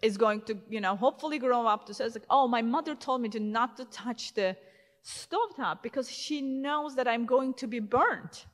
is 0.00 0.16
going 0.16 0.42
to, 0.42 0.56
you 0.70 0.80
know, 0.80 0.94
hopefully 0.94 1.38
grow 1.38 1.66
up 1.66 1.86
to 1.86 1.94
say, 1.94 2.04
like, 2.04 2.22
oh, 2.30 2.46
my 2.46 2.62
mother 2.62 2.94
told 2.94 3.20
me 3.20 3.28
to 3.30 3.40
not 3.40 3.76
to 3.78 3.84
touch 3.86 4.32
the 4.34 4.56
stovetop 5.04 5.82
because 5.82 6.08
she 6.10 6.40
knows 6.40 6.94
that 6.94 7.08
I'm 7.08 7.26
going 7.26 7.54
to 7.54 7.66
be 7.66 7.80
burnt. 7.80 8.46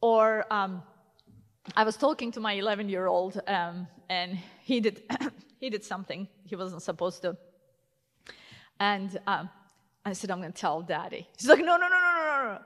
Or 0.00 0.46
um, 0.50 0.82
I 1.76 1.84
was 1.84 1.96
talking 1.96 2.32
to 2.32 2.40
my 2.40 2.52
11 2.52 2.88
year 2.88 3.06
old, 3.06 3.40
um, 3.46 3.86
and 4.08 4.38
he 4.62 4.80
did, 4.80 5.02
he 5.60 5.70
did 5.70 5.84
something 5.84 6.28
he 6.44 6.56
wasn't 6.56 6.82
supposed 6.82 7.22
to. 7.22 7.36
And 8.80 9.18
um, 9.26 9.48
I 10.04 10.12
said, 10.12 10.30
I'm 10.30 10.40
going 10.40 10.52
to 10.52 10.60
tell 10.60 10.82
daddy. 10.82 11.28
He's 11.36 11.48
like, 11.48 11.60
no, 11.60 11.76
no, 11.76 11.88
no, 11.88 11.88
no, 11.88 12.12
no, 12.16 12.52
no. 12.52 12.58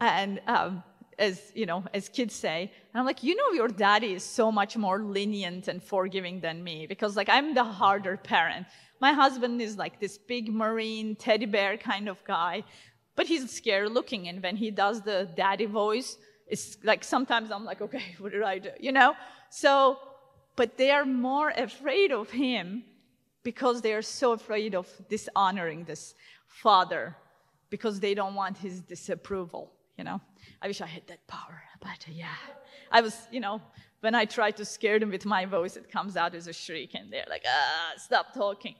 And 0.00 0.40
um, 0.46 0.82
as 1.18 1.52
you 1.54 1.66
know, 1.66 1.84
as 1.94 2.08
kids 2.08 2.34
say, 2.34 2.70
and 2.92 3.00
I'm 3.00 3.06
like, 3.06 3.22
you 3.22 3.34
know, 3.34 3.52
your 3.52 3.68
daddy 3.68 4.12
is 4.12 4.22
so 4.22 4.52
much 4.52 4.76
more 4.76 5.02
lenient 5.02 5.68
and 5.68 5.82
forgiving 5.82 6.40
than 6.40 6.62
me 6.62 6.86
because, 6.86 7.16
like, 7.16 7.28
I'm 7.28 7.54
the 7.54 7.64
harder 7.64 8.16
parent. 8.16 8.66
My 9.00 9.12
husband 9.12 9.60
is 9.60 9.76
like 9.76 10.00
this 10.00 10.18
big 10.18 10.52
marine 10.52 11.16
teddy 11.16 11.46
bear 11.46 11.76
kind 11.76 12.08
of 12.08 12.22
guy, 12.24 12.64
but 13.14 13.26
he's 13.26 13.50
scary 13.50 13.88
looking, 13.88 14.28
and 14.28 14.42
when 14.42 14.56
he 14.56 14.70
does 14.70 15.02
the 15.02 15.28
daddy 15.34 15.66
voice, 15.66 16.18
it's 16.46 16.76
like 16.84 17.02
sometimes 17.02 17.50
I'm 17.50 17.64
like, 17.64 17.80
okay, 17.80 18.14
what 18.18 18.32
did 18.32 18.42
I 18.42 18.58
do? 18.58 18.70
You 18.78 18.92
know? 18.92 19.14
So, 19.50 19.98
but 20.56 20.76
they 20.76 20.90
are 20.90 21.04
more 21.04 21.50
afraid 21.50 22.10
of 22.12 22.30
him 22.30 22.82
because 23.42 23.80
they 23.82 23.92
are 23.92 24.02
so 24.02 24.32
afraid 24.32 24.74
of 24.74 24.88
dishonoring 25.08 25.84
this 25.84 26.14
father 26.48 27.14
because 27.70 28.00
they 28.00 28.14
don't 28.14 28.34
want 28.34 28.56
his 28.56 28.80
disapproval, 28.80 29.72
you 29.96 30.04
know? 30.04 30.20
I 30.62 30.66
wish 30.66 30.80
I 30.80 30.86
had 30.86 31.06
that 31.08 31.26
power, 31.26 31.62
but 31.80 32.06
uh, 32.08 32.12
yeah. 32.12 32.28
I 32.90 33.00
was, 33.00 33.28
you 33.30 33.40
know, 33.40 33.60
when 34.00 34.14
I 34.14 34.24
try 34.24 34.50
to 34.52 34.64
scare 34.64 34.98
them 34.98 35.10
with 35.10 35.26
my 35.26 35.44
voice, 35.44 35.76
it 35.76 35.90
comes 35.90 36.16
out 36.16 36.34
as 36.34 36.46
a 36.46 36.52
shriek, 36.52 36.94
and 36.94 37.12
they're 37.12 37.26
like, 37.28 37.44
ah, 37.46 37.92
stop 37.96 38.32
talking. 38.32 38.74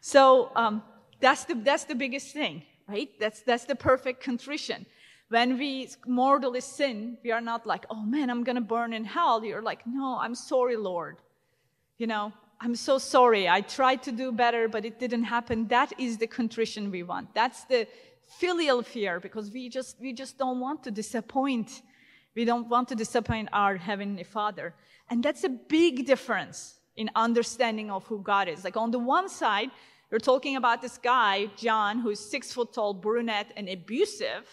So 0.00 0.50
um, 0.56 0.82
that's, 1.20 1.44
the, 1.44 1.54
that's 1.54 1.84
the 1.84 1.94
biggest 1.94 2.32
thing, 2.32 2.62
right? 2.88 3.10
That's, 3.20 3.40
that's 3.40 3.64
the 3.64 3.76
perfect 3.76 4.22
contrition. 4.22 4.86
When 5.28 5.58
we 5.58 5.88
mortally 6.06 6.60
sin, 6.60 7.18
we 7.24 7.32
are 7.32 7.40
not 7.40 7.66
like, 7.66 7.86
oh 7.90 8.02
man, 8.02 8.30
I'm 8.30 8.44
going 8.44 8.56
to 8.56 8.62
burn 8.62 8.92
in 8.92 9.04
hell. 9.04 9.44
You're 9.44 9.62
like, 9.62 9.86
no, 9.86 10.18
I'm 10.18 10.34
sorry, 10.34 10.76
Lord. 10.76 11.16
You 11.98 12.06
know, 12.06 12.32
I'm 12.60 12.74
so 12.74 12.98
sorry. 12.98 13.48
I 13.48 13.60
tried 13.60 14.02
to 14.04 14.12
do 14.12 14.32
better, 14.32 14.68
but 14.68 14.84
it 14.84 14.98
didn't 14.98 15.24
happen. 15.24 15.66
That 15.68 15.92
is 15.98 16.18
the 16.18 16.26
contrition 16.26 16.90
we 16.90 17.02
want. 17.02 17.34
That's 17.34 17.64
the 17.64 17.86
filial 18.38 18.82
fear 18.82 19.20
because 19.20 19.50
we 19.50 19.68
just, 19.68 20.00
we 20.00 20.12
just 20.12 20.38
don't 20.38 20.60
want 20.60 20.82
to 20.84 20.90
disappoint. 20.90 21.82
We 22.34 22.44
don't 22.44 22.68
want 22.68 22.88
to 22.88 22.94
disappoint 22.94 23.48
our 23.52 23.76
Heavenly 23.76 24.24
Father. 24.24 24.74
And 25.10 25.22
that's 25.22 25.44
a 25.44 25.48
big 25.48 26.06
difference 26.06 26.76
in 26.96 27.10
understanding 27.14 27.90
of 27.90 28.04
who 28.06 28.22
God 28.22 28.48
is. 28.48 28.64
Like 28.64 28.76
on 28.76 28.90
the 28.90 28.98
one 28.98 29.28
side, 29.28 29.70
you're 30.10 30.20
talking 30.20 30.56
about 30.56 30.80
this 30.80 30.98
guy, 30.98 31.46
John, 31.56 31.98
who's 31.98 32.20
six 32.20 32.52
foot 32.52 32.72
tall, 32.72 32.94
brunette, 32.94 33.52
and 33.56 33.68
abusive 33.68 34.46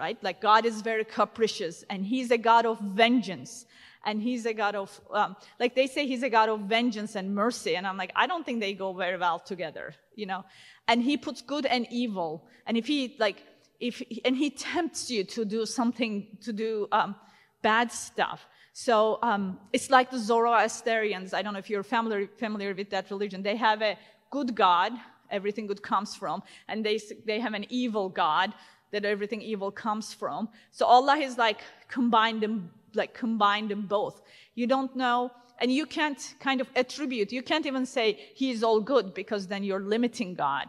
right? 0.00 0.18
Like 0.22 0.40
God 0.40 0.64
is 0.64 0.80
very 0.80 1.04
capricious 1.04 1.84
and 1.90 2.04
he's 2.04 2.30
a 2.30 2.38
God 2.38 2.64
of 2.64 2.80
vengeance. 2.80 3.66
And 4.06 4.22
he's 4.22 4.46
a 4.46 4.54
God 4.54 4.74
of, 4.76 4.98
um, 5.12 5.36
like 5.62 5.74
they 5.74 5.86
say 5.86 6.06
he's 6.06 6.22
a 6.22 6.30
God 6.30 6.48
of 6.48 6.60
vengeance 6.60 7.16
and 7.16 7.34
mercy. 7.34 7.76
And 7.76 7.86
I'm 7.86 7.98
like, 7.98 8.12
I 8.16 8.26
don't 8.26 8.44
think 8.46 8.58
they 8.60 8.72
go 8.72 8.94
very 8.94 9.18
well 9.18 9.38
together, 9.38 9.94
you 10.14 10.24
know? 10.24 10.42
And 10.88 11.02
he 11.02 11.18
puts 11.18 11.42
good 11.42 11.66
and 11.66 11.86
evil. 11.90 12.46
And 12.66 12.78
if 12.78 12.86
he, 12.86 13.14
like, 13.18 13.44
if, 13.78 14.02
and 14.24 14.34
he 14.34 14.48
tempts 14.48 15.10
you 15.10 15.22
to 15.36 15.44
do 15.44 15.66
something, 15.66 16.38
to 16.46 16.52
do 16.54 16.88
um, 16.92 17.14
bad 17.60 17.92
stuff. 17.92 18.48
So 18.72 19.18
um, 19.22 19.60
it's 19.74 19.90
like 19.90 20.10
the 20.10 20.18
Zoroastrians. 20.18 21.34
I 21.34 21.42
don't 21.42 21.52
know 21.52 21.58
if 21.58 21.68
you're 21.68 21.82
familiar, 21.82 22.26
familiar 22.38 22.74
with 22.74 22.88
that 22.90 23.10
religion. 23.10 23.42
They 23.42 23.56
have 23.56 23.82
a 23.82 23.98
good 24.30 24.54
God, 24.54 24.92
everything 25.30 25.66
good 25.66 25.82
comes 25.82 26.14
from, 26.14 26.42
and 26.68 26.86
they, 26.86 26.98
they 27.26 27.38
have 27.40 27.52
an 27.52 27.66
evil 27.68 28.08
God 28.08 28.54
that 28.90 29.04
everything 29.04 29.42
evil 29.42 29.70
comes 29.70 30.12
from. 30.12 30.48
So 30.70 30.86
Allah 30.86 31.16
is 31.16 31.38
like 31.38 31.60
combined 31.88 32.42
them, 32.42 32.70
like 32.94 33.14
combined 33.14 33.70
them 33.70 33.86
both. 33.86 34.22
You 34.54 34.66
don't 34.66 34.94
know, 34.96 35.30
and 35.60 35.72
you 35.72 35.86
can't 35.86 36.34
kind 36.40 36.60
of 36.60 36.68
attribute, 36.74 37.32
you 37.32 37.42
can't 37.42 37.66
even 37.66 37.84
say 37.86 38.18
he 38.34 38.50
is 38.50 38.64
all 38.64 38.80
good 38.80 39.14
because 39.14 39.46
then 39.46 39.62
you're 39.62 39.80
limiting 39.80 40.34
God. 40.34 40.68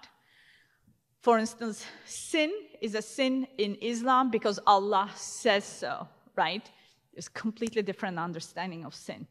For 1.22 1.38
instance, 1.38 1.86
sin 2.06 2.52
is 2.82 2.96
a 2.96 3.02
sin 3.02 3.48
in 3.58 3.78
Islam 3.82 4.32
because 4.32 4.60
Allah 4.66 5.10
says 5.16 5.64
so, 5.64 6.08
right? 6.36 6.70
There's 7.14 7.30
completely 7.30 7.84
different 7.84 8.20
understanding 8.20 8.86
of 8.86 8.96
sin. 8.96 9.28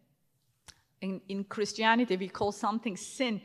In, 1.01 1.20
in 1.28 1.45
Christianity, 1.45 2.16
we 2.16 2.28
call 2.28 2.53
something 2.53 2.97
sin 2.97 3.41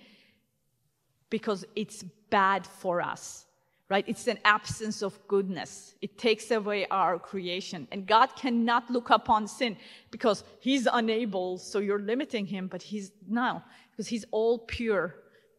because 1.30 1.66
it's 1.76 2.04
bad 2.30 2.68
for 2.68 3.02
us, 3.02 3.45
right? 3.90 4.04
It's 4.08 4.28
an 4.28 4.40
absence 4.46 5.04
of 5.04 5.20
goodness. 5.28 5.96
It 6.02 6.18
takes 6.18 6.50
away 6.52 6.88
our 6.90 7.20
creation. 7.20 7.88
And 7.92 8.08
God 8.08 8.36
cannot 8.36 8.90
look 8.90 9.10
upon 9.12 9.48
sin 9.48 9.78
because 10.12 10.44
He's 10.60 10.88
unable, 10.92 11.58
so 11.58 11.80
you're 11.80 12.00
limiting 12.00 12.46
Him, 12.46 12.68
but 12.68 12.82
He's 12.82 13.12
no, 13.28 13.62
because 13.92 14.08
He's 14.08 14.26
all 14.32 14.60
pure 14.60 15.16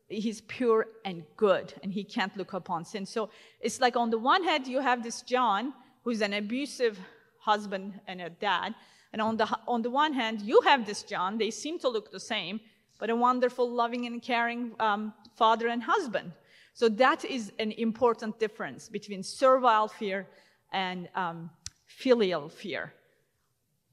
he's 0.08 0.40
pure 0.42 0.86
and 1.04 1.24
good 1.36 1.74
and 1.82 1.92
he 1.92 2.04
can't 2.04 2.36
look 2.36 2.52
upon 2.52 2.84
sin 2.84 3.04
so 3.04 3.28
it's 3.60 3.80
like 3.80 3.96
on 3.96 4.10
the 4.10 4.18
one 4.18 4.44
hand 4.44 4.66
you 4.66 4.80
have 4.80 5.02
this 5.02 5.22
john 5.22 5.72
who's 6.04 6.20
an 6.20 6.32
abusive 6.32 6.98
husband 7.38 7.98
and 8.06 8.20
a 8.20 8.30
dad 8.30 8.74
and 9.12 9.20
on 9.20 9.36
the 9.36 9.46
on 9.66 9.82
the 9.82 9.90
one 9.90 10.12
hand 10.12 10.40
you 10.40 10.60
have 10.60 10.86
this 10.86 11.02
john 11.02 11.38
they 11.38 11.50
seem 11.50 11.78
to 11.78 11.88
look 11.88 12.10
the 12.12 12.20
same 12.20 12.60
but 12.98 13.10
a 13.10 13.16
wonderful 13.16 13.68
loving 13.68 14.06
and 14.06 14.22
caring 14.22 14.72
um, 14.78 15.12
father 15.34 15.66
and 15.68 15.82
husband 15.82 16.30
so 16.78 16.88
that 16.88 17.24
is 17.24 17.52
an 17.58 17.72
important 17.72 18.38
difference 18.38 18.88
between 18.88 19.22
servile 19.22 19.88
fear 19.88 20.26
and 20.72 21.08
um, 21.14 21.50
filial 21.86 22.48
fear 22.48 22.92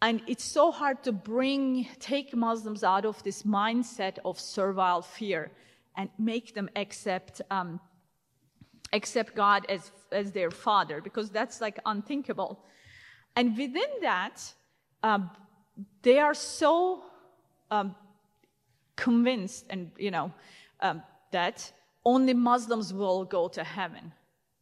and 0.02 0.22
it's 0.28 0.44
so 0.44 0.72
hard 0.72 1.02
to 1.04 1.12
bring 1.12 1.88
take 2.00 2.36
muslims 2.36 2.84
out 2.84 3.06
of 3.06 3.22
this 3.24 3.44
mindset 3.44 4.18
of 4.26 4.40
servile 4.40 5.02
fear 5.02 5.52
and 5.96 6.10
make 6.18 6.54
them 6.54 6.70
accept 6.76 7.42
um, 7.52 7.80
accept 8.94 9.36
God 9.36 9.66
as 9.68 9.92
as 10.12 10.32
their 10.32 10.52
father 10.52 11.02
because 11.02 11.30
that's 11.30 11.60
like 11.60 11.80
unthinkable. 11.86 12.64
And 13.36 13.58
within 13.58 13.92
that, 14.02 14.42
um, 15.02 15.32
they 16.04 16.20
are 16.20 16.36
so 16.36 17.04
um, 17.72 17.96
convinced, 18.96 19.66
and 19.70 19.92
you 19.98 20.12
know, 20.12 20.32
um, 20.80 21.02
that 21.32 21.72
only 22.06 22.34
Muslims 22.34 22.94
will 22.94 23.26
go 23.26 23.48
to 23.48 23.64
heaven 23.64 24.12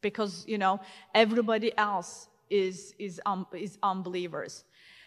because 0.01 0.45
you 0.47 0.57
know 0.57 0.79
everybody 1.13 1.75
else 1.77 2.27
is 2.49 2.93
is 2.99 3.21
um, 3.25 3.47
is 3.53 3.77
unbelievers. 3.83 4.63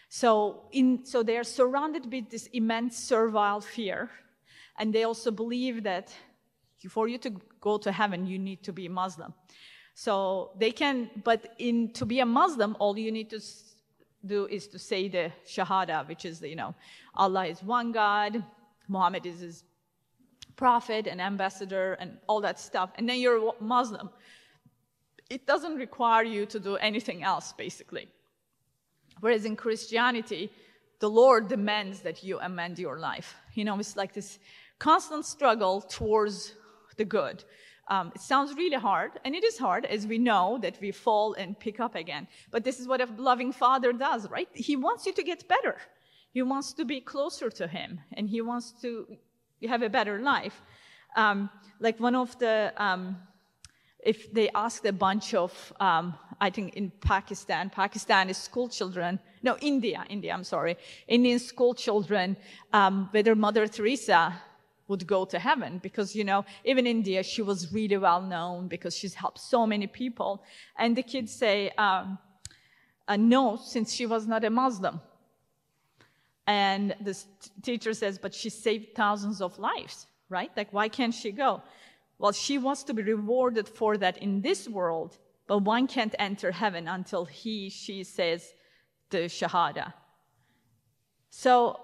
So 0.09 0.63
in 0.71 1.05
so 1.05 1.23
they 1.23 1.37
are 1.37 1.43
surrounded 1.43 2.11
with 2.11 2.29
this 2.29 2.47
immense 2.53 2.97
servile 2.97 3.61
fear 3.61 4.09
and 4.77 4.93
they 4.93 5.03
also 5.03 5.31
believe 5.31 5.83
that 5.83 6.13
for 6.89 7.07
you 7.07 7.17
to 7.19 7.31
go 7.61 7.77
to 7.77 7.91
heaven, 7.91 8.25
you 8.27 8.37
need 8.37 8.63
to 8.63 8.73
be 8.73 8.87
Muslim. 8.87 9.33
So 9.93 10.51
they 10.59 10.71
can, 10.71 11.09
but 11.23 11.55
in 11.57 11.91
to 11.93 12.05
be 12.05 12.19
a 12.19 12.25
Muslim, 12.25 12.75
all 12.79 12.97
you 12.97 13.11
need 13.11 13.29
to 13.29 13.39
do 14.25 14.45
is 14.47 14.67
to 14.67 14.79
say 14.79 15.07
the 15.07 15.31
Shahada, 15.47 16.07
which 16.07 16.25
is, 16.25 16.41
you 16.41 16.55
know, 16.55 16.75
Allah 17.15 17.45
is 17.45 17.63
one 17.63 17.91
God, 17.91 18.43
Muhammad 18.87 19.25
is 19.25 19.39
his 19.39 19.63
prophet 20.55 21.07
and 21.07 21.21
ambassador 21.21 21.93
and 21.99 22.17
all 22.27 22.41
that 22.41 22.59
stuff, 22.59 22.91
and 22.95 23.07
then 23.07 23.19
you're 23.19 23.53
Muslim. 23.59 24.09
It 25.29 25.47
doesn't 25.47 25.75
require 25.75 26.23
you 26.23 26.45
to 26.45 26.59
do 26.59 26.75
anything 26.75 27.23
else, 27.23 27.53
basically. 27.53 28.07
Whereas 29.21 29.45
in 29.45 29.55
Christianity, 29.55 30.51
the 30.99 31.09
Lord 31.09 31.47
demands 31.47 32.01
that 32.01 32.23
you 32.23 32.39
amend 32.39 32.79
your 32.79 32.99
life. 32.99 33.35
You 33.53 33.65
know, 33.65 33.79
it's 33.79 33.95
like 33.95 34.13
this 34.13 34.39
constant 34.79 35.25
struggle 35.25 35.81
towards 35.81 36.53
the 36.97 37.05
good. 37.05 37.43
Um, 37.87 38.11
it 38.15 38.21
sounds 38.21 38.55
really 38.55 38.77
hard, 38.77 39.11
and 39.23 39.35
it 39.35 39.43
is 39.43 39.57
hard, 39.57 39.85
as 39.85 40.07
we 40.07 40.17
know 40.17 40.57
that 40.61 40.79
we 40.81 40.91
fall 40.91 41.33
and 41.33 41.59
pick 41.59 41.79
up 41.79 41.95
again. 41.95 42.27
But 42.49 42.63
this 42.63 42.79
is 42.79 42.87
what 42.87 43.01
a 43.01 43.07
loving 43.17 43.51
father 43.51 43.93
does, 43.93 44.29
right? 44.29 44.49
He 44.53 44.75
wants 44.75 45.05
you 45.05 45.13
to 45.13 45.23
get 45.23 45.47
better. 45.47 45.77
He 46.31 46.41
wants 46.41 46.73
to 46.73 46.85
be 46.85 46.99
closer 46.99 47.49
to 47.51 47.67
him, 47.67 47.99
and 48.13 48.27
he 48.27 48.41
wants 48.41 48.73
to 48.81 49.05
have 49.63 49.81
a 49.81 49.89
better 49.89 50.19
life. 50.19 50.61
Um, 51.15 51.49
like 51.79 51.99
one 51.99 52.15
of 52.15 52.37
the, 52.39 52.73
um, 52.77 53.17
if 53.99 54.31
they 54.31 54.49
asked 54.49 54.85
a 54.85 54.93
bunch 54.93 55.33
of, 55.33 55.73
um, 55.79 56.13
I 56.39 56.49
think 56.49 56.75
in 56.75 56.91
Pakistan, 57.01 57.69
Pakistan 57.69 58.29
is 58.29 58.37
school 58.37 58.69
children, 58.69 59.19
no, 59.41 59.57
India, 59.61 60.05
India, 60.09 60.33
I'm 60.33 60.43
sorry, 60.43 60.77
Indian 61.07 61.39
school 61.39 61.73
children, 61.73 62.37
um, 62.73 63.09
whether 63.11 63.35
Mother 63.35 63.67
Teresa 63.67 64.33
would 64.87 65.07
go 65.07 65.25
to 65.25 65.39
heaven 65.39 65.79
because 65.81 66.15
you 66.15 66.23
know 66.23 66.45
even 66.63 66.85
india 66.85 67.23
she 67.23 67.41
was 67.41 67.73
really 67.73 67.97
well 67.97 68.21
known 68.21 68.67
because 68.67 68.95
she's 68.95 69.15
helped 69.15 69.39
so 69.39 69.65
many 69.65 69.87
people. 69.87 70.43
And 70.77 70.95
the 70.95 71.03
kids 71.03 71.31
say 71.31 71.71
um, 71.77 72.19
uh, 73.07 73.15
no 73.15 73.57
since 73.57 73.93
she 73.93 74.05
was 74.05 74.27
not 74.27 74.43
a 74.43 74.49
muslim 74.49 75.01
and 76.47 76.95
the 77.01 77.17
teacher 77.61 77.93
says 77.93 78.17
but 78.17 78.33
she 78.33 78.49
saved 78.49 78.95
thousands 78.95 79.41
of 79.41 79.57
lives 79.59 80.07
right? 80.29 80.51
Like 80.57 80.71
why 80.73 80.89
can't 80.89 81.13
she 81.13 81.31
go? 81.31 81.61
Well 82.17 82.31
she 82.31 82.57
wants 82.57 82.83
to 82.83 82.93
be 82.93 83.03
rewarded 83.03 83.67
for 83.67 83.97
that 83.97 84.17
in 84.17 84.41
this 84.41 84.67
world 84.67 85.17
but 85.47 85.59
one 85.59 85.87
can't 85.87 86.15
enter 86.17 86.51
heaven 86.51 86.87
until 86.87 87.25
he 87.25 87.69
she 87.69 88.03
says 88.03 88.53
the 89.09 89.25
shahada. 89.39 89.93
So 91.29 91.79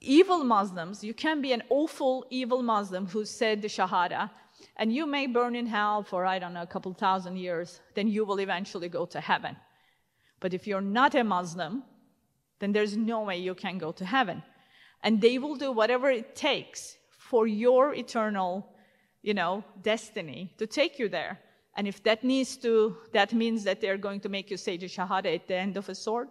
evil 0.00 0.44
Muslims, 0.44 1.04
you 1.04 1.14
can 1.14 1.40
be 1.40 1.52
an 1.52 1.62
awful 1.68 2.26
evil 2.30 2.62
Muslim 2.62 3.06
who 3.06 3.24
said 3.24 3.60
the 3.62 3.68
Shahada, 3.68 4.30
and 4.76 4.92
you 4.92 5.06
may 5.06 5.26
burn 5.26 5.54
in 5.54 5.66
hell 5.66 6.02
for, 6.02 6.26
I 6.26 6.38
don't 6.38 6.54
know, 6.54 6.62
a 6.62 6.66
couple 6.66 6.92
thousand 6.94 7.36
years, 7.36 7.80
then 7.94 8.08
you 8.08 8.24
will 8.24 8.40
eventually 8.40 8.88
go 8.88 9.06
to 9.06 9.20
heaven. 9.20 9.56
But 10.40 10.54
if 10.54 10.66
you're 10.66 10.80
not 10.80 11.14
a 11.14 11.24
Muslim, 11.24 11.82
then 12.60 12.72
there's 12.72 12.96
no 12.96 13.22
way 13.22 13.38
you 13.38 13.54
can 13.54 13.78
go 13.78 13.90
to 13.92 14.04
heaven. 14.04 14.42
And 15.02 15.20
they 15.20 15.38
will 15.38 15.56
do 15.56 15.72
whatever 15.72 16.10
it 16.10 16.36
takes 16.36 16.96
for 17.18 17.46
your 17.46 17.94
eternal, 17.94 18.68
you 19.22 19.34
know, 19.34 19.64
destiny 19.82 20.54
to 20.58 20.66
take 20.66 20.98
you 20.98 21.08
there. 21.08 21.40
And 21.76 21.88
if 21.88 22.02
that 22.04 22.22
needs 22.22 22.56
to, 22.58 22.96
that 23.12 23.32
means 23.32 23.64
that 23.64 23.80
they're 23.80 23.96
going 23.96 24.20
to 24.20 24.28
make 24.28 24.50
you 24.50 24.56
say 24.56 24.76
the 24.76 24.86
Shahada 24.86 25.34
at 25.34 25.48
the 25.48 25.56
end 25.56 25.76
of 25.76 25.88
a 25.88 25.94
sword, 25.94 26.28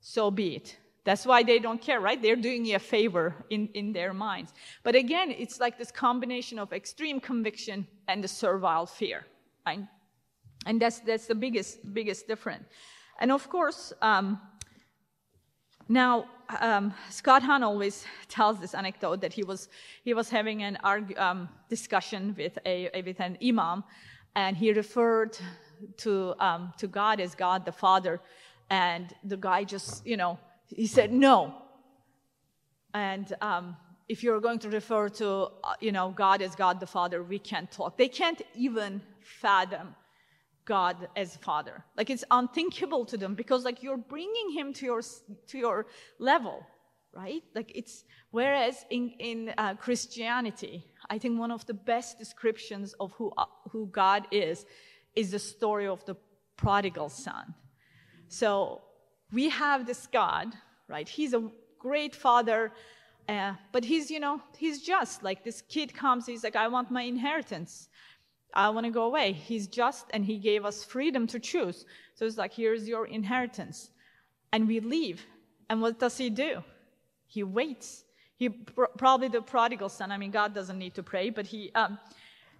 so 0.00 0.30
be 0.30 0.56
it. 0.56 0.76
That's 1.04 1.24
why 1.24 1.42
they 1.42 1.58
don't 1.58 1.80
care, 1.80 2.00
right? 2.00 2.20
They're 2.20 2.36
doing 2.36 2.64
you 2.64 2.76
a 2.76 2.78
favor 2.78 3.34
in, 3.48 3.68
in 3.74 3.92
their 3.92 4.12
minds. 4.12 4.52
But 4.82 4.94
again, 4.94 5.30
it's 5.30 5.60
like 5.60 5.78
this 5.78 5.90
combination 5.90 6.58
of 6.58 6.72
extreme 6.72 7.20
conviction 7.20 7.86
and 8.08 8.22
the 8.22 8.28
servile 8.28 8.86
fear, 8.86 9.24
right? 9.64 9.80
And 10.66 10.82
that's, 10.82 11.00
that's 11.00 11.26
the 11.26 11.34
biggest, 11.34 11.94
biggest 11.94 12.26
difference. 12.26 12.64
And 13.20 13.32
of 13.32 13.48
course, 13.48 13.92
um, 14.02 14.40
now, 15.88 16.26
um, 16.60 16.94
Scott 17.10 17.42
Hahn 17.42 17.62
always 17.62 18.04
tells 18.28 18.60
this 18.60 18.74
anecdote 18.74 19.20
that 19.20 19.32
he 19.32 19.42
was, 19.42 19.68
he 20.04 20.14
was 20.14 20.28
having 20.30 20.62
an 20.62 20.78
argue, 20.84 21.16
um, 21.18 21.48
discussion 21.68 22.34
with, 22.36 22.58
a, 22.64 22.90
with 23.04 23.20
an 23.20 23.38
imam, 23.42 23.84
and 24.34 24.56
he 24.56 24.72
referred 24.72 25.38
to, 25.98 26.34
um, 26.40 26.72
to 26.78 26.86
God 26.86 27.20
as 27.20 27.34
God 27.34 27.64
the 27.64 27.72
Father, 27.72 28.20
and 28.70 29.14
the 29.24 29.36
guy 29.36 29.64
just, 29.64 30.06
you 30.06 30.16
know, 30.16 30.38
he 30.66 30.86
said, 30.86 31.12
no. 31.12 31.54
And 32.92 33.32
um, 33.40 33.76
if 34.08 34.22
you're 34.22 34.40
going 34.40 34.58
to 34.60 34.70
refer 34.70 35.08
to, 35.08 35.48
uh, 35.64 35.74
you 35.80 35.92
know, 35.92 36.10
God 36.10 36.42
as 36.42 36.54
God 36.54 36.80
the 36.80 36.86
Father, 36.86 37.22
we 37.22 37.38
can't 37.38 37.70
talk. 37.70 37.96
They 37.96 38.08
can't 38.08 38.42
even 38.54 39.00
fathom 39.20 39.94
God 40.76 40.96
as 41.16 41.36
Father. 41.48 41.76
Like 41.96 42.10
it's 42.14 42.26
unthinkable 42.30 43.04
to 43.06 43.16
them 43.22 43.34
because 43.34 43.64
like 43.64 43.82
you're 43.84 44.04
bringing 44.14 44.48
him 44.58 44.72
to 44.74 44.84
your 44.90 45.02
to 45.50 45.56
your 45.64 45.86
level, 46.18 46.56
right? 47.22 47.42
Like 47.58 47.70
it's 47.80 48.04
whereas 48.38 48.76
in 48.90 49.04
in 49.30 49.38
uh, 49.56 49.74
Christianity, 49.84 50.76
I 51.14 51.16
think 51.18 51.32
one 51.38 51.54
of 51.58 51.64
the 51.70 51.78
best 51.92 52.18
descriptions 52.18 52.94
of 53.00 53.08
who 53.18 53.26
uh, 53.36 53.52
who 53.72 53.82
God 54.04 54.22
is 54.30 54.66
is 55.14 55.30
the 55.30 55.42
story 55.54 55.88
of 55.88 56.04
the 56.04 56.16
prodigal 56.56 57.08
son. 57.08 57.54
So 58.28 58.82
we 59.32 59.48
have 59.48 59.86
this 59.86 60.06
God, 60.06 60.48
right? 60.88 61.08
He's 61.08 61.34
a 61.34 61.42
great 61.78 62.14
father, 62.14 62.72
uh, 63.28 63.54
but 63.72 63.84
he's, 63.84 64.10
you 64.10 64.20
know, 64.20 64.40
he's 64.56 64.82
just 64.82 65.22
like 65.22 65.44
this 65.44 65.62
kid 65.62 65.94
comes, 65.94 66.26
he's 66.26 66.44
like, 66.44 66.56
I 66.56 66.68
want 66.68 66.90
my 66.90 67.02
inheritance. 67.02 67.88
I 68.54 68.70
want 68.70 68.86
to 68.86 68.90
go 68.90 69.04
away. 69.04 69.32
He's 69.32 69.66
just, 69.66 70.06
and 70.10 70.24
he 70.24 70.38
gave 70.38 70.64
us 70.64 70.84
freedom 70.84 71.26
to 71.28 71.38
choose. 71.38 71.84
So 72.14 72.24
it's 72.26 72.38
like, 72.38 72.52
here's 72.52 72.88
your 72.88 73.06
inheritance. 73.06 73.90
And 74.52 74.66
we 74.66 74.80
leave. 74.80 75.24
And 75.68 75.82
what 75.82 75.98
does 75.98 76.16
he 76.16 76.30
do? 76.30 76.62
He 77.26 77.42
waits. 77.44 78.04
He 78.36 78.48
probably 78.48 79.28
the 79.28 79.42
prodigal 79.42 79.88
son. 79.88 80.10
I 80.12 80.16
mean, 80.16 80.30
God 80.30 80.54
doesn't 80.54 80.78
need 80.78 80.94
to 80.94 81.02
pray, 81.02 81.28
but 81.30 81.46
he, 81.46 81.70
um, 81.74 81.98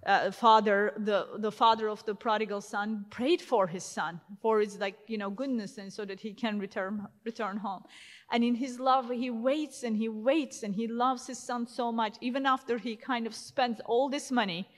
uh, 0.07 0.31
father, 0.31 0.93
the, 0.99 1.27
the 1.39 1.51
father 1.51 1.89
of 1.89 2.05
the 2.05 2.15
prodigal 2.15 2.61
son, 2.61 3.05
prayed 3.11 3.41
for 3.41 3.67
his 3.67 3.85
son, 3.85 4.21
for 4.41 4.61
his 4.61 4.79
like, 4.79 4.97
you 5.07 5.19
know, 5.19 5.31
goodness 5.31 5.79
and 5.79 5.93
so 5.93 6.05
that 6.05 6.21
he 6.21 6.33
can 6.33 6.59
return, 6.59 7.07
return 7.25 7.57
home. 7.57 7.83
And 8.31 8.45
in 8.45 8.55
his 8.55 8.79
love, 8.79 9.11
he 9.11 9.31
waits 9.31 9.83
and 9.85 9.97
he 9.97 10.09
waits 10.09 10.63
and 10.63 10.75
he 10.75 10.87
loves 10.87 11.27
his 11.27 11.39
son 11.39 11.67
so 11.67 11.91
much, 11.91 12.17
even 12.21 12.47
after 12.47 12.79
he 12.79 12.95
kind 12.95 13.27
of 13.27 13.35
spends 13.35 13.81
all 13.87 14.09
this 14.09 14.31
money. 14.31 14.69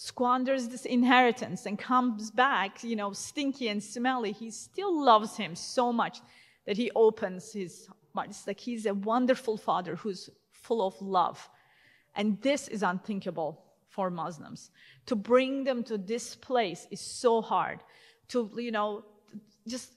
Squanders 0.00 0.68
this 0.68 0.84
inheritance 0.84 1.66
and 1.66 1.76
comes 1.76 2.30
back, 2.30 2.84
you 2.84 2.94
know, 2.94 3.12
stinky 3.12 3.66
and 3.66 3.82
smelly, 3.82 4.30
he 4.30 4.48
still 4.48 5.04
loves 5.04 5.36
him 5.36 5.56
so 5.56 5.92
much 5.92 6.20
that 6.66 6.76
he 6.76 6.88
opens 6.94 7.52
his 7.52 7.88
heart. 8.14 8.28
It's 8.30 8.46
like 8.46 8.60
he's 8.60 8.86
a 8.86 8.94
wonderful 8.94 9.56
father 9.56 9.96
who's 9.96 10.30
full 10.52 10.86
of 10.86 10.94
love. 11.02 11.50
And 12.14 12.40
this 12.42 12.68
is 12.68 12.84
unthinkable 12.84 13.60
for 13.88 14.08
Muslims. 14.08 14.70
To 15.06 15.16
bring 15.16 15.64
them 15.64 15.82
to 15.84 15.98
this 15.98 16.36
place 16.36 16.86
is 16.92 17.00
so 17.00 17.42
hard. 17.42 17.80
To, 18.28 18.48
you 18.56 18.70
know, 18.70 19.04
just 19.66 19.90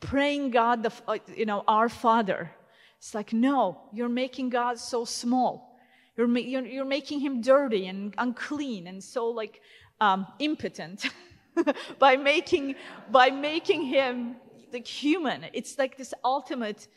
praying 0.00 0.50
God, 0.50 0.82
the, 0.82 0.92
uh, 1.06 1.18
you 1.36 1.46
know, 1.46 1.62
our 1.68 1.88
Father. 1.88 2.50
It's 2.98 3.14
like, 3.14 3.32
no, 3.32 3.82
you're 3.92 4.08
making 4.08 4.48
God 4.48 4.80
so 4.80 5.04
small. 5.04 5.69
You're, 6.16 6.28
ma- 6.28 6.40
you're, 6.40 6.66
you're 6.66 6.84
making 6.84 7.20
him 7.20 7.40
dirty 7.40 7.86
and 7.86 8.14
unclean 8.18 8.86
and 8.86 9.02
so 9.02 9.28
like 9.28 9.60
um, 10.00 10.26
impotent 10.38 11.06
by 11.98 12.16
making 12.16 12.74
by 13.10 13.30
making 13.30 13.82
him 13.82 14.36
like 14.72 14.86
human. 14.86 15.46
It's 15.52 15.78
like 15.78 15.96
this 15.96 16.14
ultimate 16.24 16.88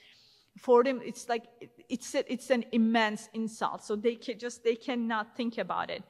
for 0.58 0.84
them. 0.84 1.02
It's 1.04 1.28
like 1.28 1.44
it's 1.90 2.16
a, 2.16 2.32
it's 2.32 2.50
an 2.50 2.66
immense 2.72 3.30
insult. 3.34 3.84
So 3.84 3.96
they 3.96 4.16
can 4.16 4.40
just 4.40 4.64
they 4.64 4.76
cannot 4.76 5.36
think 5.36 5.58
about 5.58 5.90
it. 5.90 6.04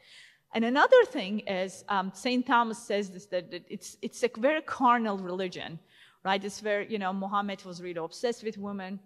And 0.55 0.63
another 0.65 1.03
thing 1.05 1.39
is 1.41 1.83
um, 1.89 2.11
Saint 2.13 2.45
Thomas 2.45 2.77
says 2.77 3.09
this 3.09 3.25
that 3.27 3.45
it's 3.69 3.97
it's 4.01 4.23
a 4.23 4.29
very 4.37 4.61
carnal 4.61 5.17
religion 5.17 5.79
right? 6.23 6.43
It's 6.43 6.61
where, 6.63 6.81
you 6.81 6.97
know, 6.97 7.13
Muhammad 7.13 7.63
was 7.65 7.81
really 7.81 7.99
obsessed 7.99 8.43
with 8.43 8.57
women. 8.57 8.99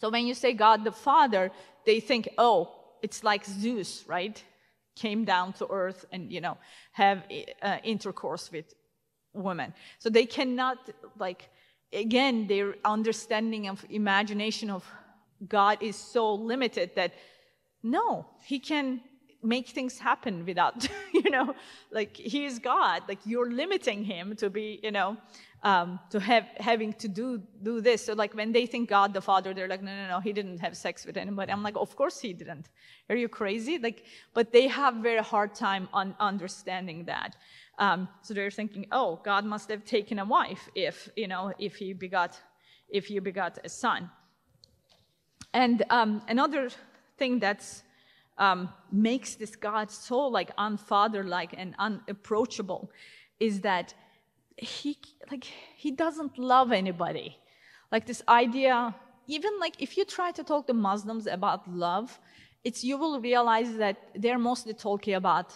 So 0.00 0.10
when 0.10 0.26
you 0.26 0.34
say 0.34 0.52
God 0.52 0.84
the 0.84 0.92
Father, 0.92 1.50
they 1.84 2.00
think, 2.00 2.28
oh, 2.38 2.77
it's 3.02 3.24
like 3.24 3.44
Zeus, 3.44 4.04
right? 4.06 4.42
Came 4.96 5.24
down 5.24 5.52
to 5.54 5.66
earth 5.70 6.04
and, 6.12 6.32
you 6.32 6.40
know, 6.40 6.58
have 6.92 7.22
uh, 7.62 7.78
intercourse 7.84 8.50
with 8.50 8.74
women. 9.32 9.74
So 9.98 10.10
they 10.10 10.26
cannot, 10.26 10.78
like, 11.18 11.48
again, 11.92 12.46
their 12.46 12.74
understanding 12.84 13.68
of 13.68 13.84
imagination 13.88 14.70
of 14.70 14.84
God 15.48 15.78
is 15.82 15.96
so 15.96 16.34
limited 16.34 16.90
that 16.96 17.12
no, 17.82 18.26
he 18.44 18.58
can 18.58 19.00
make 19.42 19.68
things 19.68 19.98
happen 19.98 20.44
without, 20.44 20.88
you 21.12 21.30
know, 21.30 21.54
like 21.90 22.16
he 22.16 22.44
is 22.44 22.58
God. 22.58 23.02
Like 23.08 23.20
you're 23.24 23.50
limiting 23.50 24.04
him 24.04 24.36
to 24.36 24.50
be, 24.50 24.80
you 24.82 24.90
know, 24.90 25.16
um, 25.62 25.98
to 26.10 26.20
have 26.20 26.46
having 26.58 26.92
to 26.94 27.08
do 27.08 27.42
do 27.62 27.80
this. 27.80 28.06
So 28.06 28.12
like 28.14 28.34
when 28.34 28.52
they 28.52 28.66
think 28.66 28.88
God 28.88 29.12
the 29.14 29.20
Father, 29.20 29.54
they're 29.54 29.68
like, 29.68 29.82
no, 29.82 29.94
no, 29.94 30.08
no, 30.08 30.20
he 30.20 30.32
didn't 30.32 30.58
have 30.58 30.76
sex 30.76 31.06
with 31.06 31.16
anybody. 31.16 31.52
I'm 31.52 31.62
like, 31.62 31.76
of 31.76 31.94
course 31.96 32.20
he 32.20 32.32
didn't. 32.32 32.68
Are 33.08 33.16
you 33.16 33.28
crazy? 33.28 33.78
Like, 33.78 34.04
but 34.34 34.52
they 34.52 34.68
have 34.68 34.94
very 34.96 35.22
hard 35.22 35.54
time 35.54 35.88
on 35.92 36.14
understanding 36.20 37.04
that. 37.04 37.36
Um, 37.78 38.08
so 38.22 38.34
they're 38.34 38.50
thinking, 38.50 38.86
oh, 38.90 39.20
God 39.24 39.44
must 39.44 39.70
have 39.70 39.84
taken 39.84 40.18
a 40.18 40.24
wife 40.24 40.68
if 40.74 41.08
you 41.16 41.28
know 41.28 41.52
if 41.58 41.76
he 41.76 41.92
begot 41.92 42.38
if 42.88 43.06
he 43.06 43.18
begot 43.18 43.58
a 43.64 43.68
son. 43.68 44.10
And 45.54 45.82
um, 45.90 46.22
another 46.28 46.70
thing 47.16 47.38
that's 47.38 47.82
um, 48.38 48.68
makes 48.90 49.34
this 49.34 49.56
God 49.56 49.90
so 49.90 50.20
like 50.20 50.54
unfatherlike 50.56 51.54
and 51.56 51.74
unapproachable 51.78 52.90
is 53.40 53.60
that 53.60 53.94
he 54.56 54.96
like 55.30 55.44
he 55.76 55.90
doesn't 55.90 56.38
love 56.38 56.72
anybody. 56.72 57.36
Like 57.92 58.06
this 58.06 58.22
idea, 58.28 58.94
even 59.26 59.58
like 59.60 59.80
if 59.80 59.96
you 59.96 60.04
try 60.04 60.30
to 60.32 60.44
talk 60.44 60.66
to 60.66 60.74
Muslims 60.74 61.26
about 61.26 61.70
love, 61.70 62.18
it's 62.64 62.84
you 62.84 62.96
will 62.98 63.20
realize 63.20 63.76
that 63.76 63.96
they're 64.14 64.38
mostly 64.38 64.74
talking 64.74 65.14
about 65.14 65.54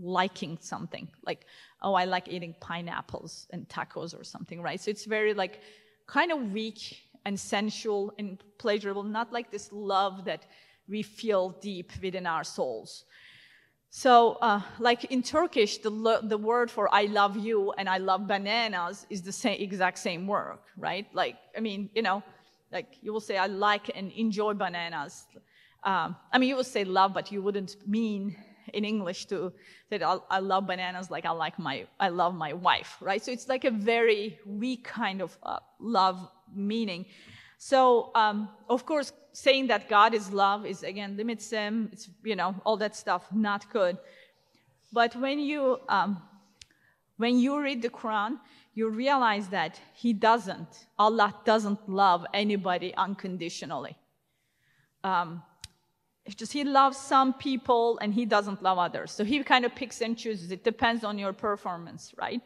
liking 0.00 0.58
something. 0.60 1.08
Like, 1.24 1.46
oh, 1.82 1.94
I 1.94 2.04
like 2.04 2.28
eating 2.28 2.54
pineapples 2.60 3.46
and 3.50 3.68
tacos 3.68 4.18
or 4.18 4.24
something, 4.24 4.62
right? 4.62 4.80
So 4.80 4.90
it's 4.90 5.04
very 5.04 5.34
like 5.34 5.60
kind 6.06 6.32
of 6.32 6.52
weak 6.52 6.98
and 7.24 7.38
sensual 7.38 8.12
and 8.18 8.42
pleasurable, 8.58 9.02
not 9.02 9.32
like 9.32 9.50
this 9.50 9.70
love 9.72 10.24
that 10.24 10.46
we 10.88 11.02
feel 11.02 11.50
deep 11.60 11.92
within 12.02 12.26
our 12.26 12.44
souls. 12.44 13.04
So, 13.90 14.32
uh, 14.42 14.60
like 14.78 15.04
in 15.06 15.22
Turkish, 15.22 15.78
the, 15.78 16.20
the 16.22 16.36
word 16.36 16.70
for 16.70 16.94
I 16.94 17.04
love 17.04 17.36
you 17.36 17.72
and 17.78 17.88
I 17.88 17.98
love 17.98 18.26
bananas 18.26 19.06
is 19.08 19.22
the 19.22 19.32
same, 19.32 19.60
exact 19.60 19.98
same 19.98 20.26
word, 20.26 20.58
right? 20.76 21.06
Like, 21.14 21.36
I 21.56 21.60
mean, 21.60 21.88
you 21.94 22.02
know, 22.02 22.22
like 22.70 22.98
you 23.00 23.12
will 23.12 23.20
say 23.20 23.38
I 23.38 23.46
like 23.46 23.90
and 23.94 24.12
enjoy 24.12 24.52
bananas. 24.54 25.26
Um, 25.84 26.16
I 26.32 26.38
mean, 26.38 26.50
you 26.50 26.56
would 26.56 26.66
say 26.66 26.84
love, 26.84 27.14
but 27.14 27.32
you 27.32 27.40
wouldn't 27.42 27.76
mean 27.88 28.36
in 28.74 28.84
English 28.84 29.24
to 29.26 29.52
that 29.90 30.02
I, 30.02 30.18
I 30.30 30.38
love 30.40 30.66
bananas 30.66 31.10
like 31.10 31.24
I 31.24 31.30
like 31.30 31.58
my, 31.58 31.86
I 31.98 32.10
love 32.10 32.34
my 32.34 32.52
wife, 32.52 32.96
right? 33.00 33.24
So 33.24 33.32
it's 33.32 33.48
like 33.48 33.64
a 33.64 33.70
very 33.70 34.38
weak 34.44 34.84
kind 34.84 35.22
of 35.22 35.36
uh, 35.42 35.60
love 35.78 36.28
meaning. 36.54 37.06
So, 37.58 38.12
um, 38.14 38.48
of 38.68 38.86
course, 38.86 39.12
saying 39.32 39.66
that 39.66 39.88
God 39.88 40.14
is 40.14 40.32
love 40.32 40.64
is 40.64 40.82
again 40.82 41.16
limits 41.16 41.50
him. 41.50 41.90
It's 41.92 42.08
you 42.24 42.36
know 42.36 42.54
all 42.64 42.76
that 42.78 42.96
stuff 42.96 43.26
not 43.32 43.70
good. 43.72 43.98
But 44.92 45.14
when 45.16 45.38
you 45.38 45.80
um, 45.88 46.22
when 47.18 47.38
you 47.38 47.60
read 47.60 47.82
the 47.82 47.90
Quran, 47.90 48.38
you 48.74 48.88
realize 48.88 49.48
that 49.48 49.80
He 49.94 50.12
doesn't. 50.12 50.86
Allah 50.98 51.34
doesn't 51.44 51.88
love 51.88 52.24
anybody 52.32 52.94
unconditionally. 52.94 53.96
Um, 55.02 55.42
it's 56.24 56.36
just 56.36 56.52
He 56.52 56.62
loves 56.62 56.96
some 56.96 57.34
people 57.34 57.98
and 58.00 58.14
He 58.14 58.24
doesn't 58.24 58.62
love 58.62 58.78
others. 58.78 59.10
So 59.10 59.24
He 59.24 59.42
kind 59.42 59.64
of 59.64 59.74
picks 59.74 60.00
and 60.00 60.16
chooses. 60.16 60.52
It 60.52 60.62
depends 60.62 61.02
on 61.02 61.18
your 61.18 61.32
performance, 61.32 62.14
right? 62.16 62.40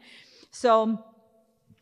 So, 0.49 1.03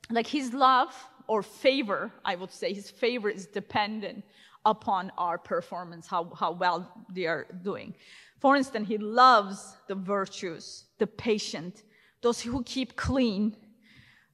like 0.10 0.28
His 0.28 0.54
love 0.54 0.94
or 1.28 1.44
favor, 1.44 2.12
I 2.24 2.36
would 2.36 2.52
say, 2.52 2.74
his 2.74 2.90
favor 2.90 3.30
is 3.30 3.46
dependent 3.46 4.24
upon 4.66 5.12
our 5.18 5.38
performance, 5.38 6.08
how, 6.08 6.32
how 6.36 6.52
well 6.52 6.92
they 7.14 7.26
are 7.26 7.48
doing. 7.64 7.96
For 8.40 8.56
instance, 8.56 8.88
he 8.88 8.98
loves 8.98 9.78
the 9.88 9.96
virtues, 9.96 10.86
the 10.98 11.08
patient, 11.08 11.84
those 12.22 12.42
who 12.42 12.64
keep 12.64 12.96
clean, 12.96 13.56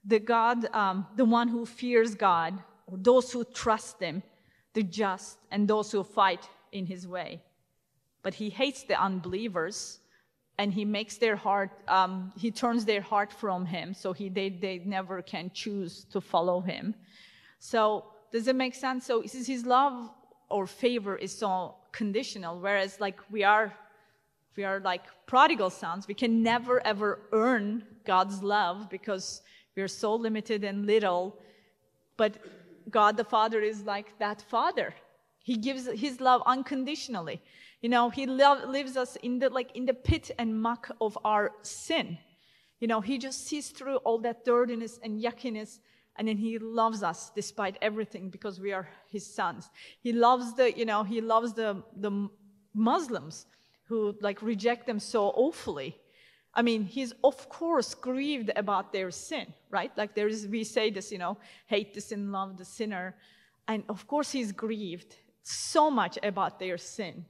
the 0.04 0.20
God, 0.20 0.74
um, 0.74 1.08
the 1.16 1.26
one 1.26 1.48
who 1.48 1.66
fears 1.66 2.16
God, 2.16 2.62
or 2.88 2.98
those 2.98 3.32
who 3.32 3.44
trust 3.44 4.00
him, 4.00 4.24
the 4.74 4.84
just, 4.84 5.38
and 5.52 5.68
those 5.68 5.92
who 5.92 6.04
fight 6.04 6.48
in 6.72 6.86
his 6.86 7.08
way. 7.08 7.42
But 8.24 8.34
he 8.34 8.50
hates 8.50 8.84
the 8.84 9.02
unbelievers 9.02 10.00
and 10.58 10.74
he 10.74 10.86
makes 10.86 11.18
their 11.18 11.36
heart 11.36 11.72
um, 11.88 12.32
he 12.38 12.52
turns 12.52 12.86
their 12.86 13.02
heart 13.02 13.32
from 13.32 13.66
him 13.66 13.94
so 13.94 14.14
he 14.14 14.30
they, 14.30 14.50
they 14.50 14.82
never 14.86 15.22
can 15.22 15.52
choose 15.54 16.06
to 16.06 16.20
follow 16.22 16.62
him. 16.62 16.96
So 17.60 18.06
does 18.32 18.48
it 18.48 18.56
make 18.56 18.76
sense? 18.76 19.06
So 19.06 19.22
his 19.22 19.66
love 19.66 20.10
or 20.50 20.68
favor 20.68 21.16
is 21.16 21.38
so 21.38 21.76
conditional 21.92 22.60
whereas 22.60 23.00
like 23.00 23.20
we 23.32 23.44
are 23.44 23.74
we 24.56 24.64
are 24.64 24.80
like 24.80 25.04
prodigal 25.26 25.70
sons 25.70 26.08
we 26.08 26.14
can 26.14 26.44
never 26.44 26.86
ever 26.86 27.20
earn 27.32 27.84
god's 28.06 28.42
love 28.44 28.90
because 28.90 29.42
we're 29.78 29.88
so 29.88 30.16
limited 30.16 30.64
and 30.64 30.86
little. 30.88 31.38
But 32.18 32.38
god 32.90 33.16
the 33.16 33.24
father 33.24 33.62
is 33.62 33.84
like 33.84 34.18
that 34.20 34.42
father. 34.42 34.94
He 35.44 35.56
gives 35.56 35.88
his 35.88 36.20
love 36.20 36.42
unconditionally 36.46 37.42
you 37.82 37.90
know, 37.90 38.10
he 38.10 38.26
leaves 38.26 38.98
us 38.98 39.16
in 39.18 39.40
the 39.40 39.50
like 39.50 39.76
in 39.76 39.86
the 39.86 39.94
pit 39.94 40.32
and 40.40 40.60
muck 40.60 40.90
of 41.00 41.18
our 41.24 41.52
sin. 41.62 42.18
You 42.80 42.88
know, 42.88 43.02
he 43.02 43.18
just 43.18 43.48
sees 43.48 43.70
through 43.70 43.98
all 43.98 44.20
that 44.20 44.46
dirtiness 44.46 45.00
and 45.04 45.22
yuckiness 45.22 45.80
and 46.18 46.28
then 46.28 46.38
he 46.38 46.58
loves 46.58 47.04
us 47.04 47.32
despite 47.36 47.78
everything 47.82 48.30
because 48.30 48.60
we 48.60 48.74
are 48.74 48.90
his 49.10 49.26
sons. 49.26 49.70
He 50.02 50.12
loves 50.12 50.56
the, 50.56 50.76
you 50.76 50.86
know, 50.86 51.04
he 51.04 51.22
loves 51.22 51.54
the 51.54 51.84
the 51.96 52.30
Muslims 52.74 53.46
who 53.86 54.16
like 54.22 54.42
reject 54.42 54.86
them 54.88 55.00
so 55.00 55.28
awfully. 55.30 55.96
I 56.54 56.64
mean, 56.64 56.84
he's 56.84 57.14
of 57.24 57.48
course 57.50 57.94
grieved 57.94 58.52
about 58.56 58.92
their 58.92 59.12
sin, 59.12 59.54
right? 59.70 59.92
Like 59.96 60.16
there 60.16 60.28
is, 60.28 60.48
we 60.48 60.64
say 60.64 60.90
this, 60.90 61.12
you 61.12 61.20
know, 61.20 61.38
hate 61.68 61.94
the 61.94 62.02
sin, 62.02 62.32
love 62.32 62.58
the 62.58 62.66
sinner. 62.66 63.16
And 63.68 63.84
of 63.90 64.08
course 64.08 64.32
he's 64.32 64.52
grieved 64.52 65.16
so 65.44 65.92
much 65.92 66.18
about 66.24 66.60
their 66.60 66.78
sin. 66.78 67.26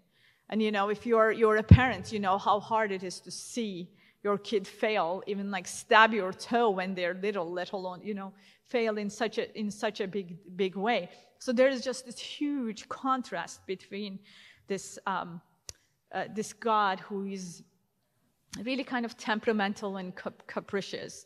And 0.50 0.62
you 0.62 0.72
know, 0.72 0.90
if 0.90 1.06
you're 1.06 1.32
you're 1.32 1.58
a 1.58 1.64
parent, 1.64 2.12
you 2.12 2.20
know 2.20 2.38
how 2.38 2.60
hard 2.60 2.92
it 2.92 3.04
is 3.04 3.20
to 3.22 3.32
see 3.32 3.90
your 4.24 4.38
kid 4.38 4.68
fail, 4.68 5.24
even 5.28 5.52
like 5.52 5.68
stab 5.68 6.14
your 6.14 6.34
toe 6.34 6.70
when 6.70 6.96
they're 6.96 7.14
little, 7.14 7.52
let 7.52 7.72
alone 7.74 8.02
you 8.04 8.14
know 8.14 8.34
fail 8.64 8.98
in 8.98 9.10
such 9.10 9.38
a 9.38 9.60
in 9.60 9.70
such 9.70 10.00
a 10.02 10.08
big 10.08 10.38
big 10.56 10.76
way. 10.76 11.10
So 11.40 11.52
there 11.52 11.68
is 11.68 11.84
just 11.84 12.06
this 12.06 12.20
huge 12.20 12.88
contrast 12.90 13.66
between 13.68 14.20
this 14.68 14.98
um, 15.06 15.42
uh, 16.14 16.26
this 16.34 16.54
God 16.54 17.00
who 17.02 17.26
is 17.26 17.64
really 18.64 18.84
kind 18.84 19.06
of 19.06 19.18
temperamental 19.18 19.98
and 19.98 20.16
cap- 20.16 20.48
capricious, 20.48 21.26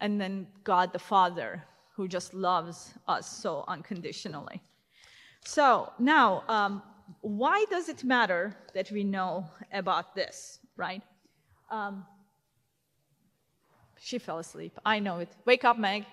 and 0.00 0.20
then 0.20 0.46
God 0.62 0.92
the 0.92 1.00
Father 1.00 1.62
who 1.94 2.08
just 2.08 2.32
loves 2.32 2.94
us 3.08 3.26
so 3.28 3.64
unconditionally. 3.66 4.62
So 5.44 5.92
now. 5.98 6.44
Um, 6.48 6.82
why 7.20 7.64
does 7.70 7.88
it 7.88 8.04
matter 8.04 8.56
that 8.74 8.90
we 8.90 9.04
know 9.04 9.46
about 9.72 10.14
this, 10.14 10.58
right? 10.76 11.02
Um, 11.70 12.04
she 13.98 14.18
fell 14.18 14.38
asleep. 14.38 14.78
I 14.84 14.98
know 14.98 15.18
it. 15.18 15.28
Wake 15.44 15.64
up, 15.64 15.78
Meg. 15.78 16.04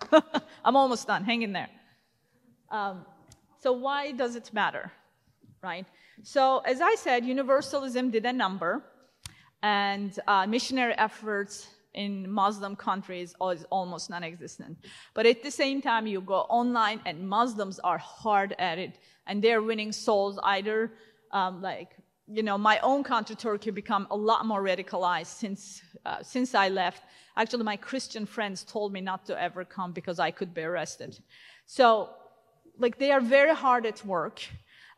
I'm 0.64 0.76
almost 0.76 1.06
done. 1.06 1.24
Hang 1.24 1.42
in 1.42 1.52
there. 1.52 1.68
Um, 2.70 3.04
so, 3.58 3.72
why 3.72 4.12
does 4.12 4.36
it 4.36 4.50
matter? 4.52 4.92
Right? 5.62 5.86
So, 6.22 6.58
as 6.60 6.80
I 6.80 6.94
said, 6.94 7.24
universalism 7.24 8.10
did 8.10 8.24
a 8.26 8.32
number, 8.32 8.84
and 9.62 10.18
uh, 10.26 10.46
missionary 10.46 10.94
efforts 10.96 11.68
in 11.96 12.30
Muslim 12.30 12.76
countries 12.76 13.34
is 13.52 13.64
almost 13.70 14.10
non 14.10 14.22
existent. 14.22 14.78
But 15.14 15.26
at 15.26 15.42
the 15.42 15.50
same 15.50 15.82
time, 15.82 16.06
you 16.06 16.20
go 16.20 16.40
online, 16.60 17.00
and 17.04 17.28
Muslims 17.28 17.78
are 17.80 17.98
hard 17.98 18.54
at 18.58 18.78
it, 18.78 18.98
and 19.26 19.42
they're 19.42 19.62
winning 19.62 19.92
souls 19.92 20.38
either 20.42 20.92
um, 21.32 21.60
like 21.60 21.96
you 22.28 22.42
know, 22.42 22.58
my 22.58 22.78
own 22.80 23.04
country, 23.04 23.36
Turkey, 23.36 23.70
become 23.70 24.06
a 24.10 24.16
lot 24.16 24.44
more 24.46 24.62
radicalized 24.62 25.26
since, 25.26 25.82
uh, 26.04 26.22
since 26.22 26.54
I 26.54 26.68
left. 26.68 27.02
Actually, 27.36 27.62
my 27.62 27.76
Christian 27.76 28.26
friends 28.26 28.64
told 28.64 28.92
me 28.92 29.00
not 29.00 29.24
to 29.26 29.40
ever 29.40 29.64
come 29.64 29.92
because 29.92 30.18
I 30.18 30.32
could 30.32 30.52
be 30.52 30.62
arrested. 30.62 31.20
So, 31.66 32.10
like, 32.78 32.98
they 32.98 33.12
are 33.12 33.20
very 33.20 33.54
hard 33.54 33.86
at 33.86 34.04
work 34.04 34.42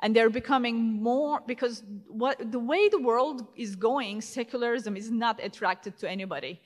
and 0.00 0.16
they're 0.16 0.30
becoming 0.30 1.02
more 1.02 1.42
because 1.46 1.82
what 2.06 2.50
the 2.50 2.58
way 2.58 2.88
the 2.88 3.00
world 3.00 3.46
is 3.56 3.76
going 3.76 4.20
secularism 4.20 4.96
is 4.96 5.10
not 5.10 5.42
attracted 5.42 5.98
to 5.98 6.08
anybody 6.08 6.60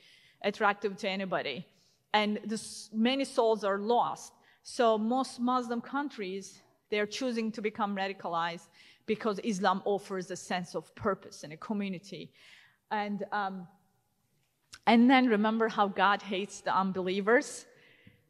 attractive 0.45 0.97
to 0.97 1.09
anybody 1.09 1.67
and 2.15 2.39
this, 2.45 2.91
many 2.93 3.25
souls 3.25 3.65
are 3.65 3.79
lost 3.79 4.33
so 4.63 4.99
most 4.99 5.41
muslim 5.41 5.81
countries 5.81 6.63
they're 6.91 7.07
choosing 7.07 7.51
to 7.53 7.63
become 7.63 7.97
radicalized 7.97 8.69
because 9.07 9.41
Islam 9.45 9.83
offers 9.85 10.31
a 10.31 10.37
sense 10.37 10.75
of 10.75 10.95
purpose 10.95 11.45
and 11.45 11.53
a 11.53 11.57
community. 11.57 12.31
And, 12.91 13.25
um, 13.33 13.67
and 14.87 15.11
then 15.11 15.27
remember 15.27 15.69
how 15.69 15.89
God 15.89 16.23
hates 16.23 16.61
the 16.61 16.77
unbelievers. 16.77 17.67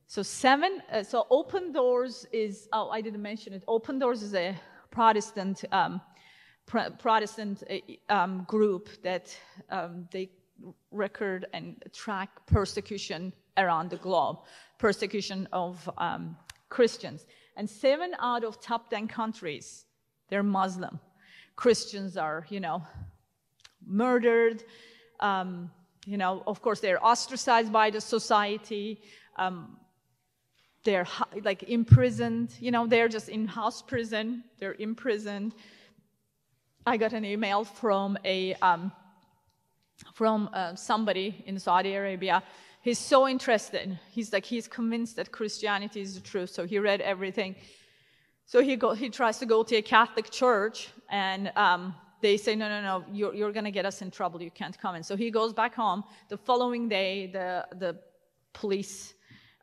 So, 0.06 0.22
seven, 0.22 0.82
uh, 0.92 1.02
so 1.02 1.26
Open 1.30 1.72
Doors 1.72 2.26
is, 2.32 2.68
oh, 2.72 2.90
I 2.90 3.00
didn't 3.00 3.22
mention 3.22 3.52
it. 3.52 3.64
Open 3.66 3.98
Doors 3.98 4.22
is 4.22 4.34
a 4.34 4.54
Protestant, 4.90 5.64
um, 5.72 6.00
pr- 6.66 6.90
Protestant 6.98 7.62
uh, 7.70 8.14
um, 8.14 8.44
group 8.44 8.88
that 9.02 9.36
um, 9.70 10.06
they 10.10 10.30
record 10.90 11.46
and 11.52 11.82
track 11.92 12.30
persecution 12.46 13.32
around 13.56 13.90
the 13.90 13.96
globe, 13.96 14.38
persecution 14.78 15.48
of 15.52 15.88
um, 15.98 16.36
Christians. 16.68 17.26
And 17.56 17.68
seven 17.68 18.14
out 18.18 18.44
of 18.44 18.60
top 18.60 18.90
10 18.90 19.08
countries 19.08 19.84
they're 20.32 20.42
Muslim. 20.42 20.98
Christians 21.56 22.16
are, 22.16 22.46
you 22.48 22.58
know, 22.58 22.82
murdered. 23.86 24.64
Um, 25.20 25.70
you 26.06 26.16
know, 26.16 26.42
of 26.46 26.62
course, 26.62 26.80
they're 26.80 27.04
ostracized 27.04 27.70
by 27.70 27.90
the 27.90 28.00
society. 28.00 29.02
Um, 29.36 29.76
they're 30.84 31.06
like 31.44 31.64
imprisoned. 31.64 32.54
You 32.60 32.70
know, 32.70 32.86
they're 32.86 33.08
just 33.08 33.28
in 33.28 33.46
house 33.46 33.82
prison. 33.82 34.42
They're 34.58 34.76
imprisoned. 34.78 35.54
I 36.86 36.96
got 36.96 37.12
an 37.12 37.26
email 37.26 37.64
from 37.64 38.16
a 38.24 38.54
um, 38.54 38.90
from 40.14 40.50
uh, 40.52 40.74
somebody 40.74 41.42
in 41.46 41.58
Saudi 41.58 41.94
Arabia. 41.94 42.42
He's 42.82 42.98
so 42.98 43.28
interested. 43.28 43.98
He's 44.10 44.32
like 44.32 44.44
he's 44.44 44.68
convinced 44.68 45.16
that 45.16 45.30
Christianity 45.30 46.00
is 46.00 46.14
the 46.14 46.20
truth. 46.20 46.50
So 46.50 46.66
he 46.66 46.78
read 46.78 47.00
everything. 47.00 47.54
So 48.46 48.60
he, 48.60 48.76
go, 48.76 48.92
he 48.92 49.08
tries 49.08 49.38
to 49.38 49.46
go 49.46 49.62
to 49.62 49.76
a 49.76 49.82
Catholic 49.82 50.30
church, 50.30 50.88
and 51.08 51.52
um, 51.56 51.94
they 52.20 52.36
say, 52.36 52.54
no, 52.54 52.68
no, 52.68 52.82
no, 52.82 53.04
you're, 53.10 53.34
you're 53.34 53.52
going 53.52 53.64
to 53.64 53.70
get 53.70 53.86
us 53.86 54.02
in 54.02 54.10
trouble. 54.10 54.42
You 54.42 54.50
can't 54.50 54.76
come 54.78 54.94
in. 54.94 55.02
So 55.02 55.16
he 55.16 55.30
goes 55.30 55.52
back 55.52 55.74
home. 55.74 56.04
The 56.28 56.36
following 56.36 56.88
day, 56.88 57.28
the, 57.28 57.66
the 57.78 57.98
police 58.52 59.14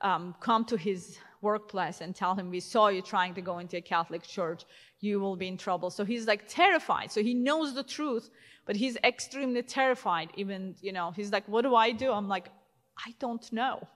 um, 0.01 0.33
come 0.39 0.65
to 0.65 0.77
his 0.77 1.19
workplace 1.41 2.01
and 2.01 2.15
tell 2.15 2.35
him, 2.35 2.49
we 2.49 2.59
saw 2.59 2.87
you 2.87 3.01
trying 3.01 3.33
to 3.35 3.41
go 3.41 3.59
into 3.59 3.77
a 3.77 3.81
Catholic 3.81 4.23
church. 4.23 4.63
You 4.99 5.19
will 5.19 5.35
be 5.35 5.47
in 5.47 5.57
trouble. 5.57 5.89
So 5.89 6.03
he's 6.05 6.27
like 6.27 6.47
terrified. 6.47 7.11
So 7.11 7.21
he 7.23 7.33
knows 7.33 7.73
the 7.73 7.83
truth, 7.83 8.29
but 8.65 8.75
he's 8.75 8.97
extremely 9.03 9.63
terrified. 9.63 10.29
Even, 10.35 10.75
you 10.81 10.91
know, 10.91 11.11
he's 11.11 11.31
like, 11.31 11.47
what 11.47 11.61
do 11.61 11.75
I 11.75 11.91
do? 11.91 12.11
I'm 12.11 12.27
like, 12.27 12.49
I 12.97 13.13
don't 13.19 13.51
know. 13.53 13.87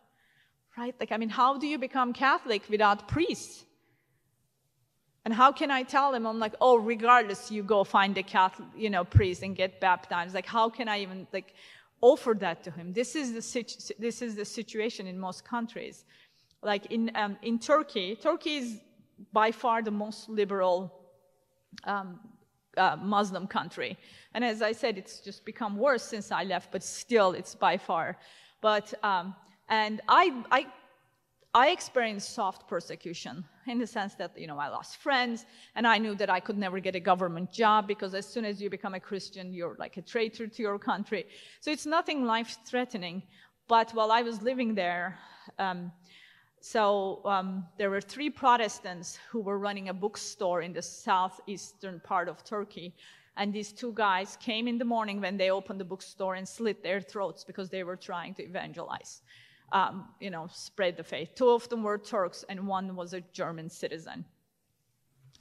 Right? 0.77 0.95
Like, 0.99 1.11
I 1.11 1.17
mean, 1.17 1.29
how 1.29 1.57
do 1.57 1.67
you 1.67 1.77
become 1.77 2.13
Catholic 2.13 2.63
without 2.69 3.07
priests? 3.07 3.65
And 5.25 5.33
how 5.33 5.51
can 5.51 5.71
I 5.71 5.83
tell 5.83 6.13
him? 6.13 6.25
I'm 6.25 6.39
like, 6.39 6.55
oh, 6.59 6.77
regardless, 6.77 7.49
you 7.49 7.63
go 7.63 7.83
find 7.83 8.17
a 8.17 8.23
Catholic, 8.23 8.67
you 8.75 8.89
know, 8.89 9.03
priest 9.05 9.41
and 9.43 9.55
get 9.55 9.79
baptized. 9.79 10.33
Like, 10.33 10.45
how 10.45 10.69
can 10.69 10.87
I 10.89 10.99
even 10.99 11.27
like 11.31 11.53
offer 12.01 12.33
that 12.39 12.63
to 12.65 12.71
him? 12.71 12.91
This 12.91 13.15
is 13.15 13.33
the 13.33 13.41
situ- 13.41 13.93
this 13.99 14.21
is 14.21 14.35
the 14.35 14.43
situation 14.43 15.07
in 15.07 15.17
most 15.17 15.45
countries. 15.45 16.03
Like 16.63 16.85
in 16.87 17.11
um, 17.15 17.37
in 17.41 17.59
Turkey, 17.59 18.15
Turkey 18.15 18.57
is 18.57 18.79
by 19.31 19.51
far 19.51 19.81
the 19.81 19.91
most 19.91 20.29
liberal 20.29 20.91
um, 21.83 22.19
uh, 22.77 22.97
Muslim 23.01 23.47
country. 23.47 23.97
And 24.33 24.43
as 24.43 24.61
I 24.61 24.71
said, 24.71 24.97
it's 24.97 25.19
just 25.19 25.45
become 25.45 25.77
worse 25.77 26.03
since 26.03 26.31
I 26.31 26.43
left, 26.43 26.71
but 26.71 26.83
still, 26.83 27.33
it's 27.33 27.55
by 27.55 27.77
far. 27.77 28.17
But 28.61 28.93
um, 29.03 29.35
and 29.69 30.01
I 30.07 30.43
I 30.51 30.67
I 31.55 31.69
experienced 31.69 32.33
soft 32.33 32.67
persecution 32.67 33.45
in 33.67 33.77
the 33.77 33.85
sense 33.85 34.15
that, 34.15 34.31
you 34.35 34.47
know, 34.47 34.57
I 34.57 34.69
lost 34.69 34.97
friends 34.97 35.45
and 35.75 35.85
I 35.85 35.99
knew 35.99 36.15
that 36.15 36.27
I 36.27 36.39
could 36.39 36.57
never 36.57 36.79
get 36.79 36.95
a 36.95 36.99
government 36.99 37.51
job 37.51 37.87
because 37.87 38.15
as 38.15 38.25
soon 38.25 38.43
as 38.43 38.59
you 38.59 38.71
become 38.71 38.95
a 38.95 38.99
Christian, 38.99 39.53
you're 39.53 39.75
like 39.77 39.97
a 39.97 40.01
traitor 40.01 40.47
to 40.47 40.61
your 40.63 40.79
country. 40.79 41.27
So 41.59 41.69
it's 41.69 41.85
nothing 41.85 42.25
life 42.25 42.57
threatening. 42.65 43.21
But 43.67 43.91
while 43.91 44.11
I 44.11 44.23
was 44.23 44.41
living 44.41 44.73
there, 44.73 45.19
um, 45.59 45.91
so 46.65 47.19
um, 47.25 47.65
there 47.77 47.89
were 47.89 47.99
three 47.99 48.29
Protestants 48.29 49.19
who 49.29 49.41
were 49.41 49.59
running 49.59 49.89
a 49.89 49.93
bookstore 49.93 50.61
in 50.61 50.71
the 50.71 50.81
southeastern 50.81 51.99
part 51.99 52.29
of 52.29 52.41
Turkey. 52.45 52.95
And 53.35 53.51
these 53.51 53.73
two 53.73 53.91
guys 53.93 54.37
came 54.39 54.67
in 54.67 54.77
the 54.77 54.85
morning 54.85 55.19
when 55.19 55.35
they 55.35 55.49
opened 55.49 55.79
the 55.81 55.85
bookstore 55.85 56.35
and 56.35 56.47
slit 56.47 56.81
their 56.81 57.01
throats 57.01 57.43
because 57.43 57.69
they 57.69 57.83
were 57.83 57.97
trying 57.97 58.33
to 58.35 58.43
evangelize 58.43 59.23
um, 59.73 60.07
you 60.19 60.29
know, 60.29 60.47
spread 60.53 60.95
the 60.95 61.03
faith. 61.03 61.31
Two 61.35 61.49
of 61.49 61.67
them 61.67 61.83
were 61.83 61.97
Turks, 61.97 62.45
and 62.47 62.65
one 62.65 62.95
was 62.95 63.13
a 63.13 63.21
German 63.33 63.69
citizen. 63.69 64.23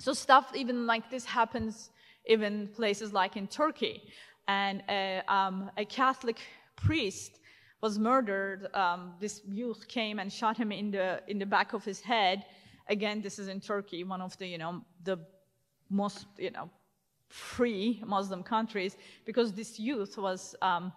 So 0.01 0.13
stuff 0.13 0.51
even 0.55 0.87
like 0.87 1.11
this 1.11 1.25
happens 1.25 1.91
even 2.27 2.69
places 2.69 3.13
like 3.13 3.37
in 3.37 3.47
Turkey. 3.47 4.03
And 4.49 4.83
a, 4.89 5.23
um, 5.29 5.71
a 5.77 5.85
Catholic 5.85 6.41
priest 6.77 7.39
was 7.83 7.99
murdered. 7.99 8.69
Um, 8.75 9.13
this 9.19 9.43
youth 9.49 9.89
came 9.89 10.21
and 10.21 10.33
shot 10.33 10.57
him 10.57 10.71
in 10.73 10.93
the 10.93 11.21
in 11.27 11.39
the 11.39 11.47
back 11.47 11.73
of 11.73 11.85
his 11.85 12.01
head. 12.01 12.47
Again, 12.89 13.21
this 13.21 13.39
is 13.39 13.49
in 13.49 13.61
Turkey, 13.61 14.05
one 14.05 14.23
of 14.23 14.39
the 14.39 14.47
you 14.47 14.59
know 14.59 14.83
the 15.03 15.19
most 15.91 16.27
you 16.39 16.51
know 16.51 16.71
free 17.29 18.01
Muslim 18.07 18.43
countries, 18.43 18.97
because 19.25 19.53
this 19.53 19.81
youth 19.81 20.17
was 20.17 20.55
um, 20.63 20.93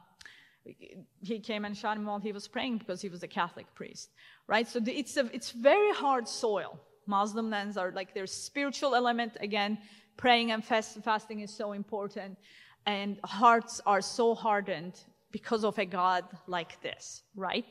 he 1.22 1.40
came 1.40 1.66
and 1.66 1.76
shot 1.76 1.98
him 1.98 2.06
while 2.06 2.20
he 2.20 2.32
was 2.32 2.48
praying 2.48 2.78
because 2.78 3.02
he 3.02 3.10
was 3.10 3.24
a 3.24 3.28
Catholic 3.28 3.74
priest, 3.74 4.12
right? 4.48 4.68
So 4.68 4.80
it's 4.86 5.18
a, 5.18 5.26
it's 5.34 5.52
very 5.52 5.92
hard 5.94 6.28
soil. 6.28 6.80
Muslim 7.08 7.50
lands 7.50 7.78
are 7.78 7.92
like 7.92 8.14
their 8.14 8.28
spiritual 8.28 8.96
element 8.96 9.38
again. 9.42 9.78
Praying 10.18 10.52
and 10.52 10.64
fast, 10.64 10.98
fasting 11.04 11.42
is 11.42 11.52
so 11.52 11.74
important, 11.74 12.38
and 12.86 13.20
hearts 13.26 13.82
are 13.86 14.02
so 14.02 14.36
hardened 14.36 15.04
because 15.32 15.64
of 15.64 15.78
a 15.80 15.86
God 15.86 16.26
like 16.48 16.82
this, 16.82 17.24
right? 17.36 17.66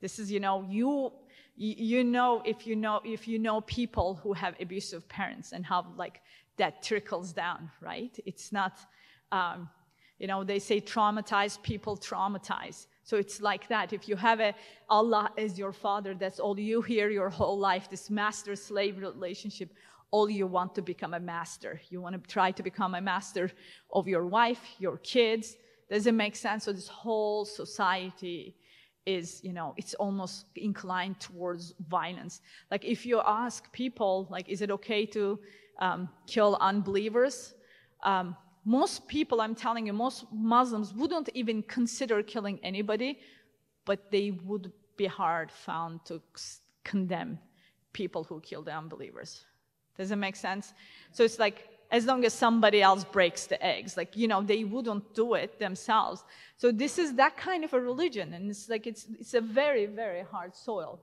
This 0.00 0.18
is 0.18 0.30
you 0.30 0.40
know 0.40 0.64
you 0.68 1.12
you 1.56 2.04
know 2.04 2.42
if 2.44 2.66
you 2.66 2.76
know 2.76 3.00
if 3.04 3.26
you 3.26 3.38
know 3.38 3.60
people 3.62 4.14
who 4.22 4.32
have 4.32 4.54
abusive 4.60 5.08
parents 5.08 5.52
and 5.52 5.66
how 5.66 5.86
like 5.96 6.20
that 6.56 6.82
trickles 6.82 7.32
down, 7.32 7.70
right? 7.80 8.16
It's 8.26 8.52
not. 8.52 8.78
Um, 9.32 9.68
you 10.18 10.26
know, 10.26 10.42
they 10.42 10.58
say 10.58 10.80
traumatized 10.80 11.62
people 11.62 11.96
traumatize. 11.96 12.86
So 13.04 13.16
it's 13.16 13.40
like 13.40 13.68
that. 13.68 13.92
If 13.92 14.08
you 14.08 14.16
have 14.16 14.40
a 14.40 14.54
Allah 14.90 15.30
as 15.38 15.58
your 15.58 15.72
father, 15.72 16.14
that's 16.14 16.40
all 16.40 16.58
you 16.58 16.82
hear 16.82 17.08
your 17.08 17.30
whole 17.30 17.58
life, 17.58 17.88
this 17.88 18.10
master 18.10 18.56
slave 18.56 18.98
relationship, 18.98 19.72
all 20.10 20.28
you 20.28 20.46
want 20.46 20.74
to 20.74 20.82
become 20.82 21.14
a 21.14 21.20
master. 21.20 21.80
You 21.88 22.00
want 22.00 22.20
to 22.20 22.30
try 22.30 22.50
to 22.50 22.62
become 22.62 22.94
a 22.96 23.00
master 23.00 23.50
of 23.92 24.08
your 24.08 24.26
wife, 24.26 24.60
your 24.78 24.98
kids. 24.98 25.56
Does 25.90 26.06
it 26.06 26.12
make 26.12 26.36
sense? 26.36 26.64
So 26.64 26.72
this 26.72 26.88
whole 26.88 27.44
society 27.44 28.54
is, 29.06 29.40
you 29.42 29.52
know, 29.52 29.74
it's 29.76 29.94
almost 29.94 30.46
inclined 30.56 31.18
towards 31.18 31.74
violence. 31.88 32.40
Like 32.70 32.84
if 32.84 33.06
you 33.06 33.22
ask 33.24 33.72
people, 33.72 34.28
like, 34.30 34.48
is 34.48 34.60
it 34.60 34.70
okay 34.70 35.06
to 35.06 35.38
um, 35.78 36.08
kill 36.26 36.58
unbelievers? 36.60 37.54
Um, 38.02 38.36
most 38.64 39.08
people, 39.08 39.40
I'm 39.40 39.54
telling 39.54 39.86
you, 39.86 39.94
most 39.94 40.26
Muslims 40.30 40.92
wouldn't 40.92 41.30
even 41.32 41.62
consider 41.62 42.22
killing 42.22 42.60
anybody, 42.62 43.20
but 43.86 44.10
they 44.10 44.32
would 44.44 44.70
be 44.98 45.06
hard 45.06 45.50
found 45.50 46.04
to 46.04 46.20
condemn 46.84 47.38
people 47.94 48.24
who 48.24 48.40
kill 48.40 48.62
the 48.62 48.72
unbelievers. 48.72 49.46
Does 49.96 50.10
it 50.10 50.16
make 50.16 50.36
sense? 50.36 50.74
So 51.12 51.24
it's 51.24 51.38
like 51.38 51.68
as 51.90 52.04
long 52.04 52.24
as 52.24 52.34
somebody 52.34 52.82
else 52.82 53.04
breaks 53.04 53.46
the 53.46 53.62
eggs. 53.64 53.96
Like, 53.96 54.16
you 54.16 54.28
know, 54.28 54.42
they 54.42 54.64
wouldn't 54.64 55.14
do 55.14 55.34
it 55.34 55.58
themselves. 55.58 56.22
So 56.56 56.70
this 56.70 56.98
is 56.98 57.14
that 57.14 57.36
kind 57.36 57.64
of 57.64 57.72
a 57.72 57.80
religion, 57.80 58.34
and 58.34 58.50
it's 58.50 58.68
like 58.68 58.86
it's, 58.86 59.06
it's 59.18 59.34
a 59.34 59.40
very, 59.40 59.86
very 59.86 60.22
hard 60.22 60.54
soil. 60.54 61.00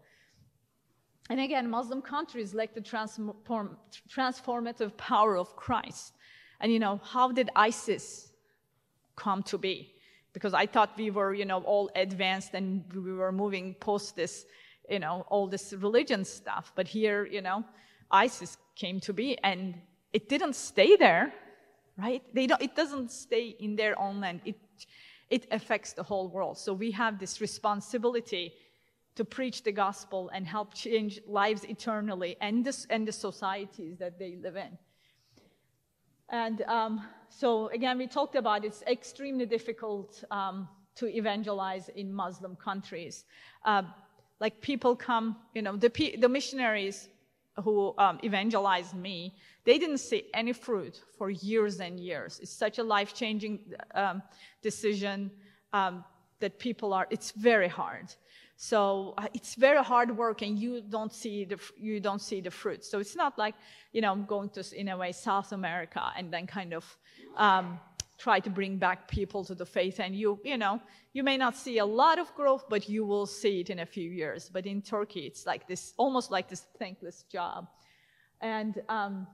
And 1.29 1.39
again, 1.39 1.69
Muslim 1.69 2.01
countries 2.01 2.53
lack 2.53 2.75
the 2.75 2.81
transform, 2.81 3.77
transformative 4.09 4.95
power 4.95 5.37
of 5.37 5.55
Christ. 5.55 6.13
And 6.59 6.71
you 6.71 6.79
know, 6.79 6.99
how 7.03 7.31
did 7.31 7.49
ISIS 7.55 8.31
come 9.15 9.41
to 9.43 9.57
be? 9.57 9.91
Because 10.33 10.53
I 10.53 10.67
thought 10.67 10.91
we 10.97 11.09
were, 11.09 11.33
you 11.33 11.45
know, 11.45 11.61
all 11.63 11.89
advanced 11.95 12.53
and 12.53 12.83
we 12.93 13.13
were 13.13 13.31
moving 13.31 13.73
post 13.75 14.15
this, 14.15 14.45
you 14.89 14.99
know, 14.99 15.25
all 15.29 15.47
this 15.47 15.73
religion 15.73 16.23
stuff. 16.25 16.71
But 16.75 16.87
here, 16.87 17.25
you 17.25 17.41
know, 17.41 17.63
ISIS 18.11 18.57
came 18.75 18.99
to 18.99 19.13
be 19.13 19.37
and 19.43 19.75
it 20.13 20.29
didn't 20.29 20.55
stay 20.55 20.95
there, 20.95 21.33
right? 21.97 22.23
They 22.33 22.47
don't, 22.47 22.61
it 22.61 22.75
doesn't 22.75 23.11
stay 23.11 23.55
in 23.59 23.75
their 23.75 23.99
own 23.99 24.21
land. 24.21 24.41
It, 24.45 24.55
it 25.29 25.47
affects 25.51 25.93
the 25.93 26.03
whole 26.03 26.27
world. 26.27 26.57
So 26.57 26.73
we 26.73 26.91
have 26.91 27.19
this 27.19 27.41
responsibility 27.41 28.53
to 29.15 29.23
preach 29.23 29.63
the 29.63 29.71
gospel 29.71 30.29
and 30.33 30.45
help 30.45 30.73
change 30.73 31.19
lives 31.25 31.63
eternally 31.63 32.35
and, 32.41 32.65
this, 32.65 32.85
and 32.89 33.07
the 33.07 33.11
societies 33.11 33.97
that 33.97 34.19
they 34.19 34.35
live 34.35 34.57
in. 34.57 34.77
And 36.29 36.61
um, 36.63 37.01
so, 37.29 37.69
again, 37.69 37.97
we 37.97 38.07
talked 38.07 38.35
about 38.35 38.65
it's 38.65 38.81
extremely 38.83 39.45
difficult 39.45 40.23
um, 40.31 40.67
to 40.95 41.05
evangelize 41.07 41.89
in 41.89 42.13
Muslim 42.13 42.55
countries. 42.55 43.25
Uh, 43.63 43.83
like 44.39 44.59
people 44.61 44.95
come, 44.95 45.37
you 45.53 45.61
know, 45.61 45.77
the, 45.77 46.17
the 46.19 46.27
missionaries 46.27 47.09
who 47.63 47.93
um, 47.97 48.19
evangelized 48.23 48.93
me, 48.95 49.35
they 49.63 49.77
didn't 49.77 49.99
see 49.99 50.25
any 50.33 50.53
fruit 50.53 51.01
for 51.17 51.29
years 51.29 51.79
and 51.79 51.99
years. 51.99 52.39
It's 52.41 52.51
such 52.51 52.79
a 52.79 52.83
life 52.83 53.13
changing 53.13 53.59
um, 53.93 54.21
decision 54.61 55.31
um, 55.73 56.03
that 56.39 56.59
people 56.59 56.93
are, 56.93 57.07
it's 57.09 57.31
very 57.31 57.67
hard. 57.67 58.13
So 58.57 59.13
uh, 59.17 59.27
it's 59.33 59.55
very 59.55 59.83
hard 59.83 60.15
work, 60.15 60.41
and 60.41 60.57
you 60.57 60.81
don't 60.81 61.13
see 61.13 61.43
the 61.43 61.59
you 61.77 61.99
don't 61.99 62.21
see 62.21 62.39
the 62.39 62.51
fruit. 62.51 62.85
So 62.85 62.99
it's 62.99 63.15
not 63.15 63.37
like 63.37 63.55
you 63.91 63.99
know 64.01 64.11
I'm 64.13 64.25
going 64.25 64.49
to 64.51 64.63
in 64.79 64.87
a 64.87 64.97
way 64.97 65.11
South 65.11 65.51
America 65.51 66.01
and 66.17 66.31
then 66.31 66.47
kind 66.47 66.73
of 66.73 66.97
um, 67.35 67.79
try 68.17 68.39
to 68.39 68.49
bring 68.49 68.77
back 68.77 69.07
people 69.07 69.43
to 69.45 69.55
the 69.55 69.65
faith. 69.65 69.99
And 69.99 70.15
you 70.15 70.39
you 70.43 70.57
know 70.57 70.81
you 71.13 71.23
may 71.23 71.37
not 71.37 71.55
see 71.55 71.77
a 71.79 71.85
lot 71.85 72.19
of 72.19 72.33
growth, 72.35 72.65
but 72.69 72.89
you 72.89 73.05
will 73.05 73.25
see 73.25 73.61
it 73.61 73.69
in 73.69 73.79
a 73.79 73.85
few 73.85 74.09
years. 74.09 74.49
But 74.51 74.65
in 74.65 74.81
Turkey, 74.81 75.21
it's 75.21 75.45
like 75.45 75.67
this 75.67 75.93
almost 75.97 76.31
like 76.31 76.47
this 76.47 76.65
thankless 76.79 77.23
job. 77.31 77.67
And 78.41 78.81
um, 78.89 79.27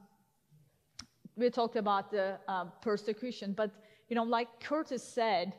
we 1.35 1.49
talked 1.49 1.75
about 1.75 2.11
the 2.11 2.37
uh, 2.47 2.65
persecution, 2.81 3.53
but 3.53 3.71
you 4.09 4.15
know, 4.15 4.23
like 4.23 4.47
Curtis 4.59 5.03
said, 5.03 5.53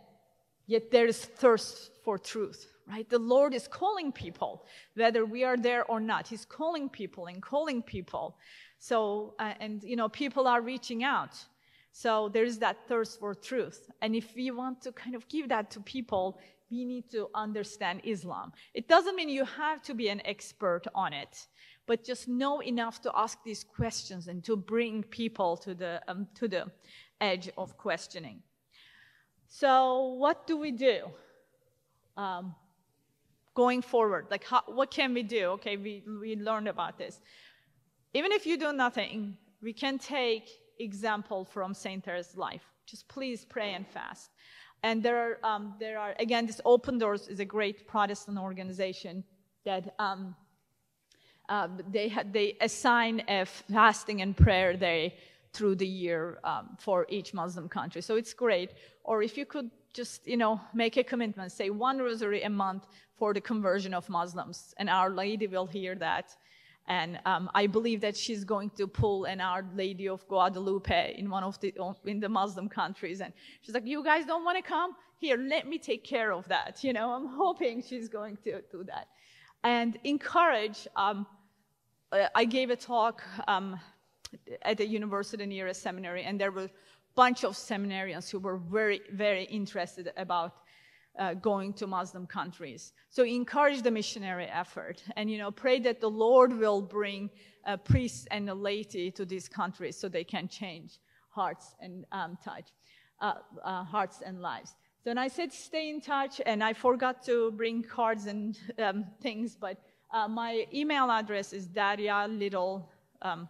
yet 0.67 0.91
there 0.91 1.07
is 1.07 1.25
thirst 1.25 1.91
for 2.05 2.19
truth 2.19 2.73
right? 2.89 3.09
The 3.09 3.19
Lord 3.19 3.55
is 3.55 3.69
calling 3.69 4.13
people, 4.13 4.65
whether 4.95 5.25
we 5.25 5.45
are 5.45 5.57
there 5.57 5.85
or 5.85 6.01
not. 6.01 6.27
He's 6.27 6.45
calling 6.45 6.89
people 6.89 7.27
and 7.27 7.41
calling 7.41 7.83
people. 7.83 8.37
So, 8.79 9.35
uh, 9.39 9.55
and 9.61 9.83
you 9.83 9.97
know, 9.97 10.09
people 10.09 10.47
are 10.49 10.61
reaching 10.61 11.05
out. 11.05 11.37
So 11.93 12.31
there's 12.31 12.59
that 12.59 12.89
thirst 12.89 13.21
for 13.21 13.35
truth. 13.35 13.91
And 14.01 14.17
if 14.17 14.35
we 14.35 14.51
want 14.51 14.81
to 14.83 14.93
kind 14.93 15.15
of 15.15 15.29
give 15.29 15.49
that 15.51 15.71
to 15.73 15.81
people, 15.81 16.39
we 16.71 16.87
need 16.87 17.11
to 17.11 17.29
understand 17.35 18.01
Islam. 18.03 18.53
It 18.73 18.89
doesn't 18.89 19.15
mean 19.15 19.29
you 19.29 19.45
have 19.45 19.83
to 19.83 19.95
be 19.95 20.09
an 20.09 20.23
expert 20.25 20.85
on 20.95 21.13
it, 21.13 21.47
but 21.87 22.03
just 22.03 22.29
know 22.29 22.63
enough 22.63 23.03
to 23.03 23.13
ask 23.15 23.39
these 23.45 23.63
questions 23.63 24.29
and 24.29 24.43
to 24.45 24.57
bring 24.57 25.03
people 25.03 25.59
to 25.59 25.75
the, 25.75 26.01
um, 26.09 26.27
to 26.35 26.49
the 26.49 26.65
edge 27.21 27.51
of 27.59 27.77
questioning. 27.77 28.43
So, 29.49 30.15
what 30.15 30.47
do 30.47 30.57
we 30.57 30.73
do? 30.73 31.03
Um, 32.17 32.55
going 33.55 33.83
forward? 33.83 34.29
Like, 34.31 34.45
how, 34.45 34.63
what 34.67 34.91
can 34.91 35.13
we 35.13 35.23
do? 35.23 35.45
Okay, 35.57 35.77
we, 35.77 36.03
we 36.21 36.37
learned 36.37 36.69
about 36.69 36.97
this. 36.97 37.21
Even 38.15 38.33
if 38.33 38.47
you 38.47 38.57
do 38.57 38.73
nothing, 38.73 39.37
we 39.61 39.75
can 39.75 39.99
take 39.99 40.49
example 40.79 41.45
from 41.45 41.75
Saint 41.75 42.05
Teresa's 42.05 42.37
life. 42.37 42.65
Just 42.87 43.09
please 43.09 43.45
pray 43.45 43.75
and 43.75 43.87
fast. 43.87 44.31
And 44.83 45.03
there 45.03 45.19
are, 45.19 45.39
um, 45.45 45.75
there 45.79 45.99
are 45.99 46.15
again, 46.19 46.47
this 46.47 46.61
Open 46.65 46.99
Doors 46.99 47.29
is 47.29 47.41
a 47.41 47.45
great 47.45 47.87
Protestant 47.87 48.39
organization 48.39 49.25
that 49.65 49.95
um, 49.99 50.35
uh, 51.49 51.69
they, 51.91 52.09
ha- 52.09 52.25
they 52.31 52.57
assign 52.61 53.23
a 53.29 53.45
fasting 53.47 54.23
and 54.23 54.37
prayer 54.37 54.77
day 54.77 55.15
through 55.53 55.77
the 55.77 55.87
year 55.87 56.39
um, 56.45 56.77
for 56.79 57.07
each 57.09 57.35
Muslim 57.35 57.69
country. 57.69 58.03
So 58.03 58.17
it's 58.17 58.35
great. 58.35 58.71
Or 59.05 59.23
if 59.23 59.37
you 59.37 59.47
could 59.47 59.71
just, 59.93 60.27
you 60.27 60.37
know, 60.37 60.61
make 60.75 60.97
a 60.97 61.05
commitment, 61.05 61.53
say 61.53 61.71
one 61.71 61.99
rosary 61.99 62.43
a 62.43 62.51
month 62.51 62.87
for 63.15 63.35
the 63.35 63.41
conversion 63.41 63.95
of 63.95 64.09
Muslims. 64.09 64.75
And 64.79 64.89
Our 64.89 65.11
Lady 65.11 65.47
will 65.47 65.67
hear 65.67 65.95
that. 65.97 66.35
And 66.89 67.21
um, 67.27 67.49
I 67.55 67.67
believe 67.69 68.01
that 68.01 68.17
she's 68.17 68.45
going 68.45 68.71
to 68.71 68.87
pull 68.87 69.25
an 69.25 69.41
Our 69.41 69.65
Lady 69.75 70.09
of 70.09 70.27
Guadalupe 70.27 71.15
in 71.17 71.31
one 71.31 71.45
of 71.45 71.61
the 71.61 71.73
in 72.05 72.19
the 72.19 72.29
Muslim 72.29 72.69
countries, 72.69 73.21
and 73.21 73.33
she's 73.61 73.75
like, 73.75 73.87
"You 73.87 74.03
guys 74.03 74.27
don't 74.27 74.45
want 74.45 74.57
to 74.59 74.63
come? 74.63 74.97
Here, 75.19 75.37
let 75.37 75.69
me 75.69 75.79
take 75.79 76.03
care 76.03 76.33
of 76.33 76.49
that." 76.49 76.83
You 76.83 76.93
know, 76.93 77.13
I'm 77.13 77.27
hoping 77.27 77.83
she's 77.83 78.09
going 78.09 78.37
to 78.45 78.63
do 78.73 78.85
that, 78.85 79.07
and 79.63 79.97
encourage. 80.03 80.89
Um, 80.97 81.27
uh, 82.11 82.29
I 82.35 82.45
gave 82.45 82.71
a 82.71 82.77
talk 82.77 83.23
um, 83.49 83.81
at 84.63 84.81
a 84.81 84.87
university 84.87 85.47
near 85.47 85.69
a 85.69 85.75
seminary, 85.75 86.25
and 86.25 86.41
there 86.41 86.51
were 86.51 86.65
a 86.65 86.71
bunch 87.15 87.45
of 87.45 87.55
seminarians 87.55 88.31
who 88.31 88.39
were 88.39 88.57
very, 88.57 89.01
very 89.13 89.45
interested 89.45 90.13
about 90.17 90.53
uh, 91.19 91.35
going 91.35 91.73
to 91.75 91.87
Muslim 91.87 92.27
countries. 92.27 92.93
So 93.11 93.25
encourage 93.25 93.83
the 93.83 93.91
missionary 93.91 94.47
effort 94.47 95.03
and, 95.17 95.31
you 95.31 95.39
know, 95.39 95.51
pray 95.51 95.79
that 95.81 96.01
the 96.01 96.11
Lord 96.11 96.57
will 96.59 96.81
bring 96.81 97.31
uh, 97.67 97.77
priests 97.77 98.27
and 98.31 98.49
the 98.49 98.55
laity 98.55 99.11
to 99.13 99.25
these 99.25 99.49
countries 99.49 99.97
so 99.97 100.09
they 100.09 100.25
can 100.25 100.49
change 100.49 100.99
hearts 101.29 101.75
and 101.81 102.05
um, 102.13 102.39
touch, 102.45 102.69
uh, 103.21 103.35
uh 103.65 103.85
hearts 103.85 104.23
and 104.25 104.41
lives. 104.41 104.75
So 105.05 105.11
and 105.11 105.19
I 105.19 105.27
said 105.27 105.53
stay 105.53 105.91
in 105.91 106.01
touch, 106.01 106.41
and 106.47 106.63
I 106.63 106.73
forgot 106.73 107.25
to 107.25 107.51
bring 107.53 107.83
cards 107.83 108.27
and 108.27 108.57
um, 108.79 109.05
things, 109.21 109.57
but 109.57 109.77
uh, 110.13 110.29
my 110.29 110.65
email 110.73 111.11
address 111.11 111.53
is 111.53 111.67
Derya 111.67 112.29
Little 112.39 112.89
um, 113.21 113.49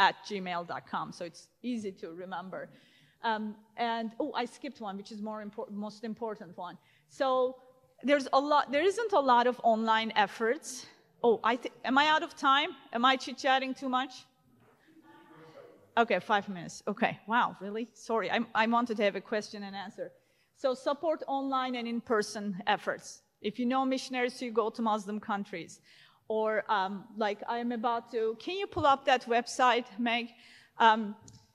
at 0.00 0.16
gmail.com, 0.26 1.12
so 1.12 1.24
it's 1.24 1.46
easy 1.62 1.92
to 1.92 2.10
remember. 2.10 2.70
Um, 3.24 3.56
and 3.76 4.12
oh, 4.20 4.32
I 4.34 4.44
skipped 4.44 4.80
one, 4.80 4.96
which 4.96 5.10
is 5.10 5.20
more 5.20 5.42
important, 5.42 5.78
most 5.78 6.04
important 6.04 6.56
one. 6.56 6.76
So 7.08 7.56
there's 8.02 8.28
a 8.32 8.38
lot. 8.38 8.70
There 8.70 8.82
isn't 8.82 9.12
a 9.12 9.20
lot 9.20 9.46
of 9.46 9.60
online 9.64 10.12
efforts. 10.14 10.86
Oh, 11.22 11.40
I 11.42 11.56
th- 11.56 11.74
am 11.84 11.96
I 11.96 12.06
out 12.08 12.22
of 12.22 12.36
time? 12.36 12.70
Am 12.92 13.04
I 13.04 13.16
chit 13.16 13.38
chatting 13.38 13.74
too 13.74 13.88
much? 13.88 14.26
Okay, 15.96 16.18
five 16.18 16.48
minutes. 16.48 16.82
Okay, 16.86 17.18
wow, 17.26 17.56
really? 17.60 17.88
Sorry, 17.94 18.30
I, 18.30 18.40
I 18.54 18.66
wanted 18.66 18.96
to 18.96 19.04
have 19.04 19.16
a 19.16 19.20
question 19.20 19.62
and 19.62 19.76
answer. 19.76 20.10
So 20.56 20.74
support 20.74 21.22
online 21.28 21.76
and 21.76 21.86
in-person 21.86 22.62
efforts. 22.66 23.22
If 23.40 23.58
you 23.58 23.66
know 23.66 23.84
missionaries, 23.84 24.42
you 24.42 24.50
go 24.50 24.70
to 24.70 24.82
Muslim 24.82 25.20
countries. 25.20 25.80
Or 26.28 26.64
um, 26.70 27.04
like 27.16 27.38
I'm 27.48 27.70
about 27.72 28.10
to, 28.12 28.36
can 28.40 28.56
you 28.56 28.66
pull 28.66 28.86
up 28.86 29.04
that 29.04 29.26
website, 29.26 29.86
Meg? 29.98 30.30
Um, 30.78 31.14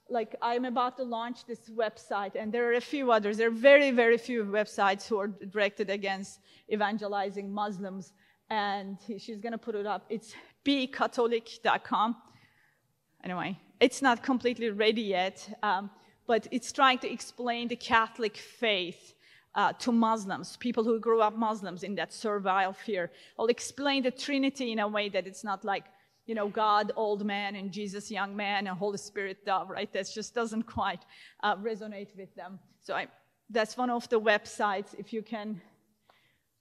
like 0.10 0.36
I'm 0.42 0.66
about 0.66 0.98
to 0.98 1.04
launch 1.04 1.46
this 1.46 1.70
website, 1.70 2.36
and 2.36 2.52
there 2.52 2.70
are 2.70 2.74
a 2.74 2.82
few 2.82 3.12
others. 3.12 3.38
There 3.38 3.48
are 3.48 3.52
very, 3.52 3.92
very 3.92 4.18
few 4.18 4.44
websites 4.44 5.08
who 5.08 5.18
are 5.18 5.28
directed 5.28 5.90
against 5.90 6.40
evangelizing 6.72 7.52
Muslims, 7.52 8.14
and 8.50 8.98
she's 9.18 9.40
going 9.40 9.52
to 9.52 9.58
put 9.58 9.76
it 9.76 9.86
up. 9.86 10.06
It's 10.10 10.34
becatholic.com. 10.66 12.16
Anyway, 13.24 13.60
it's 13.80 14.02
not 14.02 14.24
completely 14.24 14.70
ready 14.70 15.02
yet, 15.02 15.58
um, 15.64 15.90
but 16.28 16.48
it's 16.52 16.72
trying 16.72 17.00
to 17.00 17.12
explain 17.12 17.68
the 17.68 17.76
Catholic 17.76 18.38
faith 18.38 19.14
uh, 19.56 19.74
to 19.74 19.92
Muslims, 19.92 20.58
people 20.58 20.84
who 20.84 21.00
grew 21.00 21.22
up 21.22 21.36
Muslims 21.36 21.84
in 21.84 21.96
that 21.96 22.14
servile 22.14 22.74
fear. 22.74 23.12
I'll 23.38 23.48
explain 23.48 24.04
the 24.04 24.12
Trinity 24.12 24.72
in 24.72 24.80
a 24.80 24.88
way 24.88 25.10
that 25.10 25.28
it's 25.28 25.44
not 25.44 25.66
like 25.66 25.86
you 26.30 26.36
know, 26.36 26.48
God, 26.48 26.92
old 26.96 27.26
man, 27.26 27.56
and 27.56 27.72
Jesus, 27.72 28.12
young 28.12 28.36
man, 28.36 28.68
and 28.68 28.78
Holy 28.78 29.00
Spirit, 29.00 29.44
dove, 29.48 29.68
right? 29.68 29.92
That 29.92 30.08
just 30.14 30.36
doesn't 30.36 30.64
quite 30.64 31.02
uh, 31.42 31.56
resonate 31.56 32.16
with 32.16 32.34
them. 32.36 32.60
So 32.82 32.94
I, 32.94 33.08
that's 33.50 33.76
one 33.76 33.90
of 33.90 34.08
the 34.10 34.22
websites, 34.22 34.94
if 34.96 35.12
you 35.12 35.24
can 35.24 35.60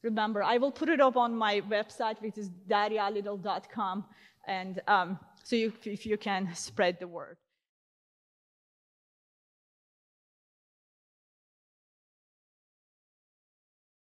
remember. 0.03 0.43
I 0.43 0.57
will 0.57 0.73
put 0.73 0.89
it 0.89 1.03
up 1.03 1.19
on 1.19 1.37
my 1.37 1.61
website, 1.61 2.19
which 2.23 2.39
is 2.39 2.49
deryalittle.com, 2.67 4.07
and 4.47 4.81
um, 4.89 5.19
so 5.45 5.55
you, 5.55 5.71
if 5.85 6.07
you 6.07 6.17
can 6.17 6.49
spread 6.55 6.99
the 6.99 7.07
word. 7.07 7.37